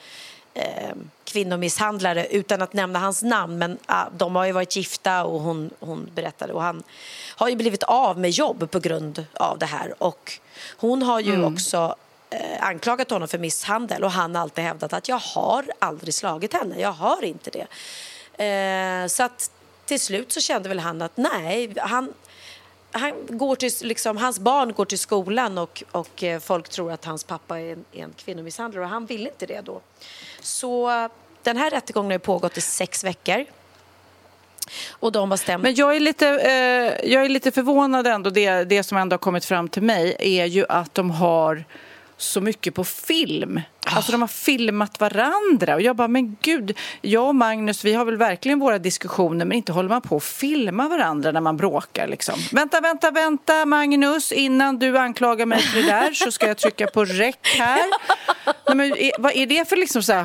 eh, 0.54 0.96
kvinnomisshandlare 1.24 2.28
utan 2.28 2.62
att 2.62 2.74
nämna 2.74 3.00
hans 3.00 3.24
namn. 3.24 3.58
Men 3.58 3.78
ah, 3.86 4.06
de 4.18 4.36
har 4.36 4.46
ju 4.46 4.52
varit 4.52 4.76
gifta 4.76 5.24
och 5.24 5.42
hon, 5.42 5.70
hon 5.80 6.10
berättade. 6.16 6.54
Och 6.54 6.62
han 6.62 6.84
har 7.36 7.50
ju 7.50 7.56
blivit 7.56 7.84
av 7.84 8.20
med 8.20 8.30
jobb 8.30 8.72
på 8.72 8.80
grund 8.80 9.26
av 9.34 9.60
det 9.60 9.66
här. 9.66 10.04
Och 10.04 10.40
hon 10.78 11.02
har 11.02 11.20
ju 11.20 11.46
också 11.46 11.96
eh, 12.30 12.68
anklagat 12.68 13.10
honom 13.10 13.28
för 13.28 13.38
misshandel 13.38 14.04
och 14.04 14.12
han 14.12 14.36
har 14.36 14.42
alltid 14.42 14.64
hävdat 14.64 14.94
att 14.94 15.10
jag 15.10 15.20
har 15.20 15.66
aldrig 15.80 16.14
slagit 16.14 16.54
henne. 16.54 16.80
Jag 16.80 16.92
har 16.92 17.24
inte 17.24 17.50
det. 17.50 17.68
Eh, 18.38 19.08
så 19.08 19.24
att 19.24 19.52
till 19.86 20.00
slut 20.00 20.32
så 20.32 20.42
kände 20.42 20.70
väl 20.70 20.80
han 20.80 21.02
att 21.02 21.18
nej, 21.18 21.74
han, 21.78 22.14
han 22.92 23.14
går 23.28 23.56
till, 23.56 23.72
liksom, 23.82 24.18
hans 24.18 24.40
barn 24.40 24.74
går 24.74 24.86
till 24.86 25.00
skolan 25.00 25.58
och, 25.58 25.84
och 25.92 26.24
eh, 26.24 26.40
folk 26.40 26.70
tror 26.70 26.92
att 26.92 27.06
hans 27.06 27.24
pappa 27.24 27.60
är 27.60 27.74
en, 27.74 27.86
är 27.92 28.04
en 28.04 28.14
kvinnomisshandlare 28.18 28.84
och 28.84 28.90
han 28.90 29.06
vill 29.06 29.28
inte 29.28 29.46
det 29.46 29.62
då. 29.62 29.82
Så 30.42 31.10
den 31.44 31.58
här 31.58 31.72
rättegången 31.72 32.12
har 32.12 32.20
pågått 32.20 32.58
i 32.58 32.62
sex 32.62 33.04
veckor. 33.04 33.46
Och 34.90 35.12
de 35.12 35.32
har 35.32 35.38
stämt... 35.38 35.64
Men 35.64 35.76
jag 35.76 35.96
är 35.96 36.00
lite, 36.00 36.28
eh, 36.28 37.12
jag 37.12 37.26
är 37.26 37.30
lite 37.30 37.52
förvånad 37.52 38.08
ändå. 38.08 38.30
Det, 38.30 38.64
det 38.64 38.84
som 38.84 38.98
ändå 38.98 39.14
har 39.14 39.20
kommit 39.20 39.46
fram 39.46 39.70
till 39.70 39.84
mig 39.84 40.16
är 40.20 40.46
ju 40.46 40.66
att 40.70 40.96
de 40.96 41.12
har 41.12 41.66
så 42.24 42.42
mycket 42.42 42.74
på 42.76 42.84
film. 42.84 43.62
Alltså 43.86 44.12
de 44.12 44.22
har 44.22 44.28
filmat 44.28 45.00
varandra 45.00 45.76
och 45.76 45.82
jag 45.82 45.96
bara, 45.96 46.08
men 46.08 46.38
gud, 46.42 46.78
jag 47.02 47.28
och 47.28 47.36
Magnus, 47.36 47.86
vi 47.86 47.94
har 47.94 48.06
väl 48.06 48.18
verkligen 48.18 48.60
våra 48.60 48.80
diskussioner 48.80 49.46
men 49.46 49.58
inte 49.58 49.72
håller 49.72 49.90
man 49.90 50.02
på 50.02 50.16
att 50.18 50.24
filma 50.24 50.88
varandra 50.90 51.32
när 51.32 51.42
man 51.42 51.58
bråkar 51.58 52.08
liksom. 52.08 52.36
Vänta, 52.52 52.82
vänta, 52.82 53.12
vänta 53.12 53.66
Magnus, 53.66 54.32
innan 54.32 54.80
du 54.80 54.98
anklagar 54.98 55.46
mig 55.46 55.60
för 55.62 55.80
det 55.82 55.86
där 55.88 56.12
så 56.14 56.32
ska 56.32 56.48
jag 56.48 56.58
trycka 56.58 56.88
på 56.88 57.06
räck 57.06 57.48
här. 57.60 57.80
Nej, 58.68 58.76
men, 58.76 58.98
är, 58.98 59.12
vad 59.20 59.36
är 59.36 59.46
det 59.46 59.70
för 59.70 59.76
liksom 59.76 60.04
så 60.04 60.14
här 60.14 60.24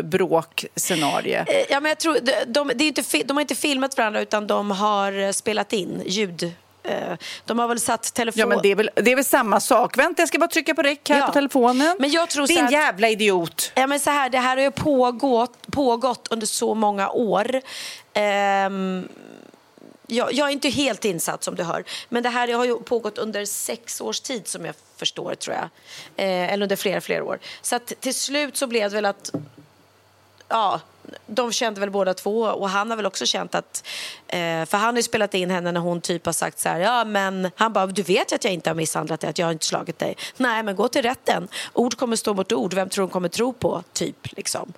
Hollywood-bråkscenarie? 0.00 1.38
Eh, 1.48 1.64
Ja, 1.70 1.80
men 1.80 1.88
jag 1.88 1.98
tror, 1.98 2.18
de, 2.46 2.92
de, 2.94 3.02
fi- 3.02 3.22
de 3.22 3.36
har 3.36 3.40
inte 3.40 3.54
filmat 3.54 3.96
varandra 3.98 4.20
utan 4.20 4.46
de 4.46 4.70
har 4.70 5.12
eh, 5.26 5.30
spelat 5.30 5.72
in 5.72 6.02
ljud. 6.06 6.52
Eh, 6.82 7.12
De 7.44 7.58
har 7.58 7.68
väl 7.68 7.80
satt 7.80 8.14
telefon... 8.14 8.40
Ja, 8.40 8.46
men 8.46 8.58
det 8.62 8.68
är, 8.70 8.74
väl, 8.74 8.90
det 8.94 9.12
är 9.12 9.16
väl 9.16 9.24
samma 9.24 9.60
sak. 9.60 9.98
Vänta, 9.98 10.22
jag 10.22 10.28
ska 10.28 10.38
bara 10.38 10.48
trycka 10.48 10.74
på 10.74 10.82
räck 10.82 11.08
här 11.08 11.18
Ja. 11.18 11.26
på 11.26 11.32
telefonen. 11.32 11.96
Men 12.00 12.10
jag 12.10 12.28
tror 12.30 12.46
så 12.46 12.52
Din 12.52 12.64
att- 12.64 12.72
jävla 12.72 13.08
idiot. 13.08 13.72
Ja, 13.74 13.86
men 13.86 14.00
så 14.00 14.10
här, 14.10 14.30
det 14.30 14.38
här 14.38 14.56
har 14.56 14.62
ju 14.64 14.70
pågått, 14.70 15.66
pågått 15.72 16.28
under 16.30 16.46
så 16.46 16.74
många 16.74 17.10
år. 17.10 17.60
Ehm, 18.12 19.08
jag, 20.06 20.32
jag 20.32 20.48
är 20.48 20.52
inte 20.52 20.68
helt 20.68 21.04
insatt 21.04 21.44
som 21.44 21.54
du 21.54 21.62
hör, 21.62 21.84
men 22.08 22.22
det 22.22 22.28
här 22.28 22.52
har 22.52 22.64
ju 22.64 22.76
pågått 22.78 23.18
under 23.18 23.44
sex 23.44 24.00
års 24.00 24.20
tid 24.20 24.48
som 24.48 24.64
jag 24.64 24.74
förstår, 24.96 25.34
tror 25.34 25.56
jag. 25.56 25.64
Eh, 26.26 26.52
eller 26.52 26.62
under 26.62 26.76
flera, 26.76 27.00
flera 27.00 27.24
år. 27.24 27.38
Så 27.62 27.76
att 27.76 27.92
till 28.00 28.14
slut 28.14 28.56
så 28.56 28.66
blev 28.66 28.90
det 28.90 28.94
väl 28.96 29.04
att 29.06 29.30
ja, 30.48 30.80
de 31.26 31.52
kände 31.52 31.80
väl 31.80 31.90
båda 31.90 32.14
två 32.14 32.40
och 32.40 32.70
han 32.70 32.90
har 32.90 32.96
väl 32.96 33.06
också 33.06 33.26
känt 33.26 33.54
att, 33.54 33.84
eh, 34.28 34.38
för 34.66 34.76
han 34.76 34.94
har 34.94 35.02
spelat 35.02 35.34
in 35.34 35.50
henne 35.50 35.72
när 35.72 35.80
hon 35.80 36.00
typ 36.00 36.26
har 36.26 36.32
sagt 36.32 36.58
så 36.58 36.68
här, 36.68 36.80
ja 36.80 37.04
men 37.04 37.50
han 37.56 37.72
bara, 37.72 37.86
du 37.86 38.02
vet 38.02 38.32
ju 38.32 38.36
att 38.36 38.44
jag 38.44 38.52
inte 38.52 38.70
har 38.70 38.74
misshandlat 38.74 39.20
dig, 39.20 39.30
att 39.30 39.38
jag 39.38 39.46
har 39.46 39.52
inte 39.52 39.66
slagit 39.66 39.98
dig. 39.98 40.16
Nej 40.36 40.62
men 40.62 40.76
gå 40.76 40.88
till 40.88 41.02
rätten, 41.02 41.48
ord 41.72 41.96
kommer 41.96 42.16
stå 42.16 42.34
mot 42.34 42.52
ord, 42.52 42.74
vem 42.74 42.88
tror 42.88 43.02
hon 43.02 43.10
kommer 43.10 43.28
tro 43.28 43.52
på, 43.52 43.82
typ 43.92 44.32
liksom. 44.36 44.72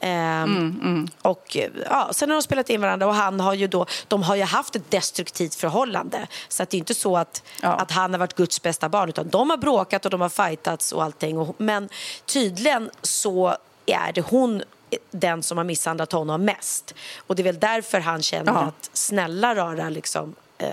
Ehm, 0.00 1.08
Och 1.22 1.56
eh, 1.56 1.70
ja, 1.90 2.08
sen 2.12 2.30
har 2.30 2.36
de 2.36 2.42
spelat 2.42 2.70
in 2.70 2.80
varandra 2.80 3.06
och 3.06 3.14
han 3.14 3.40
har 3.40 3.54
ju 3.54 3.66
då, 3.66 3.86
de 4.08 4.22
har 4.22 4.36
ju 4.36 4.42
haft 4.42 4.76
ett 4.76 4.90
destruktivt 4.90 5.54
förhållande. 5.54 6.26
Så 6.48 6.62
att 6.62 6.70
det 6.70 6.76
är 6.76 6.78
inte 6.78 6.94
så 6.94 7.16
att, 7.16 7.42
Ja. 7.62 7.68
att 7.68 7.90
han 7.90 8.12
har 8.12 8.18
varit 8.18 8.34
Guds 8.34 8.62
bästa 8.62 8.88
barn 8.88 9.08
utan 9.08 9.28
de 9.28 9.50
har 9.50 9.56
bråkat 9.56 10.04
och 10.04 10.10
de 10.10 10.20
har 10.20 10.28
fightats 10.28 10.92
och 10.92 11.02
allting. 11.04 11.38
Och, 11.38 11.54
men 11.58 11.88
tydligen 12.26 12.90
så 13.02 13.56
är 13.86 14.12
det 14.12 14.20
hon 14.20 14.62
den 15.10 15.42
som 15.42 15.56
har 15.58 15.64
misshandlat 15.64 16.12
honom 16.12 16.44
mest. 16.44 16.94
Och 17.26 17.36
det 17.36 17.42
är 17.42 17.44
väl 17.44 17.58
därför 17.58 18.00
han 18.00 18.22
känner 18.22 18.52
Ja. 18.52 18.58
att 18.58 18.90
snälla 18.92 19.54
rara 19.54 19.88
liksom 19.88 20.34
eh, 20.58 20.68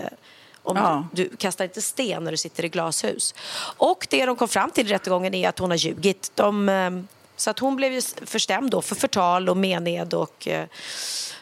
Om 0.62 0.76
Ja. 0.76 1.08
du, 1.12 1.28
du 1.28 1.36
kastar 1.36 1.64
inte 1.64 1.82
sten 1.82 2.24
när 2.24 2.30
du 2.30 2.36
sitter 2.36 2.64
i 2.64 2.68
glashus. 2.68 3.34
Och 3.76 4.06
det 4.10 4.26
de 4.26 4.36
kom 4.36 4.48
fram 4.48 4.70
till 4.70 4.86
i 4.86 4.90
rättegången 4.92 5.34
är 5.34 5.48
att 5.48 5.58
hon 5.58 5.70
har 5.70 5.76
ljugit. 5.76 6.30
De, 6.34 6.68
eh, 6.68 6.90
så 7.36 7.50
att 7.50 7.58
hon 7.58 7.76
blev 7.76 7.92
ju 7.92 8.02
förstämd 8.26 8.70
då 8.70 8.82
för 8.82 8.94
förtal 8.94 9.48
och 9.48 9.56
mened 9.56 10.14
och 10.14 10.48
eh, 10.48 10.66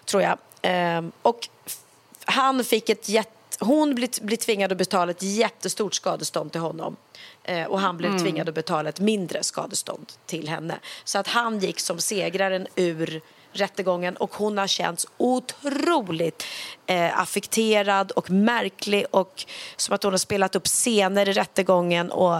tror 0.04 0.22
jag. 0.22 0.38
Eh, 0.62 1.02
och 1.22 1.48
han 2.24 2.64
fick 2.64 2.88
ett 2.88 3.08
jätte 3.08 3.30
hon 3.62 3.94
blir, 3.94 4.24
blir 4.24 4.36
tvingad 4.36 4.72
att 4.72 4.78
betala 4.78 5.10
ett 5.10 5.22
jättestort 5.22 5.94
skadestånd 5.94 6.52
till 6.52 6.60
honom. 6.60 6.96
Eh, 7.50 7.66
och 7.66 7.80
han 7.80 7.96
blev 7.96 8.18
tvingad 8.18 8.48
att 8.48 8.54
betala 8.54 8.88
ett 8.88 9.00
mindre 9.00 9.42
skadestånd 9.42 10.12
till 10.26 10.48
henne. 10.48 10.78
Så 11.04 11.18
att 11.18 11.26
han 11.26 11.58
gick 11.58 11.80
som 11.80 11.98
segraren 11.98 12.66
ur 12.76 13.20
rättegången 13.52 14.16
och 14.16 14.34
hon 14.34 14.58
har 14.58 14.66
känts 14.66 15.06
otroligt 15.16 16.44
eh, 16.86 17.20
affekterad 17.20 18.10
och 18.10 18.30
märklig 18.30 19.06
och 19.10 19.44
som 19.76 19.94
att 19.94 20.02
hon 20.02 20.12
har 20.12 20.18
spelat 20.18 20.56
upp 20.56 20.66
scener 20.66 21.28
i 21.28 21.32
rättegången 21.32 22.10
och 22.10 22.36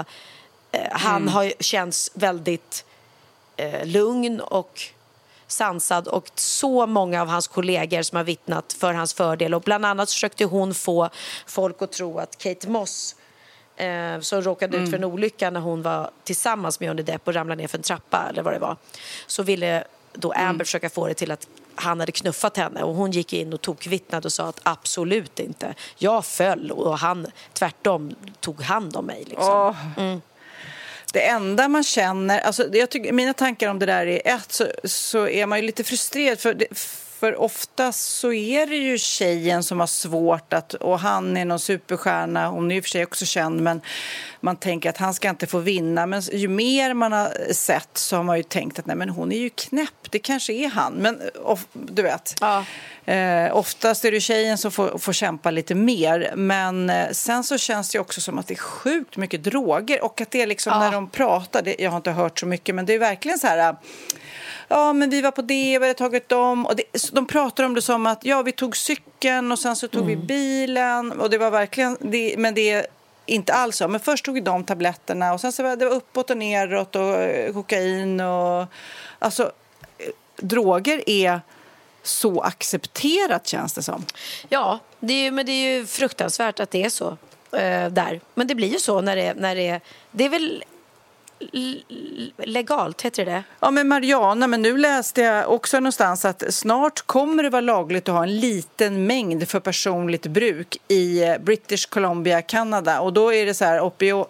eh, 0.72 0.92
han 0.92 1.28
har 1.28 1.42
ju 1.42 1.52
känts 1.60 2.10
väldigt 2.14 2.84
eh, 3.56 3.86
lugn 3.86 4.40
och 4.40 4.80
sansad 5.46 6.08
och 6.08 6.30
så 6.34 6.86
många 6.86 7.22
av 7.22 7.28
hans 7.28 7.48
kollegor 7.48 8.02
som 8.02 8.16
har 8.16 8.24
vittnat 8.24 8.72
för 8.72 8.94
hans 8.94 9.14
fördel. 9.14 9.54
Och 9.54 9.62
bland 9.62 9.86
annat 9.86 10.10
försökte 10.10 10.44
hon 10.44 10.74
få 10.74 11.08
folk 11.46 11.82
att 11.82 11.92
tro 11.92 12.18
att 12.18 12.38
Kate 12.38 12.68
Moss 12.68 13.16
eh, 13.80 14.20
som 14.20 14.42
råkade 14.42 14.76
ut 14.76 14.90
för 14.90 14.96
en 14.96 15.04
olycka 15.04 15.50
när 15.50 15.60
hon 15.60 15.82
var 15.82 16.10
tillsammans 16.24 16.80
med 16.80 16.86
Johnny 16.86 17.02
Depp 17.02 17.28
och 17.28 17.34
ramlade 17.34 17.62
ner 17.62 17.68
för 17.68 17.78
en 17.78 17.82
trappa 17.82 18.26
eller 18.30 18.42
vad 18.42 18.52
det 18.52 18.58
var 18.58 18.76
så 19.26 19.42
ville 19.42 19.84
då 20.12 20.32
Amber 20.32 20.64
försöka 20.64 20.90
få 20.90 21.06
det 21.08 21.14
till 21.14 21.30
att 21.30 21.48
han 21.74 22.00
hade 22.00 22.12
knuffat 22.12 22.56
henne 22.56 22.82
och 22.82 22.94
hon 22.94 23.10
gick 23.10 23.32
in 23.32 23.52
och 23.52 23.60
tokvittnade 23.60 24.26
och 24.28 24.32
sa 24.32 24.48
att 24.48 24.60
absolut 24.62 25.40
inte. 25.40 25.74
Jag 25.96 26.24
föll 26.24 26.70
och 26.70 26.98
han 26.98 27.26
tvärtom 27.52 28.14
tog 28.40 28.62
hand 28.62 28.96
om 28.96 29.06
mig. 29.06 29.24
Liksom. 29.24 29.74
Det 31.12 31.28
enda 31.28 31.68
man 31.68 31.84
känner, 31.84 32.40
alltså 32.40 32.76
jag 32.76 32.90
tycker, 32.90 33.12
mina 33.12 33.32
tankar 33.32 33.68
om 33.68 33.78
det 33.78 33.86
där 33.86 34.06
är 34.06 34.20
ett 34.24 34.52
så, 34.52 34.66
så 34.84 35.28
är 35.28 35.46
man 35.46 35.58
ju 35.58 35.66
lite 35.66 35.84
frustrerad 35.84 36.38
för, 36.38 36.54
det, 36.54 36.66
för 37.20 37.40
oftast 37.40 38.18
så 38.18 38.32
är 38.32 38.66
det 38.66 38.76
ju 38.76 38.98
tjejen 38.98 39.62
som 39.62 39.80
har 39.80 39.86
svårt 39.86 40.52
att, 40.52 40.74
och 40.74 40.98
han 40.98 41.36
är 41.36 41.44
någon 41.44 41.58
superstjärna, 41.58 42.48
hon 42.48 42.70
är 42.70 42.74
ju 42.74 42.82
för 42.82 42.88
sig 42.88 43.04
också 43.04 43.24
känd 43.24 43.60
men 43.60 43.80
man 44.40 44.56
tänker 44.56 44.90
att 44.90 44.96
han 44.96 45.14
ska 45.14 45.28
inte 45.28 45.46
få 45.46 45.58
vinna 45.58 46.06
men 46.06 46.22
ju 46.32 46.48
mer 46.48 46.94
man 46.94 47.12
har 47.12 47.52
sett 47.52 47.90
så 47.98 48.16
har 48.16 48.22
man 48.22 48.36
ju 48.36 48.42
tänkt 48.42 48.78
att 48.78 48.86
nej 48.86 48.96
men 48.96 49.08
hon 49.08 49.32
är 49.32 49.38
ju 49.38 49.50
knäpp, 49.50 50.10
det 50.10 50.18
kanske 50.18 50.52
är 50.52 50.68
han 50.68 50.92
men 50.92 51.20
of, 51.44 51.66
du 51.72 52.02
vet. 52.02 52.34
Ja. 52.40 52.64
Eh, 53.10 53.56
oftast 53.56 54.04
är 54.04 54.12
det 54.12 54.20
tjejen 54.20 54.58
som 54.58 54.70
får, 54.70 54.98
får 54.98 55.12
kämpa 55.12 55.50
lite 55.50 55.74
mer. 55.74 56.32
Men 56.36 56.90
eh, 56.90 57.10
sen 57.12 57.44
så 57.44 57.58
känns 57.58 57.90
det 57.90 57.98
också 57.98 58.20
som 58.20 58.38
att 58.38 58.46
det 58.46 58.54
är 58.54 58.58
sjukt 58.58 59.16
mycket 59.16 59.44
droger. 59.44 60.04
Och 60.04 60.20
att 60.20 60.30
det 60.30 60.42
är 60.42 60.46
liksom 60.46 60.78
när 60.78 60.92
de 60.92 61.10
pratar, 61.10 61.62
det, 61.62 61.76
jag 61.78 61.90
har 61.90 61.96
inte 61.96 62.10
hört 62.10 62.38
så 62.38 62.46
mycket, 62.46 62.74
men 62.74 62.86
det 62.86 62.94
är 62.94 62.98
verkligen 62.98 63.38
så 63.38 63.46
här... 63.46 63.76
Ja, 64.68 64.92
men 64.92 65.10
vi 65.10 65.20
var 65.20 65.30
på 65.30 65.42
det, 65.42 65.78
vi 65.78 65.86
hade 65.86 65.94
tagit 65.94 66.28
dem. 66.28 66.66
Och 66.66 66.76
det, 66.76 66.82
de 67.12 67.26
pratar 67.26 67.64
om 67.64 67.74
det 67.74 67.82
som 67.82 68.06
att 68.06 68.24
ja, 68.24 68.42
vi 68.42 68.52
tog 68.52 68.76
cykeln 68.76 69.52
och 69.52 69.58
sen 69.58 69.76
så 69.76 69.88
tog 69.88 70.06
vi 70.06 70.16
bilen. 70.16 71.12
Och 71.12 71.30
det 71.30 71.38
var 71.38 71.50
verkligen, 71.50 71.96
det, 72.00 72.34
men 72.38 72.54
det 72.54 72.86
inte 73.30 73.52
alls 73.52 73.76
så. 73.76 73.88
Men 73.88 74.00
först 74.00 74.24
tog 74.24 74.44
de 74.44 74.64
tabletterna 74.64 75.32
och 75.32 75.40
sen 75.40 75.52
så 75.52 75.62
var 75.62 75.76
det 75.76 75.84
uppåt 75.84 76.30
och 76.30 76.36
neråt 76.36 76.96
och 76.96 77.14
eh, 77.14 77.52
kokain 77.52 78.20
och... 78.20 78.66
Alltså, 79.18 79.52
eh, 79.98 80.06
droger 80.36 81.02
är 81.06 81.40
så 82.02 82.40
accepterat 82.40 83.46
känns 83.46 83.72
det 83.72 83.82
som. 83.82 84.04
Ja, 84.48 84.78
det 85.00 85.12
är 85.12 85.22
ju, 85.22 85.30
men 85.30 85.46
det 85.46 85.52
är 85.52 85.78
ju 85.78 85.86
fruktansvärt 85.86 86.60
att 86.60 86.70
det 86.70 86.84
är 86.84 86.90
så 86.90 87.08
eh, 87.52 87.88
där. 87.90 88.20
Men 88.34 88.46
det 88.46 88.54
blir 88.54 88.68
ju 88.68 88.78
så 88.78 89.00
när 89.00 89.16
det, 89.16 89.34
när 89.34 89.56
det 89.56 89.80
Det 90.10 90.24
är 90.24 90.28
väl 90.28 90.64
legalt, 92.36 93.02
heter 93.02 93.24
det? 93.24 93.42
Ja, 93.60 93.70
men 93.70 93.88
Mariana, 93.88 94.46
men 94.46 94.62
nu 94.62 94.76
läste 94.76 95.20
jag 95.20 95.52
också 95.52 95.80
någonstans 95.80 96.24
att 96.24 96.54
snart 96.54 97.00
kommer 97.06 97.42
det 97.42 97.50
vara 97.50 97.60
lagligt 97.60 98.08
att 98.08 98.14
ha 98.14 98.22
en 98.22 98.40
liten 98.40 99.06
mängd 99.06 99.48
för 99.48 99.60
personligt 99.60 100.26
bruk 100.26 100.76
i 100.88 101.22
eh, 101.24 101.38
British 101.38 101.88
Columbia, 101.88 102.42
Kanada. 102.42 103.00
Och 103.00 103.12
då 103.12 103.34
är 103.34 103.46
det 103.46 103.54
så 103.54 103.64
här 103.64 103.78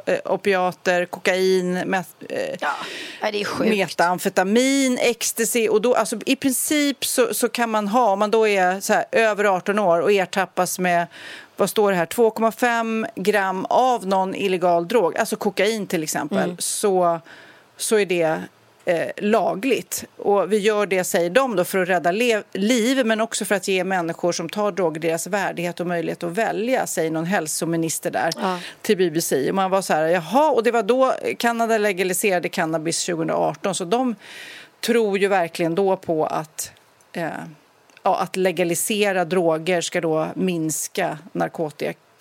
eh, 0.06 0.18
opiater, 0.24 1.04
kokain, 1.04 1.74
met, 1.74 2.08
eh, 2.28 2.56
Ja, 2.60 3.30
det 3.32 3.40
är 3.40 3.44
sjukt. 3.44 3.70
metamfetamin, 3.70 4.98
ecstasy. 4.98 5.68
Och 5.68 5.82
då, 5.82 5.94
alltså, 5.94 6.16
I 6.26 6.36
princip 6.36 7.04
så, 7.04 7.34
så 7.34 7.48
kan 7.48 7.70
man 7.70 7.88
ha, 7.88 8.12
om 8.12 8.18
man 8.18 8.30
då 8.30 8.48
är 8.48 8.80
så 8.80 8.92
här, 8.92 9.04
över 9.12 9.44
18 9.44 9.78
år 9.78 10.00
och 10.00 10.12
ertappas 10.12 10.78
med 10.78 11.06
vad 11.60 11.70
står 11.70 11.90
det 11.90 11.96
här, 11.96 12.06
2,5 12.06 13.06
gram 13.14 13.66
av 13.68 14.06
någon 14.06 14.34
illegal 14.34 14.88
drog, 14.88 15.16
alltså 15.16 15.36
kokain 15.36 15.86
till 15.86 16.02
exempel, 16.02 16.56
så, 16.58 17.20
så 17.76 17.98
är 17.98 18.06
det 18.06 18.40
eh, 18.84 19.08
lagligt. 19.16 20.04
Och 20.16 20.52
vi 20.52 20.58
gör 20.58 20.86
det, 20.86 21.04
säger 21.04 21.30
de, 21.30 21.56
då, 21.56 21.64
för 21.64 21.78
att 21.78 21.88
rädda 21.88 22.12
liv 22.52 23.06
men 23.06 23.20
också 23.20 23.44
för 23.44 23.54
att 23.54 23.68
ge 23.68 23.84
människor 23.84 24.32
som 24.32 24.48
tar 24.48 24.72
droger 24.72 25.00
deras 25.00 25.26
värdighet 25.26 25.80
och 25.80 25.86
möjlighet 25.86 26.22
att 26.22 26.32
välja, 26.32 26.86
säger 26.86 27.10
någon 27.10 27.26
hälsominister 27.26 28.10
där 28.10 28.32
till 28.82 28.96
BBC. 28.96 29.48
Och 29.48 29.54
man 29.54 29.70
var 29.70 29.82
så 29.82 29.92
här, 29.92 30.06
jaha, 30.06 30.50
och 30.50 30.62
det 30.62 30.70
var 30.70 30.82
då 30.82 31.14
Kanada 31.38 31.78
legaliserade 31.78 32.48
cannabis 32.48 33.06
2018, 33.06 33.74
så 33.74 33.84
de 33.84 34.14
tror 34.80 35.18
ju 35.18 35.28
verkligen 35.28 35.74
då 35.74 35.96
på 35.96 36.26
att 36.26 36.72
eh, 37.12 37.30
ja, 38.02 38.18
att 38.18 38.36
legalisera 38.36 39.24
droger 39.24 39.80
ska 39.80 40.00
då 40.00 40.28
minska 40.34 41.18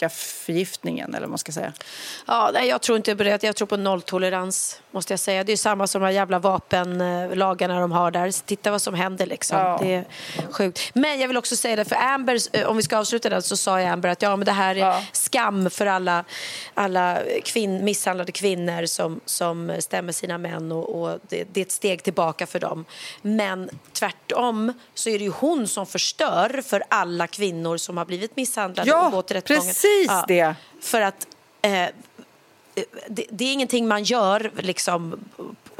narkotikaförgiftningen, 0.01 1.09
eller 1.09 1.21
vad 1.21 1.29
man 1.29 1.37
ska 1.37 1.51
säga. 1.51 1.73
Ja, 2.27 2.49
nej, 2.53 2.67
jag 2.67 2.81
tror 2.81 2.97
inte 2.97 3.15
på 3.15 3.23
det. 3.23 3.43
Jag 3.43 3.55
tror 3.55 3.67
på 3.67 3.77
nolltolerans, 3.77 4.81
måste 4.91 5.13
jag 5.13 5.19
säga. 5.19 5.43
Det 5.43 5.51
är 5.51 5.57
samma 5.57 5.87
som 5.87 6.01
de 6.01 6.05
här 6.05 6.13
jävla 6.13 6.39
vapenlagarna 6.39 7.79
de 7.79 7.91
har 7.91 8.11
där. 8.11 8.45
Titta 8.45 8.71
vad 8.71 8.81
som 8.81 8.93
händer 8.93 9.25
liksom. 9.25 9.57
Ja. 9.57 9.77
Det 9.81 9.93
är 9.93 10.05
sjukt. 10.51 10.91
Men 10.93 11.19
jag 11.19 11.27
vill 11.27 11.37
också 11.37 11.55
säga 11.55 11.75
det, 11.75 11.85
för 11.85 11.95
Amber, 11.95 12.39
eh, 12.53 12.67
om 12.67 12.77
vi 12.77 12.83
ska 12.83 12.97
avsluta 12.97 13.29
den, 13.29 13.41
så 13.41 13.57
sa 13.57 13.79
Amber 13.79 14.09
att 14.09 14.21
ja, 14.21 14.35
men 14.35 14.45
det 14.45 14.51
här 14.51 14.75
är 14.75 14.79
Ja. 14.79 15.03
skam 15.11 15.69
för 15.69 15.85
alla, 15.85 16.23
alla 16.73 17.17
kvinn, 17.43 17.85
misshandlade 17.85 18.31
kvinnor 18.31 18.85
som, 18.85 19.19
som 19.25 19.71
stämmer 19.79 20.13
sina 20.13 20.37
män 20.37 20.71
och, 20.71 21.01
och 21.01 21.19
det, 21.29 21.43
det 21.53 21.59
är 21.59 21.65
ett 21.65 21.71
steg 21.71 22.03
tillbaka 22.03 22.47
för 22.47 22.59
dem. 22.59 22.85
Men 23.21 23.69
tvärtom 23.93 24.73
så 24.93 25.09
är 25.09 25.17
det 25.19 25.23
ju 25.25 25.31
hon 25.31 25.67
som 25.67 25.85
förstör 25.85 26.61
för 26.67 26.83
alla 26.89 27.27
kvinnor 27.27 27.77
som 27.77 27.97
har 27.97 28.05
blivit 28.05 28.35
misshandlade 28.35 28.89
Ja, 28.89 29.05
och 29.05 29.11
gått 29.11 29.27
till 29.27 29.35
rättegången. 29.35 29.73
Precis 30.07 30.23
det. 30.27 30.55
För 30.81 31.01
att 31.01 31.27
eh, 31.61 31.87
det, 33.07 33.25
det 33.29 33.45
är 33.45 33.53
ingenting 33.53 33.87
man 33.87 34.03
gör 34.03 34.51
liksom 34.59 35.19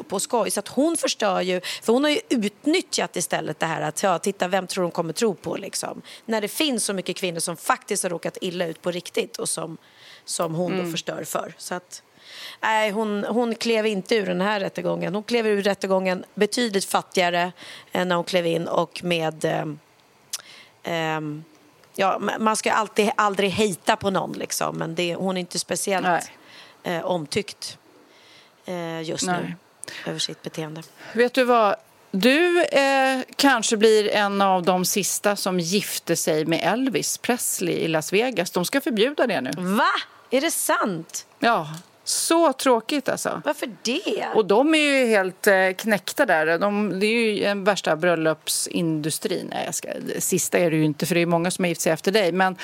på- 0.08 0.20
skoj. 0.20 0.52
Så 0.52 0.60
att 0.60 0.68
hon 0.68 0.98
förstör 0.98 1.42
ju, 1.42 1.62
för 1.82 1.94
hon 1.94 2.04
har 2.04 2.12
ju 2.12 2.20
utnyttjat 2.30 3.16
istället 3.16 3.60
det 3.60 3.66
här 3.66 3.82
att 3.82 4.04
ja, 4.04 4.20
titta 4.20 4.48
vem 4.48 4.68
tror 4.68 4.84
hon 4.84 4.92
kommer 4.92 5.14
tro 5.14 5.34
på 5.36 5.56
liksom. 5.56 6.02
När 6.26 6.42
det 6.42 6.48
finns 6.48 6.86
så 6.86 6.94
mycket 6.94 7.16
kvinnor 7.18 7.40
som 7.40 7.58
faktiskt 7.58 8.04
har 8.04 8.10
råkat 8.10 8.38
illa 8.42 8.66
ut 8.66 8.82
på 8.82 8.92
riktigt 8.92 9.38
och 9.38 9.50
som, 9.50 9.78
som 10.26 10.54
hon 10.56 10.74
Mm. 10.74 10.86
då 10.86 10.92
förstör 10.92 11.24
för. 11.24 11.54
Så 11.58 11.76
att 11.76 12.04
Nej, 12.62 12.92
hon, 12.92 13.24
hon 13.24 13.56
klev 13.56 13.86
inte 13.86 14.16
ur 14.16 14.26
den 14.26 14.42
här 14.42 14.60
rättegången. 14.60 15.14
Hon 15.14 15.24
klev 15.24 15.48
ur 15.48 15.62
rättegången 15.62 16.26
betydligt 16.36 16.86
fattigare 16.86 17.52
än 17.92 18.08
när 18.08 18.16
hon 18.16 18.26
klev 18.26 18.46
in 18.48 18.68
och 18.68 19.04
med... 19.04 19.46
ehm, 19.46 19.80
ehm, 20.84 21.44
ja, 22.00 22.18
ma- 22.20 22.40
man 22.40 22.56
ska 22.56 22.72
alltid, 22.74 23.12
aldrig 23.18 23.50
hejta 23.50 23.96
på 23.96 24.10
någon, 24.10 24.32
liksom, 24.34 24.78
men 24.78 24.96
det, 24.96 25.16
hon 25.16 25.38
är 25.38 25.40
inte 25.42 25.60
speciellt 25.60 26.32
eh, 26.84 27.06
omtyckt 27.06 27.78
eh, 28.66 29.02
just 29.02 29.28
nu 29.28 29.32
Nej. 29.32 29.56
över 30.06 30.20
sitt 30.20 30.42
beteende. 30.42 30.84
Vet 31.14 31.34
du 31.34 31.44
vad? 31.44 31.76
Du 32.12 32.64
eh, 32.64 33.20
kanske 33.36 33.78
blir 33.78 34.10
en 34.10 34.42
av 34.42 34.64
de 34.64 34.86
sista 34.86 35.36
som 35.36 35.60
gifte 35.60 36.16
sig 36.16 36.46
med 36.46 36.60
Elvis 36.64 37.18
Presley 37.18 37.76
i 37.76 37.88
Las 37.88 38.14
Vegas. 38.14 38.52
De 38.52 38.66
ska 38.66 38.82
förbjuda 38.82 39.28
det 39.28 39.42
nu. 39.42 39.52
Va? 39.58 39.90
Är 40.32 40.42
det 40.42 40.52
sant? 40.52 41.26
Ja, 41.40 41.68
så 42.10 42.54
tråkigt 42.54 43.10
alltså. 43.10 43.42
Varför 43.46 43.70
det? 43.82 44.26
Och 44.36 44.46
de 44.46 44.76
är 44.76 44.80
ju 44.80 45.06
helt 45.06 45.48
eh, 45.48 45.70
knäckta 45.78 46.26
där. 46.26 46.60
De, 46.60 47.00
det 47.00 47.06
är 47.06 47.34
ju 47.34 47.44
den 47.44 47.64
värsta 47.64 47.96
bröllopsindustrin. 47.96 49.48
Nej, 49.50 49.66
jag 49.66 49.76
ska, 49.76 49.90
sista 50.20 50.58
är 50.58 50.72
det 50.72 50.78
ju 50.78 50.84
inte, 50.84 51.06
för 51.06 51.16
det 51.16 51.22
är 51.22 51.26
många 51.26 51.52
som 51.52 51.64
har 51.64 51.70
gift 51.70 51.82
sig 51.82 51.92
efter 51.92 52.12
dig. 52.12 52.32
Men 52.32 52.56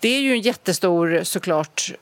det 0.00 0.08
är 0.08 0.20
ju 0.20 0.32
en 0.32 0.40
jättestor, 0.40 1.20
såklart, 1.22 1.92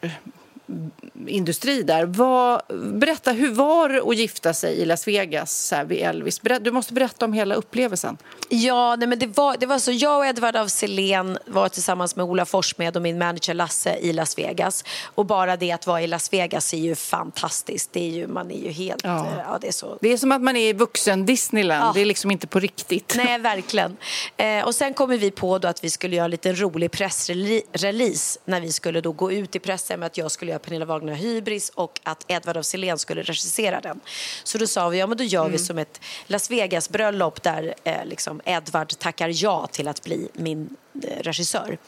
industri 1.27 1.83
där. 1.83 2.05
Vad, 2.05 2.61
berätta, 2.93 3.33
hur 3.33 3.53
var 3.53 3.89
det 3.89 4.03
att 4.03 4.17
gifta 4.17 4.55
sig 4.55 4.75
i 4.75 4.85
Las 4.85 5.09
Vegas 5.09 5.67
så 5.67 5.75
här, 5.75 5.85
vid 5.85 5.99
Elvis? 5.99 6.41
Du 6.61 6.71
måste 6.71 6.93
berätta 6.95 7.25
om 7.25 7.33
hela 7.33 7.55
upplevelsen. 7.55 8.17
Ja, 8.49 8.97
nej, 8.97 9.09
men 9.09 9.19
det 9.19 9.27
var, 9.27 9.57
det 9.57 9.67
var 9.67 9.79
så. 9.79 9.93
Jag 9.93 10.19
och 10.19 10.27
Edvard 10.27 10.57
af 10.57 10.71
Sillén 10.71 11.39
var 11.47 11.69
tillsammans 11.69 12.17
med 12.17 12.25
Ola 12.25 12.45
Forssmed 12.45 12.97
och 12.97 13.03
min 13.03 13.19
manager 13.19 13.55
Lasse 13.55 13.97
i 13.97 14.13
Las 14.13 14.39
Vegas. 14.39 14.85
Och 15.05 15.27
bara 15.27 15.57
det 15.57 15.73
att 15.73 15.87
vara 15.87 16.03
i 16.03 16.07
Las 16.07 16.33
Vegas 16.33 16.75
är 16.75 16.79
ju 16.79 16.95
fantastiskt. 16.95 17.93
Det 17.93 18.01
är 18.01 18.11
ju, 18.11 18.27
man 18.27 18.51
är 18.51 18.59
ju 18.59 18.71
helt... 18.71 19.05
Ja. 19.05 19.27
eh, 19.27 19.45
Ja, 19.47 19.59
det 19.61 19.69
är 19.69 19.73
så 19.73 19.99
Det 20.01 20.13
är 20.13 20.17
som 20.17 20.33
att 20.33 20.43
man 20.43 20.57
är 20.57 20.69
i 20.69 20.73
vuxen 20.73 21.27
Disneyland. 21.27 21.85
Ja. 21.85 21.93
Det 21.95 22.01
är 22.01 22.05
liksom 22.05 22.31
inte 22.31 22.47
på 22.47 22.61
riktigt. 22.61 23.15
Nej, 23.17 23.39
verkligen. 23.39 23.97
Eh, 24.37 24.65
och 24.67 24.75
sen 24.75 24.95
kommer 24.95 25.17
vi 25.19 25.31
på 25.31 25.59
då 25.59 25.69
att 25.69 25.85
vi 25.85 25.91
skulle 25.91 26.17
göra 26.17 26.25
en 26.25 26.31
liten 26.31 26.61
rolig 26.61 26.91
pressrelease 26.91 28.41
när 28.45 28.61
vi 28.61 28.73
skulle 28.73 29.01
då 29.01 29.13
gå 29.13 29.33
ut 29.33 29.57
i 29.57 29.59
pressen 29.59 30.01
med 30.01 30.07
att 30.07 30.19
jag 30.19 30.31
skulle 30.31 30.53
göra 30.55 30.63
Pernilla 30.65 30.85
Wagner 30.85 31.15
Hybris 31.15 31.71
och 31.75 32.01
att 32.03 32.25
Edvard 32.29 32.57
af 32.57 32.67
Sillén 32.67 32.99
skulle 32.99 33.23
regissera 33.23 33.81
den. 33.81 34.01
Så 34.45 34.59
då 34.59 34.67
sa 34.67 34.89
vi, 34.89 34.99
ja 34.99 35.07
men 35.07 35.19
då 35.19 35.25
gör 35.25 35.49
vi 35.49 35.59
som 35.59 35.79
ett 35.79 36.01
Las 36.27 36.51
Vegas-bröllop 36.51 37.43
där 37.43 37.75
eh, 37.85 38.05
liksom 38.05 38.41
Edvard 38.45 38.99
tackar 38.99 39.31
ja 39.43 39.67
till 39.67 39.89
att 39.89 40.05
bli 40.05 40.29
min 40.33 40.77
regissör. 41.03 41.79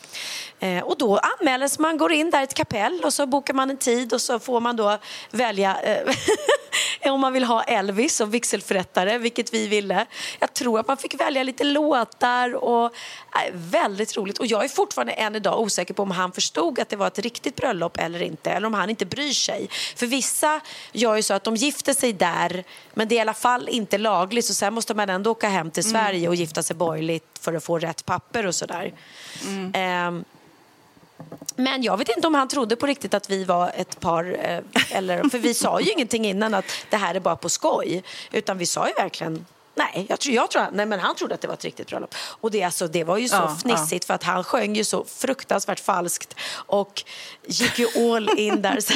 Eh, 0.59 0.83
och 0.83 0.99
då 0.99 1.19
anmäler 1.19 1.81
man, 1.81 1.99
går 1.99 2.13
in 2.13 2.31
där 2.31 2.41
i 2.41 2.45
ett 2.45 2.55
kapell 2.55 3.01
och 3.05 3.13
så 3.13 3.27
bokar 3.27 3.55
man 3.55 3.71
en 3.71 3.77
tid 3.77 4.13
och 4.13 4.21
så 4.21 4.39
får 4.39 4.61
man 4.61 4.77
då 4.77 4.99
välja 5.31 5.81
eh, 5.83 6.15
om 7.13 7.21
man 7.21 7.33
vill 7.33 7.45
ha 7.45 7.63
Elvis 7.63 8.17
som 8.17 8.31
vigselförrättare, 8.31 9.19
vilket 9.19 9.55
vi 9.55 9.67
ville. 9.67 10.07
Jag 10.39 10.55
tror 10.55 10.81
att 10.81 10.89
man 10.89 10.97
fick 10.97 11.21
välja 11.21 11.43
lite 11.43 11.65
låtar 11.65 12.55
och 12.55 12.85
äh, 12.85 12.91
väldigt 13.53 14.17
roligt. 14.17 14.39
Och 14.39 14.47
jag 14.47 14.65
är 14.65 14.69
fortfarande 14.69 15.13
än 15.13 15.37
idag 15.37 15.61
osäker 15.61 15.95
på 15.95 16.03
om 16.03 16.11
han 16.11 16.33
förstod 16.33 16.81
att 16.81 16.89
det 16.89 16.97
var 16.97 17.07
ett 17.07 17.19
riktigt 17.19 17.57
bröllop 17.57 17.97
eller 17.99 18.23
inte, 18.23 18.51
eller 18.51 18.67
om 18.67 18.75
han 18.75 18.91
inte 18.91 19.07
bryr 19.07 19.33
sig. 19.33 19.69
För 19.97 20.07
vissa 20.07 20.61
gör 20.93 21.17
ju 21.17 21.23
så 21.23 21.35
att 21.35 21.45
de 21.45 21.57
gifter 21.57 21.95
sig 21.95 22.13
där, 22.13 22.65
men 22.95 23.09
det 23.09 23.15
är 23.15 23.17
i 23.17 23.21
alla 23.21 23.35
fall 23.35 23.69
inte 23.69 23.99
lagligt, 23.99 24.45
så 24.45 24.55
sen 24.55 24.75
måste 24.75 24.95
man 24.95 25.11
ändå 25.11 25.31
åka 25.31 25.49
hem 25.49 25.71
till 25.71 25.85
Sverige 25.85 26.29
och 26.29 26.35
gifta 26.35 26.63
sig 26.63 26.77
borgerligt 26.77 27.36
för 27.47 27.55
att 27.55 27.65
få 27.65 27.79
rätt 27.79 28.05
papper 28.07 28.47
och 28.47 28.55
sådär. 28.55 28.93
Ehm, 29.73 30.25
men 31.57 31.83
jag 31.83 31.97
vet 31.97 32.09
inte 32.17 32.27
om 32.27 32.35
han 32.35 32.49
trodde 32.49 32.77
på 32.77 32.87
riktigt 32.87 33.15
att 33.15 33.31
vi 33.31 33.45
var 33.45 33.71
ett 33.77 34.01
par. 34.01 34.37
eh, 34.41 34.61
Eller, 34.97 35.29
för 35.29 35.39
vi 35.39 35.55
sa 35.55 35.81
ju 35.81 35.93
ingenting 35.93 36.25
innan 36.25 36.55
att 36.55 36.65
det 36.91 36.97
här 36.97 37.15
är 37.15 37.21
bara 37.21 37.37
på 37.37 37.49
skoj. 37.49 38.03
Utan 38.33 38.59
vi 38.59 38.67
sa 38.67 38.89
ju 38.89 38.95
verkligen 38.95 39.47
Nej, 39.79 40.07
jag 40.09 40.21
tror, 40.21 40.35
jag 40.35 40.51
tror, 40.51 40.67
nej, 40.73 40.87
men 40.87 41.01
han 41.01 41.15
trodde 41.15 41.35
att 41.35 41.41
det 41.41 41.49
var 41.49 41.55
ett 41.55 41.65
riktigt 41.65 41.87
bröllop. 41.89 42.15
Och 42.41 42.51
det, 42.51 42.63
alltså, 42.63 42.89
det 42.89 43.05
var 43.05 43.19
ju 43.19 43.29
så 43.29 43.37
Ja, 43.37 43.57
fnissigt 43.63 44.05
för 44.05 44.15
att 44.15 44.23
han 44.23 44.45
sjöng 44.45 44.77
ju 44.77 44.85
så 44.85 45.05
fruktansvärt 45.05 45.81
falskt 45.81 46.35
och 46.53 47.03
gick 47.47 47.79
ju 47.79 47.87
all 48.15 48.39
in 48.39 48.63
där. 48.63 48.81
Så 48.81 48.93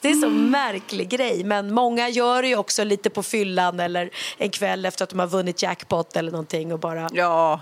det 0.00 0.08
är 0.10 0.14
så 0.14 0.28
märklig 0.28 1.08
grej. 1.08 1.44
Men 1.44 1.74
många 1.74 2.08
gör 2.08 2.42
det 2.42 2.48
ju 2.48 2.56
också 2.56 2.84
lite 2.84 3.10
på 3.10 3.22
fyllan 3.22 3.80
eller 3.80 4.10
en 4.38 4.50
kväll 4.50 4.86
efter 4.86 5.04
att 5.04 5.10
de 5.10 5.18
har 5.18 5.26
vunnit 5.26 5.62
jackpot 5.62 6.16
eller 6.16 6.30
någonting 6.30 6.72
och 6.72 6.78
bara 6.78 7.08
Ja, 7.12 7.60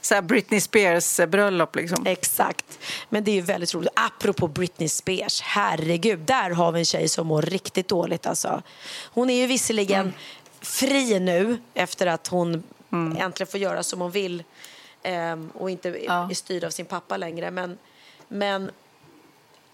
så 0.00 0.14
här 0.14 0.22
Britney 0.22 0.60
Spears 0.60 1.20
eh, 1.20 1.26
bröllop 1.26 1.76
liksom. 1.76 2.06
Exakt. 2.06 2.78
Men 3.08 3.24
det 3.24 3.30
är 3.30 3.34
ju 3.34 3.40
väldigt 3.40 3.74
roligt. 3.74 3.92
Apropå 3.94 4.48
Britney 4.48 4.88
Spears, 4.88 5.40
herregud, 5.40 6.18
där 6.18 6.50
har 6.50 6.72
vi 6.72 6.78
en 6.78 6.84
tjej 6.84 7.08
som 7.08 7.26
mår 7.26 7.42
riktigt 7.42 7.88
dåligt. 7.88 8.26
Alltså. 8.26 8.62
Hon 9.04 9.30
är 9.30 9.34
ju 9.34 9.46
visserligen 9.46 10.12
fri 10.62 11.20
nu 11.20 11.58
efter 11.74 12.06
att 12.06 12.26
hon 12.26 12.62
äntligen 13.18 13.46
får 13.50 13.60
göra 13.60 13.82
som 13.82 14.00
hon 14.00 14.10
vill 14.10 14.44
ehm, 15.02 15.50
och 15.54 15.70
inte 15.70 15.88
Ja. 16.06 16.30
är 16.30 16.34
styrd 16.34 16.64
av 16.64 16.70
sin 16.70 16.86
pappa 16.86 17.16
längre. 17.16 17.50
Men, 17.50 17.78
men 18.28 18.70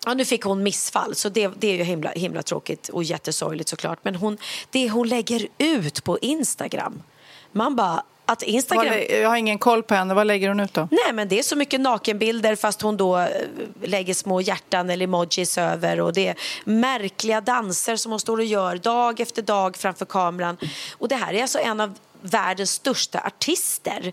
Ja, 0.06 0.14
nu 0.14 0.24
fick 0.24 0.42
hon 0.44 0.62
missfall, 0.62 1.14
så 1.14 1.28
det, 1.28 1.48
det 1.56 1.68
är 1.68 1.76
ju 1.76 1.82
himla, 1.82 2.10
himla 2.10 2.42
tråkigt 2.42 2.88
och 2.88 3.04
jättesorgligt 3.04 3.68
såklart. 3.68 3.98
Men 4.02 4.14
hon, 4.14 4.38
det 4.70 4.90
hon 4.90 5.08
lägger 5.08 5.48
ut 5.58 6.04
på 6.04 6.18
Instagram, 6.18 7.02
man 7.52 7.76
bara... 7.76 8.02
Att 8.30 8.42
Instagram... 8.42 8.94
Jag 9.10 9.28
har 9.28 9.36
ingen 9.36 9.58
koll 9.58 9.82
på 9.82 9.94
henne. 9.94 10.14
Vad 10.14 10.26
lägger 10.26 10.48
hon 10.48 10.60
ut 10.60 10.74
då? 10.74 10.88
Nej, 10.90 11.12
men 11.12 11.28
det 11.28 11.38
är 11.38 11.42
så 11.42 11.56
mycket 11.56 11.80
nakenbilder 11.80 12.56
fast 12.56 12.82
hon 12.82 12.96
då 12.96 13.18
eh, 13.18 13.28
lägger 13.82 14.14
små 14.14 14.40
hjärtan 14.40 14.90
eller 14.90 15.04
emojis 15.04 15.58
över 15.58 16.00
och 16.00 16.12
det 16.12 16.28
är 16.28 16.34
märkliga 16.64 17.40
danser 17.40 17.96
som 17.96 18.12
hon 18.12 18.20
står 18.20 18.38
och 18.38 18.44
gör 18.44 18.76
dag 18.76 19.20
efter 19.20 19.42
dag 19.42 19.76
framför 19.76 20.04
kameran. 20.04 20.56
Och 20.92 21.08
det 21.08 21.14
här 21.14 21.34
är 21.34 21.42
alltså 21.42 21.58
en 21.58 21.80
av 21.80 21.94
världens 22.20 22.70
största 22.70 23.20
artister. 23.20 24.12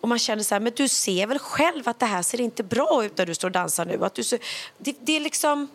Och 0.00 0.08
man 0.08 0.18
känner 0.18 0.42
så 0.42 0.54
här, 0.54 0.60
men 0.60 0.72
du 0.76 0.88
ser 0.88 1.26
väl 1.26 1.38
själv 1.38 1.88
att 1.88 1.98
det 1.98 2.06
här 2.06 2.22
ser 2.22 2.40
inte 2.40 2.62
bra 2.62 3.04
ut 3.04 3.18
när 3.18 3.26
du 3.26 3.34
står 3.34 3.48
och 3.48 3.52
dansar 3.52 3.84
nu. 3.84 4.04
Att 4.04 4.14
du 4.14 4.24
ser, 4.24 4.38
det, 4.78 4.96
det 5.00 5.16
är 5.16 5.20
liksom, 5.20 5.68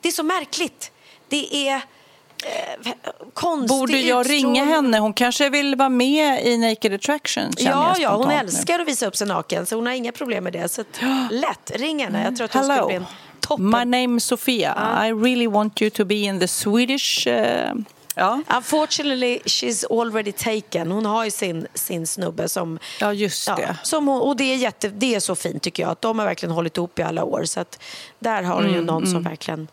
det 0.00 0.08
är 0.08 0.12
så 0.12 0.22
märkligt. 0.22 0.92
Det 1.28 1.68
är 1.68 1.82
konstig 3.34 3.68
Borde 3.78 3.98
jag 4.00 4.30
ringa 4.30 4.38
utstrålning. 4.62 4.74
henne? 4.74 4.98
Hon 4.98 5.12
kanske 5.12 5.50
vill 5.50 5.74
vara 5.76 5.88
med 5.88 6.46
i 6.46 6.56
Naked 6.58 6.92
Attraction. 6.94 7.50
Ja, 7.56 7.96
ja, 7.98 8.16
hon 8.16 8.28
nu. 8.28 8.34
älskar 8.34 8.78
att 8.80 8.88
visa 8.88 9.06
upp 9.06 9.16
sig 9.16 9.26
naken 9.26 9.66
så 9.66 9.76
hon 9.76 9.86
har 9.86 9.92
inga 9.92 10.12
problem 10.12 10.44
med 10.44 10.52
det. 10.52 10.68
Så 10.68 10.84
lätt, 11.30 11.72
ring 11.74 12.04
henne. 12.04 12.24
Jag 12.24 12.36
tror 12.36 12.44
att 12.44 12.54
hon 12.54 12.62
skulle 12.62 12.74
Hello. 12.74 12.86
bli 12.86 12.96
en 12.96 13.04
toppen. 13.40 13.70
My 13.70 13.84
name 13.84 14.16
is 14.16 14.24
Sofia. 14.24 14.98
I 15.06 15.12
really 15.12 15.46
want 15.46 15.82
you 15.82 15.90
to 15.90 16.04
be 16.04 16.14
in 16.14 16.40
the 16.40 16.48
Swedish... 16.48 17.26
eh, 17.26 17.72
ja. 18.14 18.42
Unfortunately, 18.56 19.38
she's 19.44 20.00
already 20.00 20.32
taken. 20.32 20.90
Hon 20.90 21.06
har 21.06 21.24
ju 21.24 21.30
sin, 21.30 21.66
sin 21.74 22.06
snubbe 22.06 22.48
som... 22.48 22.78
ja, 23.00 23.12
just 23.12 23.46
det. 23.56 23.76
som 23.82 24.08
hon, 24.08 24.20
och 24.20 24.36
det 24.36 24.44
är, 24.44 24.56
jätte, 24.56 24.88
det 24.88 25.14
är 25.14 25.20
så 25.20 25.34
fint 25.34 25.62
tycker 25.62 25.82
jag. 25.82 25.92
Att 25.92 26.00
de 26.00 26.18
har 26.18 26.26
verkligen 26.26 26.52
hållit 26.54 26.76
ihop 26.76 26.98
i 26.98 27.02
alla 27.02 27.24
år. 27.24 27.44
Så 27.44 27.60
att 27.60 27.82
där 28.18 28.42
har 28.42 28.54
hon 28.54 28.64
Mm, 28.64 28.74
ju 28.74 28.80
någon 28.84 29.06
som 29.06 29.22
verkligen 29.22 29.68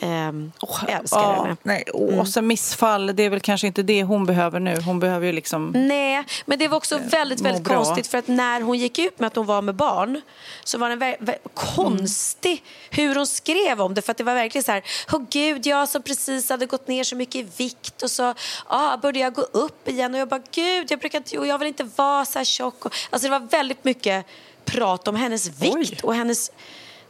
ehm, 0.00 0.52
älskar 0.88 1.34
henne. 1.34 1.56
Nej, 1.62 1.84
åh, 1.94 2.12
Mm. 2.14 2.26
så 2.26 2.42
missfall, 2.42 3.16
det 3.16 3.22
är 3.22 3.30
väl 3.30 3.40
kanske 3.40 3.66
inte 3.66 3.82
det 3.82 4.02
hon 4.04 4.26
behöver 4.26 4.60
nu. 4.60 4.80
Hon 4.80 5.00
behöver 5.00 5.26
ju 5.26 5.32
liksom... 5.32 5.70
Nej, 5.76 6.24
men 6.46 6.58
det 6.58 6.68
var 6.68 6.76
också 6.76 6.98
väldigt, 6.98 7.40
må 7.40 7.44
väldigt 7.44 7.64
bra. 7.64 7.76
konstigt 7.84 8.06
för 8.06 8.18
att 8.18 8.28
när 8.28 8.60
hon 8.60 8.78
gick 8.78 8.98
ut 8.98 9.18
med 9.20 9.26
att 9.26 9.36
hon 9.36 9.46
var 9.46 9.62
med 9.62 9.74
barn 9.74 10.20
så 10.64 10.78
var 10.78 10.90
det 10.90 10.96
vä- 10.96 11.36
konstig 11.54 12.64
hur 12.90 13.14
hon 13.14 13.26
skrev 13.26 13.80
om 13.80 13.94
det 13.94 14.02
för 14.02 14.10
att 14.10 14.16
det 14.18 14.24
var 14.24 14.34
verkligen 14.34 14.62
så 14.64 14.72
här, 14.72 14.82
åh 15.12 15.20
gud, 15.30 15.66
jag 15.66 15.88
som 15.88 16.02
precis 16.02 16.48
hade 16.50 16.66
gått 16.66 16.88
ner 16.88 17.04
så 17.04 17.16
mycket 17.16 17.34
i 17.34 17.46
vikt 17.56 18.02
och 18.02 18.10
så 18.10 18.34
ah, 18.66 18.96
började 18.96 19.18
jag 19.18 19.34
gå 19.34 19.42
upp 19.42 19.88
igen 19.88 20.14
och 20.14 20.20
jag 20.20 20.28
bara 20.28 20.42
gud, 20.52 20.90
jag 20.90 20.98
brukar 20.98 21.18
inte, 21.18 21.38
och 21.38 21.46
jag 21.46 21.58
vill 21.58 21.68
inte 21.68 21.84
vara 21.96 22.24
så 22.24 22.38
här 22.38 22.44
tjock. 22.44 22.84
Och, 22.84 22.94
alltså 23.10 23.28
det 23.28 23.38
var 23.38 23.46
väldigt 23.48 23.84
mycket 23.84 24.26
prat 24.64 25.08
om 25.08 25.16
hennes 25.16 25.46
vikt 25.62 26.04
och 26.04 26.14
hennes 26.14 26.50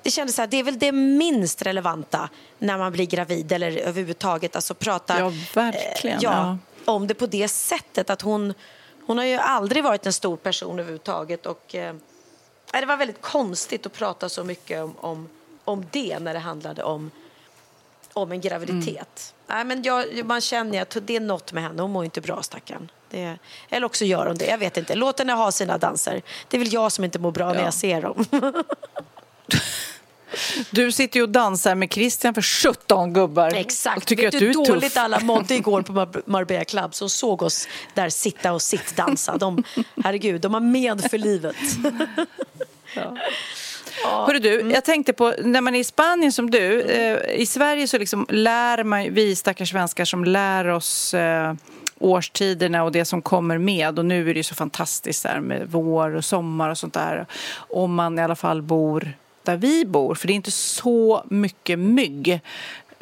det 0.03 0.11
kändes 0.11 0.37
så 0.37 0.43
här, 0.43 0.47
det 0.47 0.57
är 0.57 0.63
väl 0.63 0.79
det 0.79 0.93
minst 0.93 1.63
relevanta 1.63 2.29
när 2.59 2.79
man 2.79 2.93
blir 2.93 3.07
gravid 3.07 3.53
eller 3.53 3.77
överhuvudtaget 3.77 4.57
alltså 4.57 4.75
prata 4.75 5.19
Ja, 5.19 5.33
verkligen, 5.55 6.19
eh, 6.19 6.25
ja, 6.25 6.59
ja. 6.85 6.93
om 6.93 7.07
det 7.07 7.15
på 7.15 7.27
det 7.27 7.49
sättet 7.49 8.11
att 8.11 8.23
hon 8.23 8.55
hon 9.07 9.19
har 9.19 9.25
ju 9.25 9.37
aldrig 9.37 9.85
varit 9.85 10.07
en 10.07 10.13
stor 10.13 10.37
person 10.37 10.79
överhuvudtaget 10.79 11.47
och 11.47 11.75
eh, 11.75 11.95
det 12.73 12.87
var 12.87 12.97
väldigt 12.97 13.23
konstigt 13.23 13.87
att 13.87 13.93
prata 13.93 14.29
så 14.29 14.45
mycket 14.45 14.83
om, 14.83 14.95
om, 15.01 15.29
om 15.65 15.87
det 15.91 16.19
när 16.19 16.35
det 16.35 16.41
handlade 16.41 16.83
om 16.83 17.11
om 18.13 18.33
en 18.33 18.41
graviditet. 18.41 19.35
Nej, 19.47 19.65
men 19.65 19.83
jag, 19.83 20.25
man 20.25 20.41
känner 20.41 20.83
att 20.83 20.97
det 21.03 21.17
är 21.17 21.21
något 21.21 21.53
med 21.53 21.63
henne. 21.63 21.83
Hon 21.83 21.91
mår 21.91 22.05
inte 22.05 22.21
bra, 22.21 22.43
stackarn. 22.43 22.91
Det, 23.11 23.39
eller 23.69 23.87
också 23.87 24.05
gör 24.05 24.27
hon 24.27 24.37
det. 24.37 24.47
Jag 24.47 24.59
vet 24.59 24.77
inte. 24.77 24.95
Låt 24.95 25.19
henne 25.19 25.33
ha 25.33 25.53
sina 25.53 25.79
danser. 25.79 26.23
Det 26.49 26.57
är 26.57 26.59
väl 26.59 26.73
jag 26.73 26.93
som 26.93 27.05
inte 27.05 27.19
mår 27.19 27.31
bra 27.31 27.53
när 27.53 27.65
jag 27.65 27.75
ser 27.75 28.03
dem. 28.03 28.25
Du 30.71 30.93
sitter 30.93 31.17
ju 31.17 31.23
och 31.23 31.29
dansar 31.29 31.75
med 31.75 31.93
Christian 31.93 32.35
för 32.35 32.43
17 32.43 33.13
gubbar. 33.13 33.51
Exakt. 33.55 33.97
Och 33.97 34.07
tycker 34.07 34.23
Vet 34.23 34.35
att 34.35 34.41
du 34.41 34.47
du 34.53 34.53
är 34.61 34.65
hur 34.65 34.65
dåligt 34.75 34.95
tuff. 34.95 35.03
alla 35.03 35.21
mådde 35.21 35.55
igår 35.55 35.83
på 35.83 35.93
Mar- 36.01 36.23
Marbella 36.27 36.65
Club 36.65 36.95
som 36.95 37.11
såg 37.11 37.43
oss 37.43 37.69
där 37.95 38.09
sitta 38.09 38.53
och 38.53 38.63
sittdansa. 38.63 39.37
De, 39.37 39.65
herregud, 40.05 40.41
de 40.41 40.55
har 40.55 40.61
med 40.61 41.11
för 41.11 41.19
livet. 41.19 41.57
Hörru 44.05 44.39
du, 44.39 44.71
jag 44.75 44.85
tänkte 44.85 45.13
på 45.13 45.35
när 45.45 45.61
man 45.61 45.75
är 45.75 45.81
i 45.81 45.85
Spanien 45.85 46.33
som 46.33 46.51
du. 46.51 46.81
Eh, 46.83 47.41
I 47.41 47.47
Sverige 47.47 47.89
så 47.89 47.99
liksom 47.99 48.27
lär 48.29 48.85
man, 48.85 49.15
vi 49.15 49.37
stackars 49.37 49.71
svenskar 49.71 50.05
som 50.05 50.25
lär 50.25 50.67
oss 50.69 51.15
eh, 51.15 51.55
årstiderna 51.99 52.85
och 52.85 52.93
det 52.93 53.05
som 53.05 53.23
kommer 53.23 53.59
med. 53.59 53.99
Och 53.99 54.05
nu 54.05 54.21
är 54.31 54.35
det 54.35 54.39
ju 54.39 54.43
så 54.45 54.55
fantastiskt 54.55 55.23
där 55.23 55.41
med 55.41 55.67
vår 55.71 56.15
och 56.15 56.25
sommar 56.25 56.71
och 56.71 56.79
sånt 56.79 56.95
där. 56.95 57.27
Om 57.57 57.95
man 57.95 58.19
i 58.19 58.23
alla 58.23 58.37
fall 58.37 58.63
bor 58.63 59.13
där 59.51 59.57
vi 59.57 59.85
bor, 59.85 60.15
för 60.15 60.27
det 60.27 60.33
är 60.33 60.35
inte 60.35 60.51
så 60.51 61.25
mycket 61.31 61.79
mygg. 61.79 62.41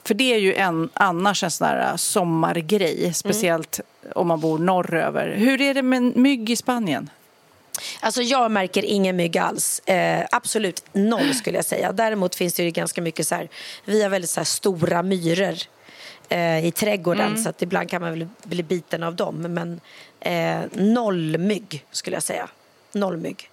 För 0.05 0.15
det 0.15 0.35
är 0.35 0.39
ju 0.39 0.55
en, 0.55 0.91
annars 0.93 1.45
en 1.45 1.51
sån 1.51 1.69
där 1.69 1.97
sommargrej, 1.97 3.15
speciellt 3.15 3.81
om 4.15 4.27
man 4.27 4.41
bor 4.41 4.59
norröver. 4.59 5.35
Hur 5.37 5.61
är 5.61 5.75
det 5.75 5.83
med 5.83 6.17
mygg 6.17 6.51
i 6.51 6.57
Spanien? 6.57 7.11
Alltså 8.01 8.23
jag 8.23 8.51
märker 8.51 8.85
ingen 8.85 9.17
mygg 9.17 9.39
alls. 9.39 9.79
Eh, 9.79 10.27
absolut 10.31 10.85
noll 10.93 11.35
skulle 11.35 11.59
jag 11.59 11.65
säga. 11.65 11.93
Däremot 11.93 12.35
finns 12.35 12.55
det 12.55 12.63
ju 12.63 12.71
ganska 12.71 13.03
mycket 13.03 13.27
så 13.27 13.35
här, 13.35 13.49
vi 13.85 14.03
har 14.03 14.11
väldigt 14.11 14.31
så 14.31 14.41
här 14.41 14.45
stora 14.45 15.03
myror 15.03 15.57
eh, 16.29 16.67
i 16.67 16.73
trädgården 16.73 17.39
så 17.39 17.49
att 17.49 17.63
ibland 17.63 17.91
kan 17.91 18.03
man 18.03 18.11
väl 18.11 18.29
bli 18.43 18.63
biten 18.63 19.03
av 19.03 19.17
dem. 19.17 19.37
Men 19.37 19.81
eh, 20.21 20.61
noll 20.73 21.39
mygg 21.39 21.85
skulle 21.91 22.17
jag 22.17 22.23
säga. 22.23 22.49
Noll 22.93 23.17
mygg. 23.17 23.51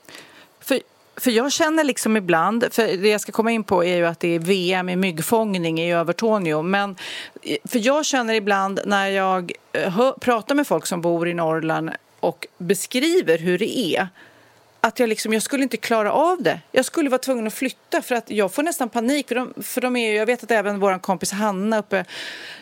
För 0.60 0.80
för 1.18 1.32
jag 1.32 1.52
känner 1.52 1.84
liksom 1.84 2.18
ibland, 2.18 2.68
för 2.72 2.98
det 2.98 3.10
jag 3.10 3.22
ska 3.22 3.32
komma 3.32 3.52
in 3.52 3.64
på 3.64 3.84
är 3.84 3.96
ju 3.96 4.06
att 4.06 4.20
det 4.20 4.36
är 4.36 4.40
VM 4.40 4.90
i 4.90 4.96
myggfångning 4.96 5.80
i 5.80 5.94
Övertorneå, 5.94 6.62
men 6.62 6.96
eh, 7.42 7.58
för 7.66 7.80
jag 7.80 8.06
känner 8.06 8.34
ibland 8.34 8.80
när 8.86 9.08
jag 9.08 9.52
eh, 9.74 9.92
hör, 9.92 10.12
pratar 10.12 10.56
med 10.56 10.68
folk 10.68 10.86
som 10.86 11.02
bor 11.02 11.28
i 11.28 11.34
Norrland 11.34 11.92
och 12.20 12.48
beskriver 12.58 13.38
hur 13.38 13.58
det 13.58 13.78
är, 13.78 14.08
att 14.82 15.00
jag 15.00 15.10
liksom, 15.10 15.34
jag 15.34 15.42
skulle 15.42 15.64
inte 15.64 15.78
klara 15.78 16.12
av 16.12 16.44
det. 16.44 16.60
Jag 16.72 16.86
skulle 16.86 17.10
vara 17.10 17.20
tvungen 17.20 17.48
att 17.48 17.54
flytta 17.54 18.02
för 18.02 18.16
att 18.16 18.32
jag 18.32 18.54
får 18.54 18.64
nästan 18.64 18.90
panik. 18.90 19.28
För 19.28 19.36
de, 19.36 19.54
för 19.64 19.82
de 19.82 19.96
är, 19.96 20.16
jag 20.16 20.26
vet 20.26 20.44
att 20.44 20.52
även 20.52 20.80
vår 20.80 21.00
kompis 21.00 21.32
Hanna 21.32 21.80
uppe, 21.80 22.06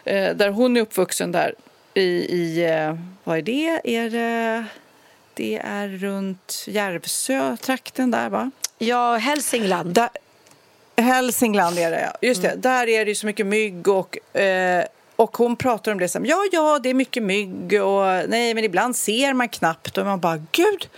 eh, 0.03 0.35
där 0.35 0.49
hon 0.49 0.77
är 0.77 0.81
uppvuxen 0.81 1.31
där 1.31 1.55
i, 1.93 2.01
i 2.35 2.65
eh, 2.65 2.97
vad 3.23 3.37
är 3.37 3.41
det? 3.41 3.81
Är 3.83 4.09
det, 4.09 4.65
det 5.33 5.61
är 5.63 5.87
runt 5.87 6.65
Järvsö-trakten 6.67 8.11
där 8.11 8.29
va? 8.29 8.51
Ja, 8.77 9.15
Hälsingland. 9.15 9.93
Där, 9.93 10.09
Hälsingland 10.97 11.79
är 11.79 11.91
det, 11.91 12.01
ja. 12.01 12.27
Just 12.27 12.41
det. 12.41 12.47
Mm. 12.47 12.61
Där 12.61 12.89
är 12.89 13.05
det 13.05 13.09
ju 13.09 13.15
så 13.15 13.25
mycket 13.25 13.45
mygg 13.45 13.87
och 13.87 14.37
eh, 14.37 14.85
och 15.15 15.37
hon 15.37 15.55
pratar 15.55 15.91
om 15.91 15.99
det 15.99 16.07
som 16.07 16.25
ja, 16.25 16.37
ja, 16.51 16.79
det 16.83 16.89
är 16.89 16.93
mycket 16.93 17.23
mygg 17.23 17.81
och 17.81 18.29
nej, 18.29 18.53
men 18.53 18.63
ibland 18.63 18.95
ser 18.95 19.33
man 19.33 19.49
knappt 19.49 19.97
och 19.97 20.05
man 20.05 20.19
bara 20.19 20.37
gud, 20.51 20.89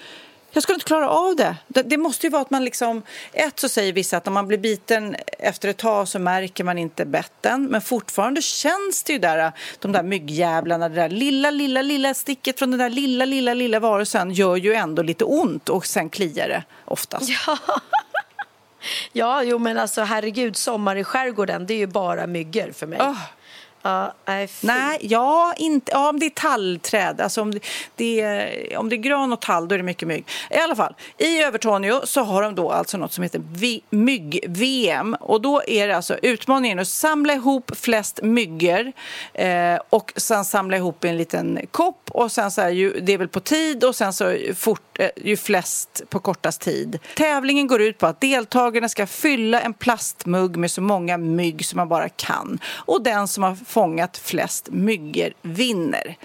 jag 0.55 0.63
skulle 0.63 0.75
inte 0.75 0.85
klara 0.85 1.09
av 1.09 1.35
det. 1.35 1.55
det. 1.67 1.83
det. 1.83 1.97
måste 1.97 2.27
ju 2.27 2.31
vara 2.31 2.41
att 2.41 2.49
man 2.49 2.65
liksom... 2.65 3.03
Ett 3.33 3.59
så 3.59 3.69
säger 3.69 3.93
vissa 3.93 4.17
att 4.17 4.27
om 4.27 4.33
man 4.33 4.47
blir 4.47 4.57
biten 4.57 5.15
efter 5.39 5.69
ett 5.69 5.77
tag 5.77 6.07
så 6.07 6.19
märker 6.19 6.63
man 6.63 6.77
inte 6.77 7.05
betten. 7.05 7.65
Men 7.65 7.81
fortfarande 7.81 8.41
känns 8.41 9.03
det 9.03 9.13
ju 9.13 9.19
där, 9.19 9.51
de 9.79 9.91
där 9.91 10.03
myggjävlarna, 10.03 10.89
det 10.89 10.95
där 10.95 11.09
lilla, 11.09 11.51
lilla, 11.51 11.81
lilla 11.81 12.13
sticket 12.13 12.59
från 12.59 12.71
den 12.71 12.79
där 12.79 12.89
lilla, 12.89 13.25
lilla, 13.25 13.53
lilla 13.53 13.79
varelsen 13.79 14.31
gör 14.31 14.55
ju 14.55 14.73
ändå 14.73 15.01
lite 15.01 15.23
ont 15.23 15.69
och 15.69 15.85
sen 15.85 16.09
kliar 16.09 16.47
det 16.47 16.63
oftast. 16.85 17.29
Ja. 17.29 17.57
Ja, 19.11 19.43
jo 19.43 19.59
men 19.59 19.77
alltså 19.77 20.01
herregud, 20.01 20.57
sommar 20.57 20.95
i 20.95 21.03
skärgården, 21.03 21.65
det 21.65 21.73
är 21.73 21.77
ju 21.77 21.87
bara 21.87 22.27
myggor 22.27 22.71
för 22.71 22.87
mig. 22.87 22.99
Oh. 22.99 23.17
Ja, 23.85 24.13
nej, 24.25 24.49
nej, 24.61 24.97
ja, 25.01 25.53
inte, 25.57 25.91
ja, 25.91 26.09
om 26.09 26.19
det 26.19 26.25
är 26.25 26.29
tallträd. 26.29 27.21
Alltså 27.21 27.41
om, 27.41 27.53
det 27.95 28.21
är, 28.21 28.77
om 28.77 28.89
det 28.89 28.95
är 28.95 28.97
gran 28.97 29.33
och 29.33 29.41
tall, 29.41 29.67
då 29.67 29.75
är 29.75 29.77
det 29.77 29.83
mycket 29.83 30.07
mygg. 30.07 30.27
I 30.49 30.57
alla 30.57 30.75
fall, 30.75 30.95
i 31.17 31.41
Övertorneå 31.41 32.01
så 32.03 32.23
har 32.23 32.41
de 32.41 32.55
då 32.55 32.71
alltså 32.71 32.97
något 32.97 33.13
som 33.13 33.23
heter 33.23 33.41
mygg-VM. 33.95 35.15
Och 35.19 35.41
då 35.41 35.61
är 35.67 35.87
det 35.87 35.95
alltså 35.95 36.17
utmaningen 36.21 36.79
att 36.79 36.87
samla 36.87 37.33
ihop 37.33 37.71
flest 37.75 38.19
myggor 38.23 38.91
eh, 39.33 39.79
och 39.89 40.13
sen 40.15 40.45
samla 40.45 40.77
ihop 40.77 41.05
i 41.05 41.07
en 41.07 41.17
liten 41.17 41.59
kopp 41.71 42.11
och 42.11 42.31
sen 42.31 42.51
så 42.51 42.61
här, 42.61 42.69
ju, 42.69 42.99
det 42.99 43.13
är 43.13 43.17
väl 43.17 43.27
på 43.27 43.39
tid 43.39 43.83
och 43.83 43.95
sen 43.95 44.13
så 44.13 44.37
fort, 44.55 44.99
eh, 44.99 45.09
ju 45.15 45.37
flest 45.37 46.03
på 46.09 46.19
kortast 46.19 46.61
tid. 46.61 46.99
Tävlingen 47.15 47.67
går 47.67 47.81
ut 47.81 47.97
på 47.97 48.07
att 48.07 48.21
deltagarna 48.21 48.89
ska 48.89 49.07
fylla 49.07 49.61
en 49.61 49.73
plastmugg 49.73 50.57
med 50.57 50.71
så 50.71 50.81
många 50.81 51.17
mygg 51.17 51.65
som 51.65 51.77
man 51.77 51.89
bara 51.89 52.09
kan. 52.09 52.59
Och 52.75 53.03
den 53.03 53.27
som 53.27 53.43
har 53.43 53.55
fångat 53.75 54.17
flest 54.17 54.69
myggor 54.71 55.33
vinner. 55.41 56.17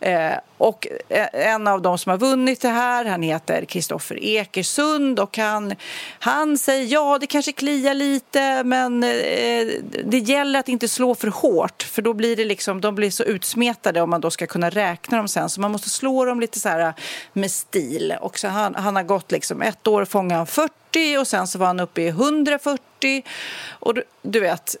Eh, 0.00 0.34
och 0.56 0.86
eh, 1.08 1.26
en 1.32 1.66
av 1.66 1.82
de 1.82 1.98
som 1.98 2.10
har 2.10 2.18
vunnit 2.18 2.60
det 2.60 2.68
här, 2.68 3.04
han 3.04 3.22
heter 3.22 3.64
Kristoffer 3.64 4.18
Ekersund 4.24 5.20
och 5.20 5.38
han, 5.38 5.74
han 6.18 6.58
säger 6.58 6.92
ja, 6.92 7.18
det 7.20 7.26
kanske 7.26 7.52
kliar 7.52 7.94
lite 7.94 8.64
men 8.64 9.04
eh, 9.04 9.66
det 10.04 10.18
gäller 10.18 10.60
att 10.60 10.68
inte 10.68 10.88
slå 10.88 11.14
för 11.14 11.28
hårt 11.28 11.82
för 11.82 12.02
då 12.02 12.12
blir 12.12 12.36
det 12.36 12.44
liksom, 12.44 12.80
de 12.80 12.94
blir 12.94 13.10
så 13.10 13.22
utsmetade 13.22 14.00
om 14.00 14.10
man 14.10 14.20
då 14.20 14.30
ska 14.30 14.46
kunna 14.46 14.70
räkna 14.70 15.16
dem 15.16 15.28
sen. 15.28 15.50
Så 15.50 15.60
man 15.60 15.72
måste 15.72 15.90
slå 15.90 16.24
dem 16.24 16.40
lite 16.40 16.60
så 16.60 16.68
här 16.68 16.80
eh, 16.80 16.92
med 17.32 17.50
stil. 17.50 18.14
Och 18.20 18.38
så 18.38 18.48
han, 18.48 18.74
han 18.74 18.96
har 18.96 19.02
gått 19.02 19.32
liksom 19.32 19.62
ett 19.62 19.86
år 19.86 20.04
fångade 20.04 20.38
han 20.38 20.46
40 20.46 21.18
och 21.18 21.26
sen 21.26 21.46
så 21.46 21.58
var 21.58 21.66
han 21.66 21.80
uppe 21.80 22.02
i 22.02 22.08
140 22.08 23.24
och 23.68 23.94
du, 23.94 24.02
du 24.22 24.40
vet 24.40 24.76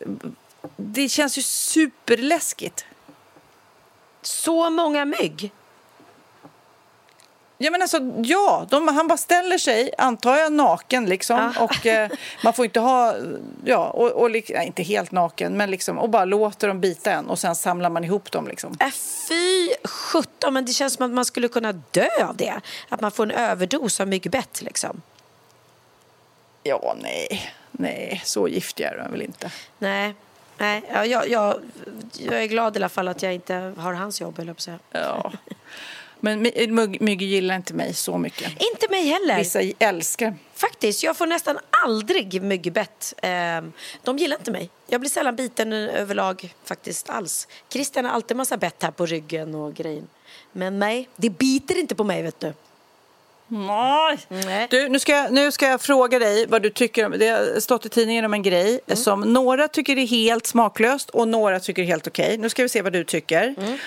det 0.76 1.08
känns 1.08 1.38
ju 1.38 1.42
superläskigt. 1.42 2.84
Så 4.22 4.70
många 4.70 5.04
mygg? 5.04 5.52
Ja, 7.60 7.70
men 7.70 7.82
alltså, 7.82 7.98
ja 8.24 8.66
de, 8.70 8.88
han 8.88 9.08
bara 9.08 9.18
ställer 9.18 9.58
sig, 9.58 9.90
antar 9.98 10.36
jag, 10.36 10.52
naken 10.52 11.06
liksom. 11.06 11.52
Ja. 11.56 11.64
Och 11.64 11.86
eh, 11.86 12.10
man 12.44 12.52
får 12.52 12.64
inte 12.64 12.80
ha, 12.80 13.14
ja, 13.64 13.86
och, 13.90 14.10
och 14.10 14.30
nej, 14.30 14.66
inte 14.66 14.82
helt 14.82 15.12
naken, 15.12 15.56
men 15.56 15.70
liksom, 15.70 15.98
och 15.98 16.10
bara 16.10 16.24
låter 16.24 16.68
dem 16.68 16.80
bita 16.80 17.12
en 17.12 17.26
och 17.26 17.38
sen 17.38 17.54
samlar 17.54 17.90
man 17.90 18.04
ihop 18.04 18.32
dem 18.32 18.48
liksom. 18.48 18.76
Äh, 18.80 18.90
fy 19.28 19.68
sjutton, 19.84 20.54
men 20.54 20.64
det 20.64 20.72
känns 20.72 20.94
som 20.94 21.06
att 21.06 21.12
man 21.12 21.24
skulle 21.24 21.48
kunna 21.48 21.72
dö 21.72 22.08
av 22.24 22.36
det. 22.36 22.60
Att 22.88 23.00
man 23.00 23.10
får 23.10 23.22
en 23.22 23.30
överdos 23.30 24.00
av 24.00 24.08
myggbett 24.08 24.62
liksom. 24.62 25.02
Ja, 26.62 26.96
nej, 27.02 27.52
nej, 27.72 28.22
så 28.24 28.48
giftiga 28.48 28.90
är 28.90 28.98
de 28.98 29.10
väl 29.12 29.22
inte. 29.22 29.50
Nej, 29.78 30.14
Nej, 30.58 30.82
ja, 30.92 31.06
jag, 31.06 31.28
jag, 31.28 31.60
jag 32.18 32.42
är 32.42 32.46
glad 32.46 32.76
i 32.76 32.78
alla 32.78 32.88
fall 32.88 33.08
att 33.08 33.22
jag 33.22 33.34
inte 33.34 33.74
har 33.76 33.92
hans 33.92 34.20
jobb, 34.20 34.38
eller 34.38 34.54
på 34.54 34.78
Ja. 34.90 35.32
Men 36.20 36.42
mygg 37.00 37.22
gillar 37.22 37.56
inte 37.56 37.74
mig 37.74 37.94
så 37.94 38.18
mycket. 38.18 38.50
Inte 38.50 38.90
mig 38.90 39.04
heller. 39.04 39.38
Vissa 39.38 39.60
älskar. 39.78 40.34
Faktiskt, 40.54 41.02
jag 41.02 41.16
får 41.16 41.26
nästan 41.26 41.58
aldrig 41.84 42.42
myggbett. 42.42 43.14
Ehm, 43.22 43.72
de 44.02 44.18
gillar 44.18 44.36
inte 44.36 44.50
mig. 44.50 44.70
Jag 44.86 45.00
blir 45.00 45.10
sällan 45.10 45.36
biten 45.36 45.72
överlag 45.72 46.54
faktiskt 46.64 47.10
alls. 47.10 47.48
Christian 47.72 48.04
har 48.04 48.12
alltid 48.12 48.36
massa 48.36 48.56
bett 48.56 48.82
här 48.82 48.90
på 48.90 49.06
ryggen 49.06 49.54
och 49.54 49.74
grejer. 49.74 50.04
Men 50.52 50.78
nej, 50.78 51.08
det 51.16 51.30
biter 51.30 51.78
inte 51.78 51.94
på 51.94 52.04
mig 52.04 52.22
vet 52.22 52.40
du. 52.40 52.52
Nej. 53.48 54.66
Du, 54.70 54.88
nu, 54.88 54.98
ska 54.98 55.12
jag, 55.12 55.32
nu 55.32 55.52
ska 55.52 55.66
jag 55.66 55.80
fråga 55.80 56.18
dig 56.18 56.46
vad 56.46 56.62
du 56.62 56.70
tycker 56.70 57.06
om, 57.06 57.14
det 57.18 57.28
har 57.28 57.60
stått 57.60 57.86
i 57.86 57.88
tidningen 57.88 58.24
om 58.24 58.34
en 58.34 58.42
grej 58.42 58.80
mm. 58.86 58.96
som 58.96 59.20
några 59.20 59.68
tycker 59.68 59.98
är 59.98 60.06
helt 60.06 60.46
smaklöst 60.46 61.10
och 61.10 61.28
några 61.28 61.60
tycker 61.60 61.82
är 61.82 61.86
helt 61.86 62.06
okej. 62.06 62.26
Okay. 62.26 62.36
Nu 62.36 62.48
ska 62.48 62.62
vi 62.62 62.68
se 62.68 62.82
vad 62.82 62.92
du 62.92 63.04
tycker. 63.04 63.54
Mm. 63.58 63.78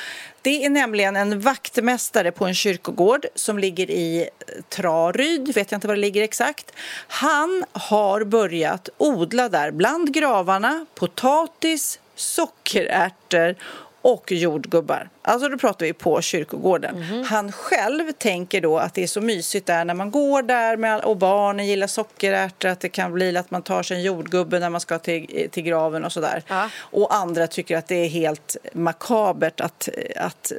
Det 0.42 0.66
är 0.66 0.70
nämligen 0.70 1.16
en 1.16 1.40
vaktmästare 1.40 2.32
på 2.32 2.46
en 2.46 2.54
kyrkogård 2.54 3.26
som 3.36 3.60
ligger 3.60 3.92
i 3.92 4.30
Traryd, 4.70 5.56
vet 5.56 5.72
jag 5.72 5.78
inte 5.78 5.88
var 5.88 5.96
det 5.96 6.02
ligger 6.02 6.24
exakt. 6.24 6.72
Han 7.08 7.66
har 7.72 8.24
börjat 8.24 8.90
odla 8.98 9.50
där 9.50 9.72
bland 9.72 10.14
gravarna 10.14 10.86
potatis, 10.96 12.00
sockerärtor 12.16 13.56
och 14.02 14.32
jordgubbar. 14.32 15.10
Alltså 15.22 15.50
då 15.50 15.58
pratar 15.58 15.86
vi 15.86 15.94
på 15.94 16.22
kyrkogården. 16.22 17.04
Mm. 17.04 17.24
Han 17.24 17.52
själv 17.52 18.12
tänker 18.12 18.62
då 18.62 18.78
att 18.78 18.94
det 18.94 19.04
är 19.04 19.08
så 19.08 19.22
mysigt 19.22 19.66
där 19.66 19.86
när 19.86 19.94
man 19.94 20.12
går 20.12 20.42
där 20.42 20.78
med, 20.78 21.02
och 21.02 21.18
barnen 21.18 21.68
gillar 21.68 21.88
sockerärtor 21.88 22.70
att 22.70 22.80
det 22.80 22.90
kan 22.90 23.14
bli 23.14 23.38
att 23.38 23.52
man 23.52 23.62
tar 23.62 23.84
sig 23.84 23.98
en 23.98 24.04
jordgubbe 24.04 24.60
när 24.60 24.70
man 24.70 24.82
ska 24.82 25.00
till, 25.00 25.50
till 25.52 25.64
graven 25.64 26.06
och 26.06 26.12
sådär. 26.12 26.44
Ja. 26.48 26.70
Och 26.78 27.16
andra 27.16 27.48
tycker 27.48 27.78
att 27.78 27.88
det 27.88 27.96
är 27.96 28.10
helt 28.10 28.58
makabert 28.74 29.62
att, 29.62 29.90
att, 30.16 30.52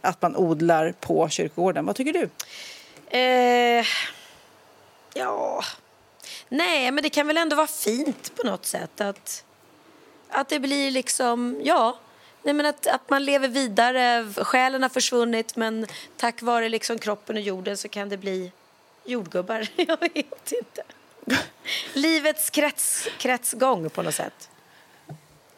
att 0.00 0.22
man 0.22 0.36
odlar 0.36 0.94
på 1.00 1.28
kyrkogården. 1.28 1.86
Vad 1.86 1.96
tycker 1.96 2.12
du? 2.12 2.28
Eh, 3.18 3.84
ja... 5.14 5.64
Nej, 6.48 6.90
men 6.90 7.02
det 7.02 7.10
kan 7.10 7.26
väl 7.26 7.36
ändå 7.36 7.56
vara 7.56 7.66
fint 7.66 8.32
på 8.36 8.46
något 8.46 8.66
sätt 8.66 9.00
att, 9.00 9.44
att 10.30 10.48
det 10.48 10.60
blir 10.60 10.90
liksom, 10.90 11.60
ja 11.64 11.98
Nej, 12.48 12.54
men 12.54 12.66
att, 12.66 12.86
att 12.86 13.10
man 13.10 13.24
lever 13.24 13.48
vidare, 13.48 14.26
själen 14.36 14.82
har 14.82 14.88
försvunnit 14.88 15.56
men 15.56 15.86
tack 16.16 16.42
vare 16.42 16.68
liksom 16.68 16.98
kroppen 16.98 17.36
och 17.36 17.42
jorden 17.42 17.76
så 17.76 17.88
kan 17.88 18.08
det 18.08 18.16
bli 18.16 18.52
jordgubbar. 19.04 19.68
Jag 19.76 20.00
vet 20.00 20.52
inte. 20.52 20.82
Livets 21.92 22.50
krets, 22.50 23.08
kretsgång 23.18 23.90
på 23.90 24.02
något 24.02 24.14
sätt. 24.14 24.48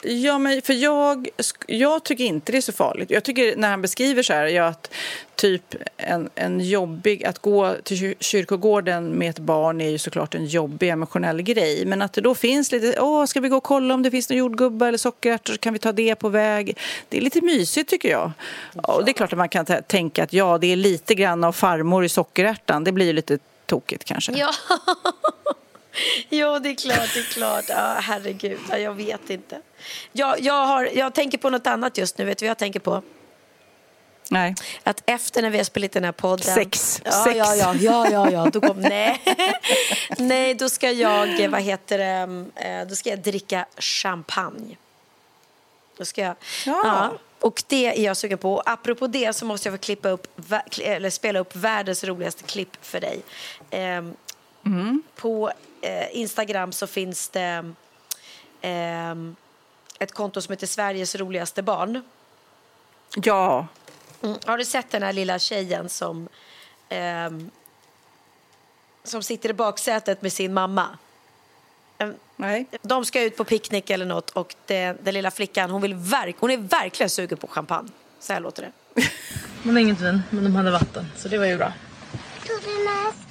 Ja, 0.02 0.38
men 0.38 0.62
för 0.62 0.72
jag, 0.72 1.28
jag 1.66 2.04
tycker 2.04 2.24
inte 2.24 2.52
det 2.52 2.58
är 2.58 2.62
så 2.62 2.72
farligt. 2.72 3.10
Jag 3.10 3.24
tycker 3.24 3.56
när 3.56 3.70
han 3.70 3.82
beskriver 3.82 4.22
så 4.22 4.32
här, 4.32 4.46
ja, 4.46 4.66
att 4.66 4.90
typ 5.34 5.74
en, 5.96 6.30
en 6.34 6.60
jobbig, 6.60 7.24
att 7.24 7.38
gå 7.38 7.74
till 7.84 8.14
kyrkogården 8.20 9.10
med 9.10 9.30
ett 9.30 9.38
barn 9.38 9.80
är 9.80 9.88
ju 9.88 9.98
såklart 9.98 10.34
en 10.34 10.46
jobbig 10.46 10.88
emotionell 10.88 11.42
grej. 11.42 11.86
Men 11.86 12.02
att 12.02 12.12
det 12.12 12.20
då 12.20 12.34
finns 12.34 12.72
lite, 12.72 13.00
åh, 13.00 13.24
ska 13.24 13.40
vi 13.40 13.48
gå 13.48 13.56
och 13.56 13.62
kolla 13.62 13.94
om 13.94 14.02
det 14.02 14.10
finns 14.10 14.30
några 14.30 14.38
jordgubbar 14.38 14.88
eller 14.88 14.98
sockerärtor 14.98 15.56
kan 15.56 15.72
vi 15.72 15.78
ta 15.78 15.92
det 15.92 16.14
på 16.14 16.28
väg. 16.28 16.78
Det 17.08 17.16
är 17.16 17.20
lite 17.20 17.40
mysigt 17.40 17.90
tycker 17.90 18.10
jag. 18.10 18.32
Och 18.74 19.04
det 19.04 19.10
är 19.10 19.12
klart 19.12 19.32
att 19.32 19.38
man 19.38 19.48
kan 19.48 19.66
tänka 19.86 20.24
att 20.24 20.32
ja, 20.32 20.58
det 20.58 20.72
är 20.72 20.76
lite 20.76 21.14
grann 21.14 21.44
av 21.44 21.52
farmor 21.52 22.04
i 22.04 22.08
sockerärtan. 22.08 22.84
Det 22.84 22.92
blir 22.92 23.06
ju 23.06 23.12
lite 23.12 23.38
tokigt 23.66 24.04
kanske. 24.04 24.32
Ja. 24.32 24.50
Jo, 26.28 26.58
det 26.58 26.68
är 26.68 26.74
klart, 26.74 27.14
det 27.14 27.20
är 27.20 27.32
klart. 27.32 27.64
Ja, 27.68 27.96
herregud, 28.00 28.58
ja, 28.70 28.78
jag 28.78 28.94
vet 28.94 29.30
inte. 29.30 29.60
Jag, 30.12 30.40
jag, 30.40 30.66
har, 30.66 30.88
jag 30.94 31.14
tänker 31.14 31.38
på 31.38 31.50
något 31.50 31.66
annat 31.66 31.98
just 31.98 32.18
nu. 32.18 32.24
Vet 32.24 32.38
du 32.38 32.46
vad 32.46 32.50
jag 32.50 32.58
tänker 32.58 32.80
på? 32.80 33.02
Nej. 34.30 34.54
Att 34.82 35.02
efter 35.06 35.42
när 35.42 35.50
vi 35.50 35.56
har 35.56 35.64
spelat 35.64 35.92
den 35.92 36.04
här 36.04 36.12
podden... 36.12 36.54
Sex. 36.54 37.02
Ja, 37.04 37.24
Sex. 37.24 37.36
ja, 37.36 37.54
ja, 37.54 37.74
ja, 37.74 38.10
ja, 38.10 38.30
ja. 38.30 38.50
Då 38.52 38.60
kom, 38.60 38.80
nej. 38.80 39.22
nej, 40.18 40.54
då 40.54 40.68
ska 40.68 40.90
jag, 40.90 41.48
vad 41.48 41.62
heter 41.62 41.98
det, 41.98 42.44
eh, 42.54 42.88
då 42.88 42.94
ska 42.94 43.10
jag 43.10 43.18
dricka 43.18 43.66
champagne. 43.78 44.76
Då 45.96 46.04
ska 46.04 46.20
jag, 46.20 46.34
ja. 46.66 46.80
ja. 46.84 47.12
Och 47.40 47.62
det 47.66 47.86
är 47.86 48.04
jag 48.04 48.16
sugen 48.16 48.38
på. 48.38 48.54
Och 48.54 48.70
apropå 48.70 49.06
det 49.06 49.36
så 49.36 49.44
måste 49.44 49.68
jag 49.68 49.78
få 49.78 49.82
klippa 49.82 50.08
upp, 50.08 50.26
eller 50.82 51.10
spela 51.10 51.38
upp 51.38 51.56
världens 51.56 52.04
roligaste 52.04 52.42
klipp 52.42 52.76
för 52.82 53.00
dig. 53.00 53.22
Ehm, 53.70 54.14
På 55.16 55.52
eh, 55.82 56.16
Instagram 56.16 56.72
så 56.72 56.86
finns 56.86 57.28
det 57.28 57.72
eh, 58.60 59.14
ett 59.98 60.12
konto 60.12 60.42
som 60.42 60.52
heter 60.52 60.66
Sveriges 60.66 61.14
roligaste 61.14 61.62
barn. 61.62 62.02
Ja. 63.16 63.66
Mm. 64.22 64.38
Har 64.46 64.58
du 64.58 64.64
sett 64.64 64.90
den 64.90 65.02
här 65.02 65.12
lilla 65.12 65.38
tjejen 65.38 65.88
som, 65.88 66.28
ehm, 66.88 67.50
som 69.04 69.22
sitter 69.22 69.48
i 69.48 69.52
baksätet 69.52 70.22
med 70.22 70.32
sin 70.32 70.54
mamma? 70.54 70.98
Ehm, 71.98 72.14
Nej. 72.36 72.66
De 72.82 73.04
ska 73.04 73.22
ut 73.22 73.36
på 73.36 73.44
picknick 73.44 73.90
eller 73.90 74.06
något 74.06 74.30
och 74.30 74.54
det, 74.66 74.96
den 75.02 75.14
lilla 75.14 75.30
flickan 75.30 75.70
hon, 75.70 75.82
vill 75.82 75.94
verk, 75.94 76.36
hon 76.38 76.50
är 76.50 76.56
verkligen 76.56 77.10
sugen 77.10 77.38
på 77.38 77.46
champagne. 77.46 77.90
Så 78.20 78.32
här 78.32 78.40
låter 78.40 78.62
det. 78.62 79.02
De 79.62 79.78
inget 79.78 80.00
vin, 80.00 80.22
men 80.30 80.44
de 80.44 80.54
hade 80.54 80.70
vatten. 80.70 81.06
Så 81.16 81.28
det 81.28 81.38
var 81.38 81.46
ju 81.46 81.56
bra. 81.56 81.72
Tog 82.46 82.60
du 82.64 82.84
med? 82.84 83.29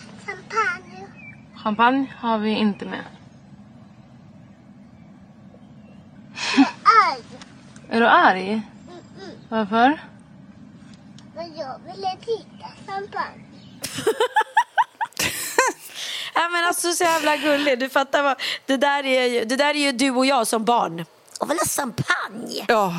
Champagne 1.63 2.13
har 2.19 2.37
vi 2.37 2.49
inte 2.49 2.85
med. 2.85 3.03
Aj! 6.83 7.21
Är 7.89 7.99
du 7.99 8.07
arg? 8.07 8.61
Varför? 9.49 10.01
Men 11.35 11.57
jag 11.57 11.79
ville 11.85 12.17
titta 12.25 12.67
champagne. 12.87 13.45
Ja, 16.33 16.49
men 16.49 16.65
alltså 16.65 16.91
så 16.91 17.03
jävla 17.03 17.37
gullig. 17.37 17.79
Du 17.79 17.89
fattar 17.89 18.23
vad, 18.23 18.41
det, 18.65 18.77
där 18.77 19.05
är 19.05 19.25
ju, 19.25 19.45
det 19.45 19.55
där 19.55 19.69
är 19.75 19.79
ju 19.79 19.91
du 19.91 20.11
och 20.11 20.25
jag 20.25 20.47
som 20.47 20.65
barn. 20.65 21.05
Och 21.39 21.49
vill 21.49 21.57
ha 21.57 21.65
champagne. 21.65 22.65
Ja, 22.67 22.93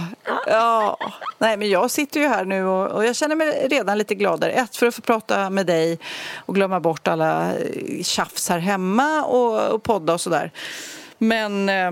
ja. 0.47 0.99
Nej, 1.39 1.57
men 1.57 1.71
jag 1.71 1.91
sitter 1.91 2.21
ju 2.21 2.27
här 2.27 2.45
nu 2.45 2.65
och, 2.65 2.87
och 2.87 3.05
jag 3.05 3.17
känner 3.17 3.37
mig 3.37 3.69
redan 3.69 3.99
lite 3.99 4.15
gladare. 4.15 4.53
Ett, 4.53 4.77
för 4.77 4.87
att 4.87 4.95
få 4.95 5.03
prata 5.03 5.51
med 5.51 5.67
dig 5.67 5.99
och 6.47 6.55
glömma 6.55 6.81
bort 6.81 7.09
alla 7.09 7.53
tjafs 8.03 8.49
här 8.49 8.59
hemma 8.59 9.25
och, 9.25 9.75
och 9.75 9.83
podda 9.83 10.13
och 10.13 10.21
sådär. 10.21 10.53
Men 11.19 11.69
eh, 11.69 11.91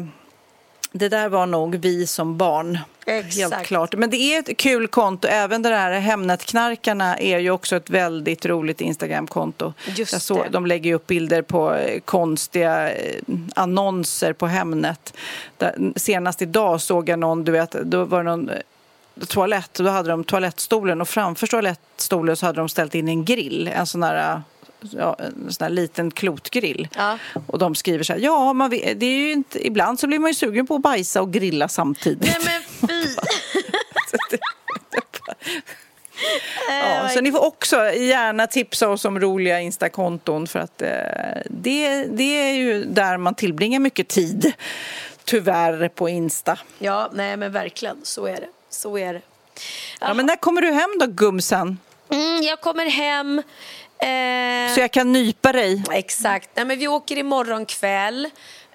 det 0.98 1.08
där 1.08 1.28
var 1.28 1.46
nog 1.46 1.74
vi 1.74 2.06
som 2.06 2.36
barn. 2.36 2.78
Exakt. 3.06 3.54
Helt 3.54 3.66
klart. 3.66 3.94
Men 3.94 4.10
det 4.10 4.16
är 4.16 4.38
ett 4.38 4.56
kul 4.56 4.88
konto. 4.88 5.28
Även 5.28 5.62
det 5.62 5.68
där 5.68 6.00
Hemnetknarkarna 6.00 7.18
är 7.18 7.38
ju 7.38 7.50
också 7.50 7.76
ett 7.76 7.90
väldigt 7.90 8.46
roligt 8.46 8.80
Instagramkonto. 8.80 9.72
Just 9.86 10.12
Jag 10.12 10.22
såg, 10.22 10.44
det. 10.44 10.50
De 10.50 10.66
lägger 10.66 10.94
upp 10.94 11.06
bilder 11.06 11.42
på 11.42 11.74
eh, 11.74 12.00
konstiga 12.00 12.92
eh, 12.92 13.20
annonser 13.54 14.32
på 14.32 14.46
Hemnet. 14.46 15.14
Där, 15.56 15.92
senast 15.96 16.42
idag 16.42 16.80
såg 16.80 17.08
jag 17.08 17.18
någon, 17.18 17.44
du 17.44 17.52
vet, 17.52 17.70
då 17.70 18.04
var 18.04 18.18
det 18.18 18.30
någon 18.30 18.48
eh, 18.48 18.56
toalett. 19.28 19.74
Då 19.74 19.88
hade 19.88 20.08
de 20.08 20.24
toalettstolen 20.24 21.00
och 21.00 21.08
framför 21.08 21.46
toalettstolen 21.46 22.36
så 22.36 22.46
hade 22.46 22.60
de 22.60 22.68
ställt 22.68 22.94
in 22.94 23.08
en 23.08 23.24
grill. 23.24 23.70
En 23.74 23.86
sån 23.86 24.00
där 24.00 24.42
Ja, 24.80 25.16
en 25.18 25.52
sån 25.52 25.64
här 25.64 25.70
liten 25.70 26.10
klotgrill. 26.10 26.88
Ja. 26.96 27.18
Och 27.46 27.58
de 27.58 27.74
skriver 27.74 28.04
så 28.04 28.12
här, 28.12 28.20
ja, 28.20 28.52
man 28.52 28.70
vet, 28.70 29.00
det 29.00 29.06
är 29.06 29.18
ju 29.18 29.32
inte, 29.32 29.66
ibland 29.66 30.00
så 30.00 30.06
blir 30.06 30.18
man 30.18 30.30
ju 30.30 30.34
sugen 30.34 30.66
på 30.66 30.74
att 30.74 30.82
bajsa 30.82 31.22
och 31.22 31.32
grilla 31.32 31.68
samtidigt. 31.68 32.20
Nej 32.20 32.62
men 32.80 32.88
fy. 32.88 33.14
Ja, 36.68 37.08
så 37.14 37.20
ni 37.20 37.32
får 37.32 37.44
också 37.44 37.76
gärna 37.92 38.46
tipsa 38.46 38.88
oss 38.88 39.04
om 39.04 39.20
roliga 39.20 39.60
Instakonton 39.60 40.46
för 40.46 40.58
att 40.58 40.82
eh, 40.82 40.88
det, 41.44 42.04
det 42.04 42.50
är 42.50 42.54
ju 42.54 42.84
där 42.84 43.16
man 43.16 43.34
tillbringar 43.34 43.80
mycket 43.80 44.08
tid, 44.08 44.52
tyvärr, 45.24 45.88
på 45.88 46.08
Insta. 46.08 46.58
Ja, 46.78 47.10
nej 47.14 47.36
men 47.36 47.52
verkligen. 47.52 47.96
Så 48.02 48.26
är 48.26 48.36
det. 48.36 48.48
Så 48.70 48.98
är 48.98 49.12
det. 49.12 49.20
Ja, 50.00 50.14
men 50.14 50.26
när 50.26 50.36
kommer 50.36 50.62
du 50.62 50.72
hem 50.72 50.90
då, 51.00 51.06
gumsen? 51.06 51.78
Mm, 52.10 52.42
jag 52.42 52.60
kommer 52.60 52.86
hem. 52.86 53.42
Eh, 54.00 54.74
Så 54.74 54.80
jag 54.80 54.90
kan 54.92 55.12
nypa 55.12 55.52
dig. 55.52 55.82
Exakt. 55.92 56.50
Nej, 56.54 56.64
men 56.64 56.78
vi 56.78 56.88
åker 56.88 57.18
imorgon 57.18 57.66
kväll. 57.66 58.30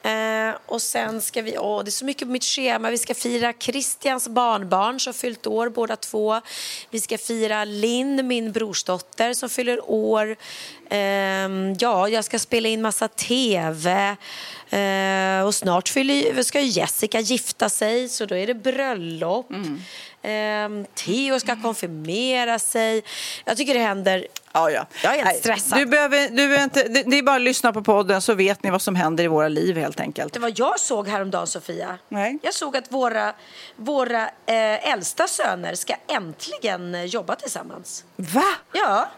Eh, 0.06 0.56
och 0.66 0.82
sen 0.82 1.22
ska 1.22 1.42
vi, 1.42 1.58
åh 1.58 1.84
det 1.84 1.90
är 1.90 1.92
så 1.92 2.06
mycket 2.06 2.28
på 2.28 2.32
mitt 2.32 2.44
schema. 2.44 2.90
Vi 2.90 2.98
ska 2.98 3.14
fira 3.14 3.54
Christians 3.60 4.28
barnbarn 4.28 5.00
som 5.00 5.14
fyllt 5.14 5.48
år 5.48 5.70
båda 5.70 5.96
två. 5.96 6.42
Vi 6.90 7.00
ska 7.00 7.18
fira 7.18 7.66
Linn, 7.66 8.28
min 8.28 8.52
brorsdotter 8.52 9.34
som 9.34 9.50
fyller 9.50 9.90
år. 9.92 10.36
Ehm, 10.90 11.76
ja, 11.80 12.10
jag 12.10 12.26
ska 12.26 12.40
spela 12.40 12.70
in 12.70 12.82
massa 12.82 13.08
TV. 13.08 14.16
Eh, 14.70 15.46
och 15.46 15.56
snart 15.56 15.90
fyller, 15.90 16.44
ska 16.44 16.60
Jessica 16.60 17.20
gifta 17.20 17.70
sig 17.70 18.10
så 18.10 18.26
då 18.26 18.36
är 18.36 18.48
det 18.48 18.54
bröllop. 18.54 19.50
Ehm, 20.24 20.86
Theo 20.94 21.40
ska 21.40 21.62
konfirmera 21.62 22.60
sig. 22.60 23.04
Jag 23.46 23.58
tycker 23.58 23.74
det 23.74 23.80
händer 23.80 24.28
Ja, 24.56 24.72
ja. 24.72 24.86
Jag 25.04 25.16
är 25.16 25.26
helt 25.26 25.40
stressad. 25.40 25.80
Du 25.80 25.86
behöver, 25.86 26.30
du 26.30 26.36
behöver 26.36 26.64
inte, 26.64 26.88
det, 26.88 27.04
det 27.04 27.18
är 27.18 27.24
bara 27.24 27.36
att 27.36 27.42
lyssna 27.42 27.74
på 27.74 27.82
podden 27.84 28.22
så 28.22 28.34
vet 28.34 28.64
ni 28.64 28.70
vad 28.70 28.82
som 28.82 28.96
händer 28.96 29.24
i 29.24 29.28
våra 29.28 29.48
liv 29.48 29.78
helt 29.78 30.00
enkelt. 30.00 30.34
Det 30.34 30.40
var 30.40 30.54
jag 30.56 30.80
såg 30.80 31.08
häromdagen, 31.08 31.48
Sofia. 31.48 31.98
Nej. 32.10 32.38
Jag 32.42 32.54
såg 32.54 32.78
att 32.78 32.92
våra, 32.92 33.34
våra 33.76 34.24
eh, 34.46 34.90
äldsta 34.94 35.28
söner 35.28 35.76
ska 35.76 35.96
äntligen 36.08 36.96
eh, 36.96 37.04
jobba 37.04 37.36
tillsammans. 37.36 38.06
Va? 38.16 38.56
Ja. 38.74 39.10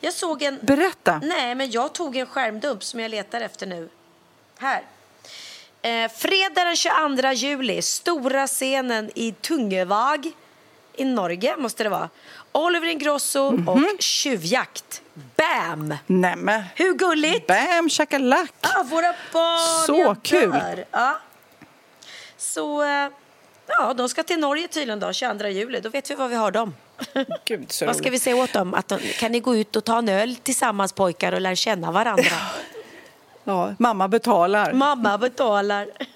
Jag 0.00 0.12
såg 0.12 0.42
en... 0.42 0.58
Berätta. 0.62 1.20
Nej, 1.24 1.54
men 1.54 1.70
jag 1.70 1.92
tog 1.92 2.16
en 2.16 2.26
skärmdump 2.26 2.84
som 2.84 3.00
jag 3.00 3.10
letar 3.10 3.40
efter 3.40 3.66
nu. 3.66 3.88
Här. 4.58 4.82
Eh, 5.86 6.10
fredag 6.16 6.64
den 6.64 6.76
22 6.76 7.32
juli, 7.32 7.82
stora 7.82 8.46
scenen 8.46 9.10
i 9.14 9.32
Tungevag 9.32 10.32
i 10.96 11.04
Norge, 11.04 11.56
måste 11.56 11.82
det 11.82 11.88
vara. 11.88 12.08
Oliver 12.52 12.86
Ingrosso 12.88 13.50
Mhm. 13.50 13.68
och 13.68 13.80
Tjuvjakt. 14.02 15.02
Bam! 15.36 15.94
Nämen. 16.06 16.62
Hur 16.74 16.94
gulligt? 16.94 17.46
Bam 17.46 17.90
shakalak. 17.90 18.52
Ja, 18.60 18.84
våra 18.90 19.14
barn. 19.32 19.86
Så 19.86 20.16
kul. 20.22 20.54
Ja. 20.90 21.18
Så, 22.36 22.82
eh, 22.82 23.08
ja, 23.66 23.94
de 23.94 24.08
ska 24.08 24.22
till 24.22 24.38
Norge 24.40 24.68
tydligen 24.68 25.00
då, 25.00 25.12
22 25.12 25.48
juli. 25.48 25.80
Då 25.80 25.88
vet 25.88 26.10
vi 26.10 26.14
vad 26.14 26.30
vi 26.30 26.36
har 26.36 26.50
dem. 26.50 26.74
Gud, 27.44 27.72
Vad 27.86 27.96
ska 27.96 28.10
vi 28.10 28.18
säga 28.18 28.36
åt 28.36 28.52
dem? 28.52 28.74
Att 28.74 28.88
de, 28.88 28.98
kan 28.98 29.32
ni 29.32 29.40
gå 29.40 29.56
ut 29.56 29.76
och 29.76 29.84
ta 29.84 29.98
en 29.98 30.08
öl 30.08 30.36
tillsammans 30.36 30.92
pojkar 30.92 31.32
och 31.32 31.40
lära 31.40 31.54
känna 31.56 31.92
varandra? 31.92 32.36
Ja, 33.46 33.74
mamma 33.78 34.08
betalar. 34.08 34.72
Mamma 34.72 35.18
betalar. 35.18 35.88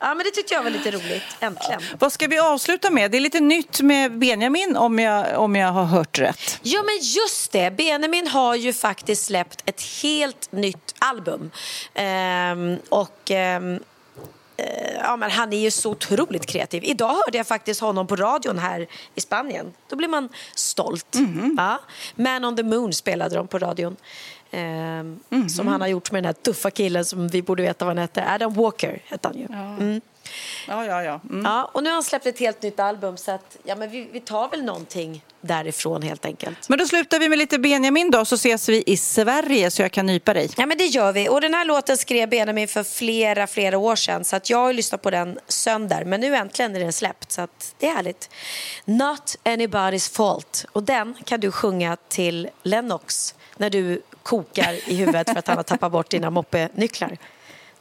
ja, 0.00 0.14
men 0.14 0.18
det 0.18 0.30
tyckte 0.30 0.54
jag 0.54 0.62
var 0.62 0.70
lite 0.70 0.90
roligt. 0.90 1.22
Äntligen. 1.40 1.82
Vad 1.98 2.12
ska 2.12 2.26
vi 2.26 2.38
avsluta 2.38 2.90
med? 2.90 3.10
Det 3.10 3.18
är 3.18 3.20
lite 3.20 3.40
nytt 3.40 3.80
med 3.80 4.18
Benjamin 4.18 4.76
om 4.76 4.98
jag, 4.98 5.38
om 5.38 5.56
jag 5.56 5.72
har 5.72 5.84
hört 5.84 6.18
rätt. 6.18 6.58
Ja, 6.62 6.82
men 6.82 6.98
just 7.00 7.52
det. 7.52 7.70
Benjamin 7.70 8.26
har 8.26 8.54
ju 8.54 8.72
faktiskt 8.72 9.24
släppt 9.24 9.62
ett 9.66 9.82
helt 10.02 10.52
nytt 10.52 10.94
album. 10.98 11.50
Ehm, 11.94 12.78
och... 12.88 13.30
ehm, 13.30 13.80
eh, 14.56 14.94
ja, 15.00 15.16
men 15.16 15.30
han 15.30 15.52
är 15.52 15.58
ju 15.58 15.70
så 15.70 15.90
otroligt 15.90 16.46
kreativ. 16.46 16.84
Idag 16.84 17.08
hörde 17.08 17.38
jag 17.38 17.46
faktiskt 17.46 17.80
honom 17.80 18.06
på 18.06 18.16
radion 18.16 18.58
här 18.58 18.86
i 19.14 19.20
Spanien. 19.20 19.72
Då 19.88 19.96
blir 19.96 20.08
man 20.08 20.28
stolt. 20.54 21.16
Ja. 21.56 21.80
Man 22.14 22.44
on 22.44 22.56
the 22.56 22.62
Moon 22.62 22.92
spelade 22.92 23.36
de 23.36 23.48
på 23.48 23.58
radion. 23.58 23.96
Ehm, 24.54 25.48
Som 25.48 25.68
han 25.68 25.80
har 25.80 25.88
gjort 25.88 26.12
med 26.12 26.22
den 26.22 26.26
här 26.26 26.32
tuffa 26.42 26.70
killen 26.70 27.04
som 27.04 27.28
vi 27.28 27.42
borde 27.42 27.62
veta 27.62 27.84
vad 27.84 27.90
han 27.96 27.98
hette. 28.02 28.24
Adam 28.28 28.54
Walker 28.54 29.02
hette 29.06 29.28
han 29.28 29.38
ju. 29.38 29.46
Mm. 29.80 30.00
Ja, 30.68 30.84
ja, 30.86 31.02
ja. 31.02 31.20
Mm. 31.30 31.44
Ja, 31.44 31.70
och 31.72 31.82
nu 31.82 31.88
har 31.88 31.94
han 31.94 32.02
släppt 32.02 32.26
ett 32.26 32.38
helt 32.38 32.62
nytt 32.62 32.80
album 32.80 33.16
så 33.16 33.30
att, 33.30 33.56
ja, 33.64 33.76
men 33.76 33.90
vi, 33.90 34.08
vi 34.12 34.20
tar 34.20 34.48
väl 34.48 34.64
någonting 34.64 35.24
därifrån 35.40 36.02
helt 36.02 36.24
enkelt. 36.24 36.68
Men 36.68 36.78
då 36.78 36.86
slutar 36.86 37.18
vi 37.18 37.28
med 37.28 37.38
lite 37.38 37.58
Benjamin 37.58 38.10
då, 38.10 38.24
så 38.24 38.34
ses 38.34 38.68
vi 38.68 38.82
i 38.86 38.96
Sverige 38.96 39.70
så 39.70 39.82
jag 39.82 39.92
kan 39.92 40.06
nypa 40.06 40.34
dig. 40.34 40.50
Ja 40.56 40.66
men 40.66 40.78
det 40.78 40.86
gör 40.86 41.12
vi. 41.12 41.28
Och 41.28 41.40
den 41.40 41.54
här 41.54 41.64
låten 41.64 41.96
skrev 41.96 42.28
Benjamin 42.28 42.68
för 42.68 42.82
flera, 42.82 43.46
flera 43.46 43.78
år 43.78 43.96
sedan. 43.96 44.24
Så 44.24 44.36
att 44.36 44.50
jag 44.50 44.58
har 44.58 44.72
lyssnat 44.72 45.02
på 45.02 45.10
den 45.10 45.38
söndag. 45.48 46.04
Men 46.04 46.20
nu 46.20 46.36
äntligen 46.36 46.76
är 46.76 46.80
den 46.80 46.92
släppt. 46.92 47.32
Så 47.32 47.40
att 47.40 47.74
det 47.78 47.86
är 47.86 47.94
härligt. 47.94 48.30
Not 48.84 49.36
anybody's 49.44 50.14
fault. 50.14 50.64
Och 50.72 50.82
den 50.82 51.14
kan 51.24 51.40
du 51.40 51.50
sjunga 51.52 51.96
till 52.08 52.48
Lennox 52.62 53.34
när 53.56 53.70
du 53.70 54.02
kokar 54.24 54.74
i 54.86 54.94
huvudet 54.94 55.30
för 55.30 55.38
att 55.38 55.48
han 55.48 55.56
har 55.56 55.64
tappat 55.64 55.92
bort 55.92 56.10
dina 56.10 56.30
moppenycklar. 56.30 57.18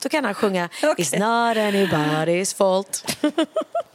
Då 0.03 0.09
kan 0.09 0.25
han 0.25 0.33
sjunga 0.33 0.69
It's 0.81 1.19
not 1.19 1.57
anybody's 1.57 2.55
fault. 2.55 3.17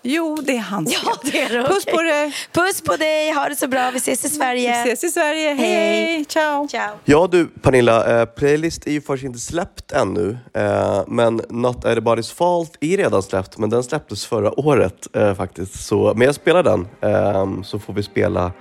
Jo, 0.02 0.38
det 0.42 0.56
är 0.56 0.60
hans 0.60 0.92
ja, 1.04 1.16
det 1.22 1.40
är 1.42 1.62
det. 1.62 1.68
Puss 1.68 1.84
på 1.84 2.02
dig. 2.02 2.32
Puss 2.52 2.80
på 2.80 2.96
dig. 2.96 3.32
Ha 3.32 3.48
det 3.48 3.56
så 3.56 3.68
bra. 3.68 3.90
Vi 3.90 3.98
ses 3.98 4.24
i 4.24 4.28
Sverige. 4.28 4.84
Vi 4.84 4.90
ses 4.90 5.04
i 5.04 5.08
Sverige. 5.08 5.54
Hej, 5.54 5.68
hej. 5.68 6.24
Ciao. 6.24 6.68
Ciao. 6.68 6.96
Ja 7.04 7.28
du 7.30 7.46
Pernilla, 7.46 8.20
eh, 8.20 8.26
playlist 8.26 8.86
är 8.86 8.92
ju 8.92 9.00
faktiskt 9.00 9.24
inte 9.24 9.38
släppt 9.38 9.92
ännu. 9.92 10.38
Eh, 10.54 11.02
men 11.06 11.40
Not 11.48 11.84
Anybody's 11.84 12.34
Fault 12.34 12.76
är 12.80 12.96
redan 12.96 13.22
släppt, 13.22 13.58
men 13.58 13.70
den 13.70 13.82
släpptes 13.82 14.26
förra 14.26 14.60
året 14.60 15.16
eh, 15.16 15.34
faktiskt. 15.34 15.86
Så, 15.86 16.12
men 16.16 16.26
jag 16.26 16.34
spelar 16.34 16.62
den, 16.62 16.88
eh, 17.00 17.62
så 17.62 17.78
får 17.78 17.92
vi 17.92 18.02
spela 18.02 18.52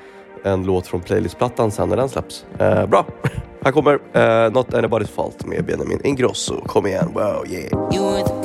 en 0.44 0.64
låt 0.64 0.88
från 0.88 1.02
playlistplattan 1.02 1.72
sen 1.72 1.90
när 1.90 1.98
den 1.98 2.10
släpps. 2.10 2.46
Eh, 2.60 2.86
bra! 2.86 3.06
Här 3.62 3.72
kommer 3.72 3.94
eh, 3.94 4.52
Not 4.52 4.68
Anybody's 4.74 5.08
Fault 5.16 5.46
med 5.46 5.66
Benjamin 5.66 6.02
Ingrosso. 6.04 6.62
Kom 6.66 6.88
igen, 6.88 7.12
wow, 7.14 7.46
yeah! 7.48 8.37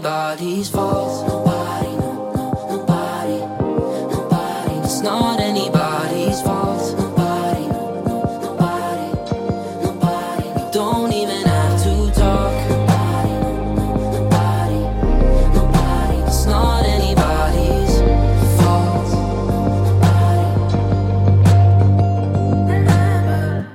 Anybody's 0.00 0.70
fault. 0.70 1.28
Nobody, 1.28 1.92
no, 1.96 2.32
no, 2.32 2.44
nobody, 2.70 3.38
nobody. 4.08 4.74
It's 4.82 5.00
not 5.02 5.40
anybody's 5.40 6.40
fault. 6.40 6.98
Nobody, 6.98 7.66
no, 7.68 8.02
no, 8.06 8.16
nobody, 8.40 9.12
nobody. 9.84 10.48
We 10.56 10.62
don't 10.72 11.12
even 11.12 11.42
have 11.44 11.82
to 11.82 12.10
talk. 12.18 12.54
Nobody, 12.70 13.34
no, 13.76 13.92
no, 13.92 14.08
nobody, 14.16 14.80
nobody. 15.54 16.16
It's 16.28 16.46
not 16.46 16.84
anybody's 16.86 17.94
fault. 18.58 19.10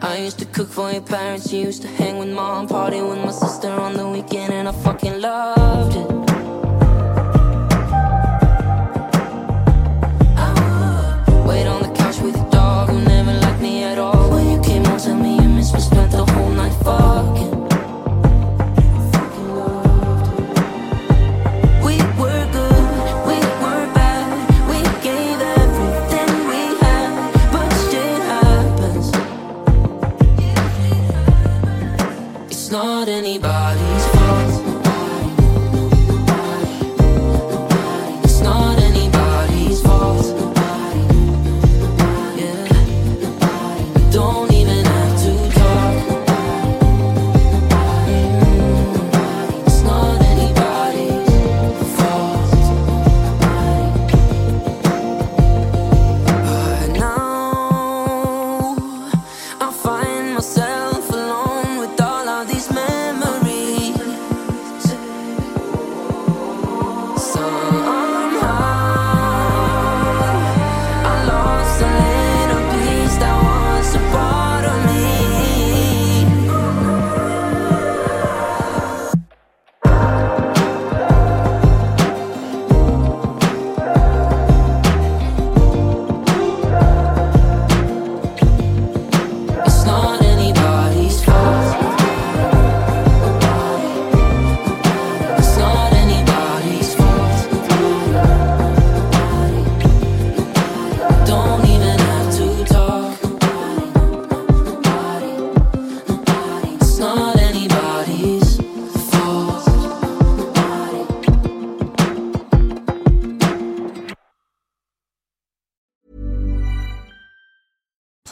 I 0.02 0.18
used 0.18 0.40
to 0.40 0.46
cook 0.46 0.70
for 0.70 0.92
your 0.92 1.02
parents, 1.02 1.54
you 1.54 1.60
used 1.60 1.84
to 1.84 1.88
hang 1.88 2.18
with 2.18 2.30
mom, 2.30 2.68
party 2.68 3.02
with 3.02 3.20
my 3.20 3.32
sister 3.32 3.70
on 3.70 3.94
the 3.94 4.10
weekend, 4.10 4.54
and 4.54 4.68
I 4.68 4.72
fucking 4.72 5.22
loved 5.22 5.65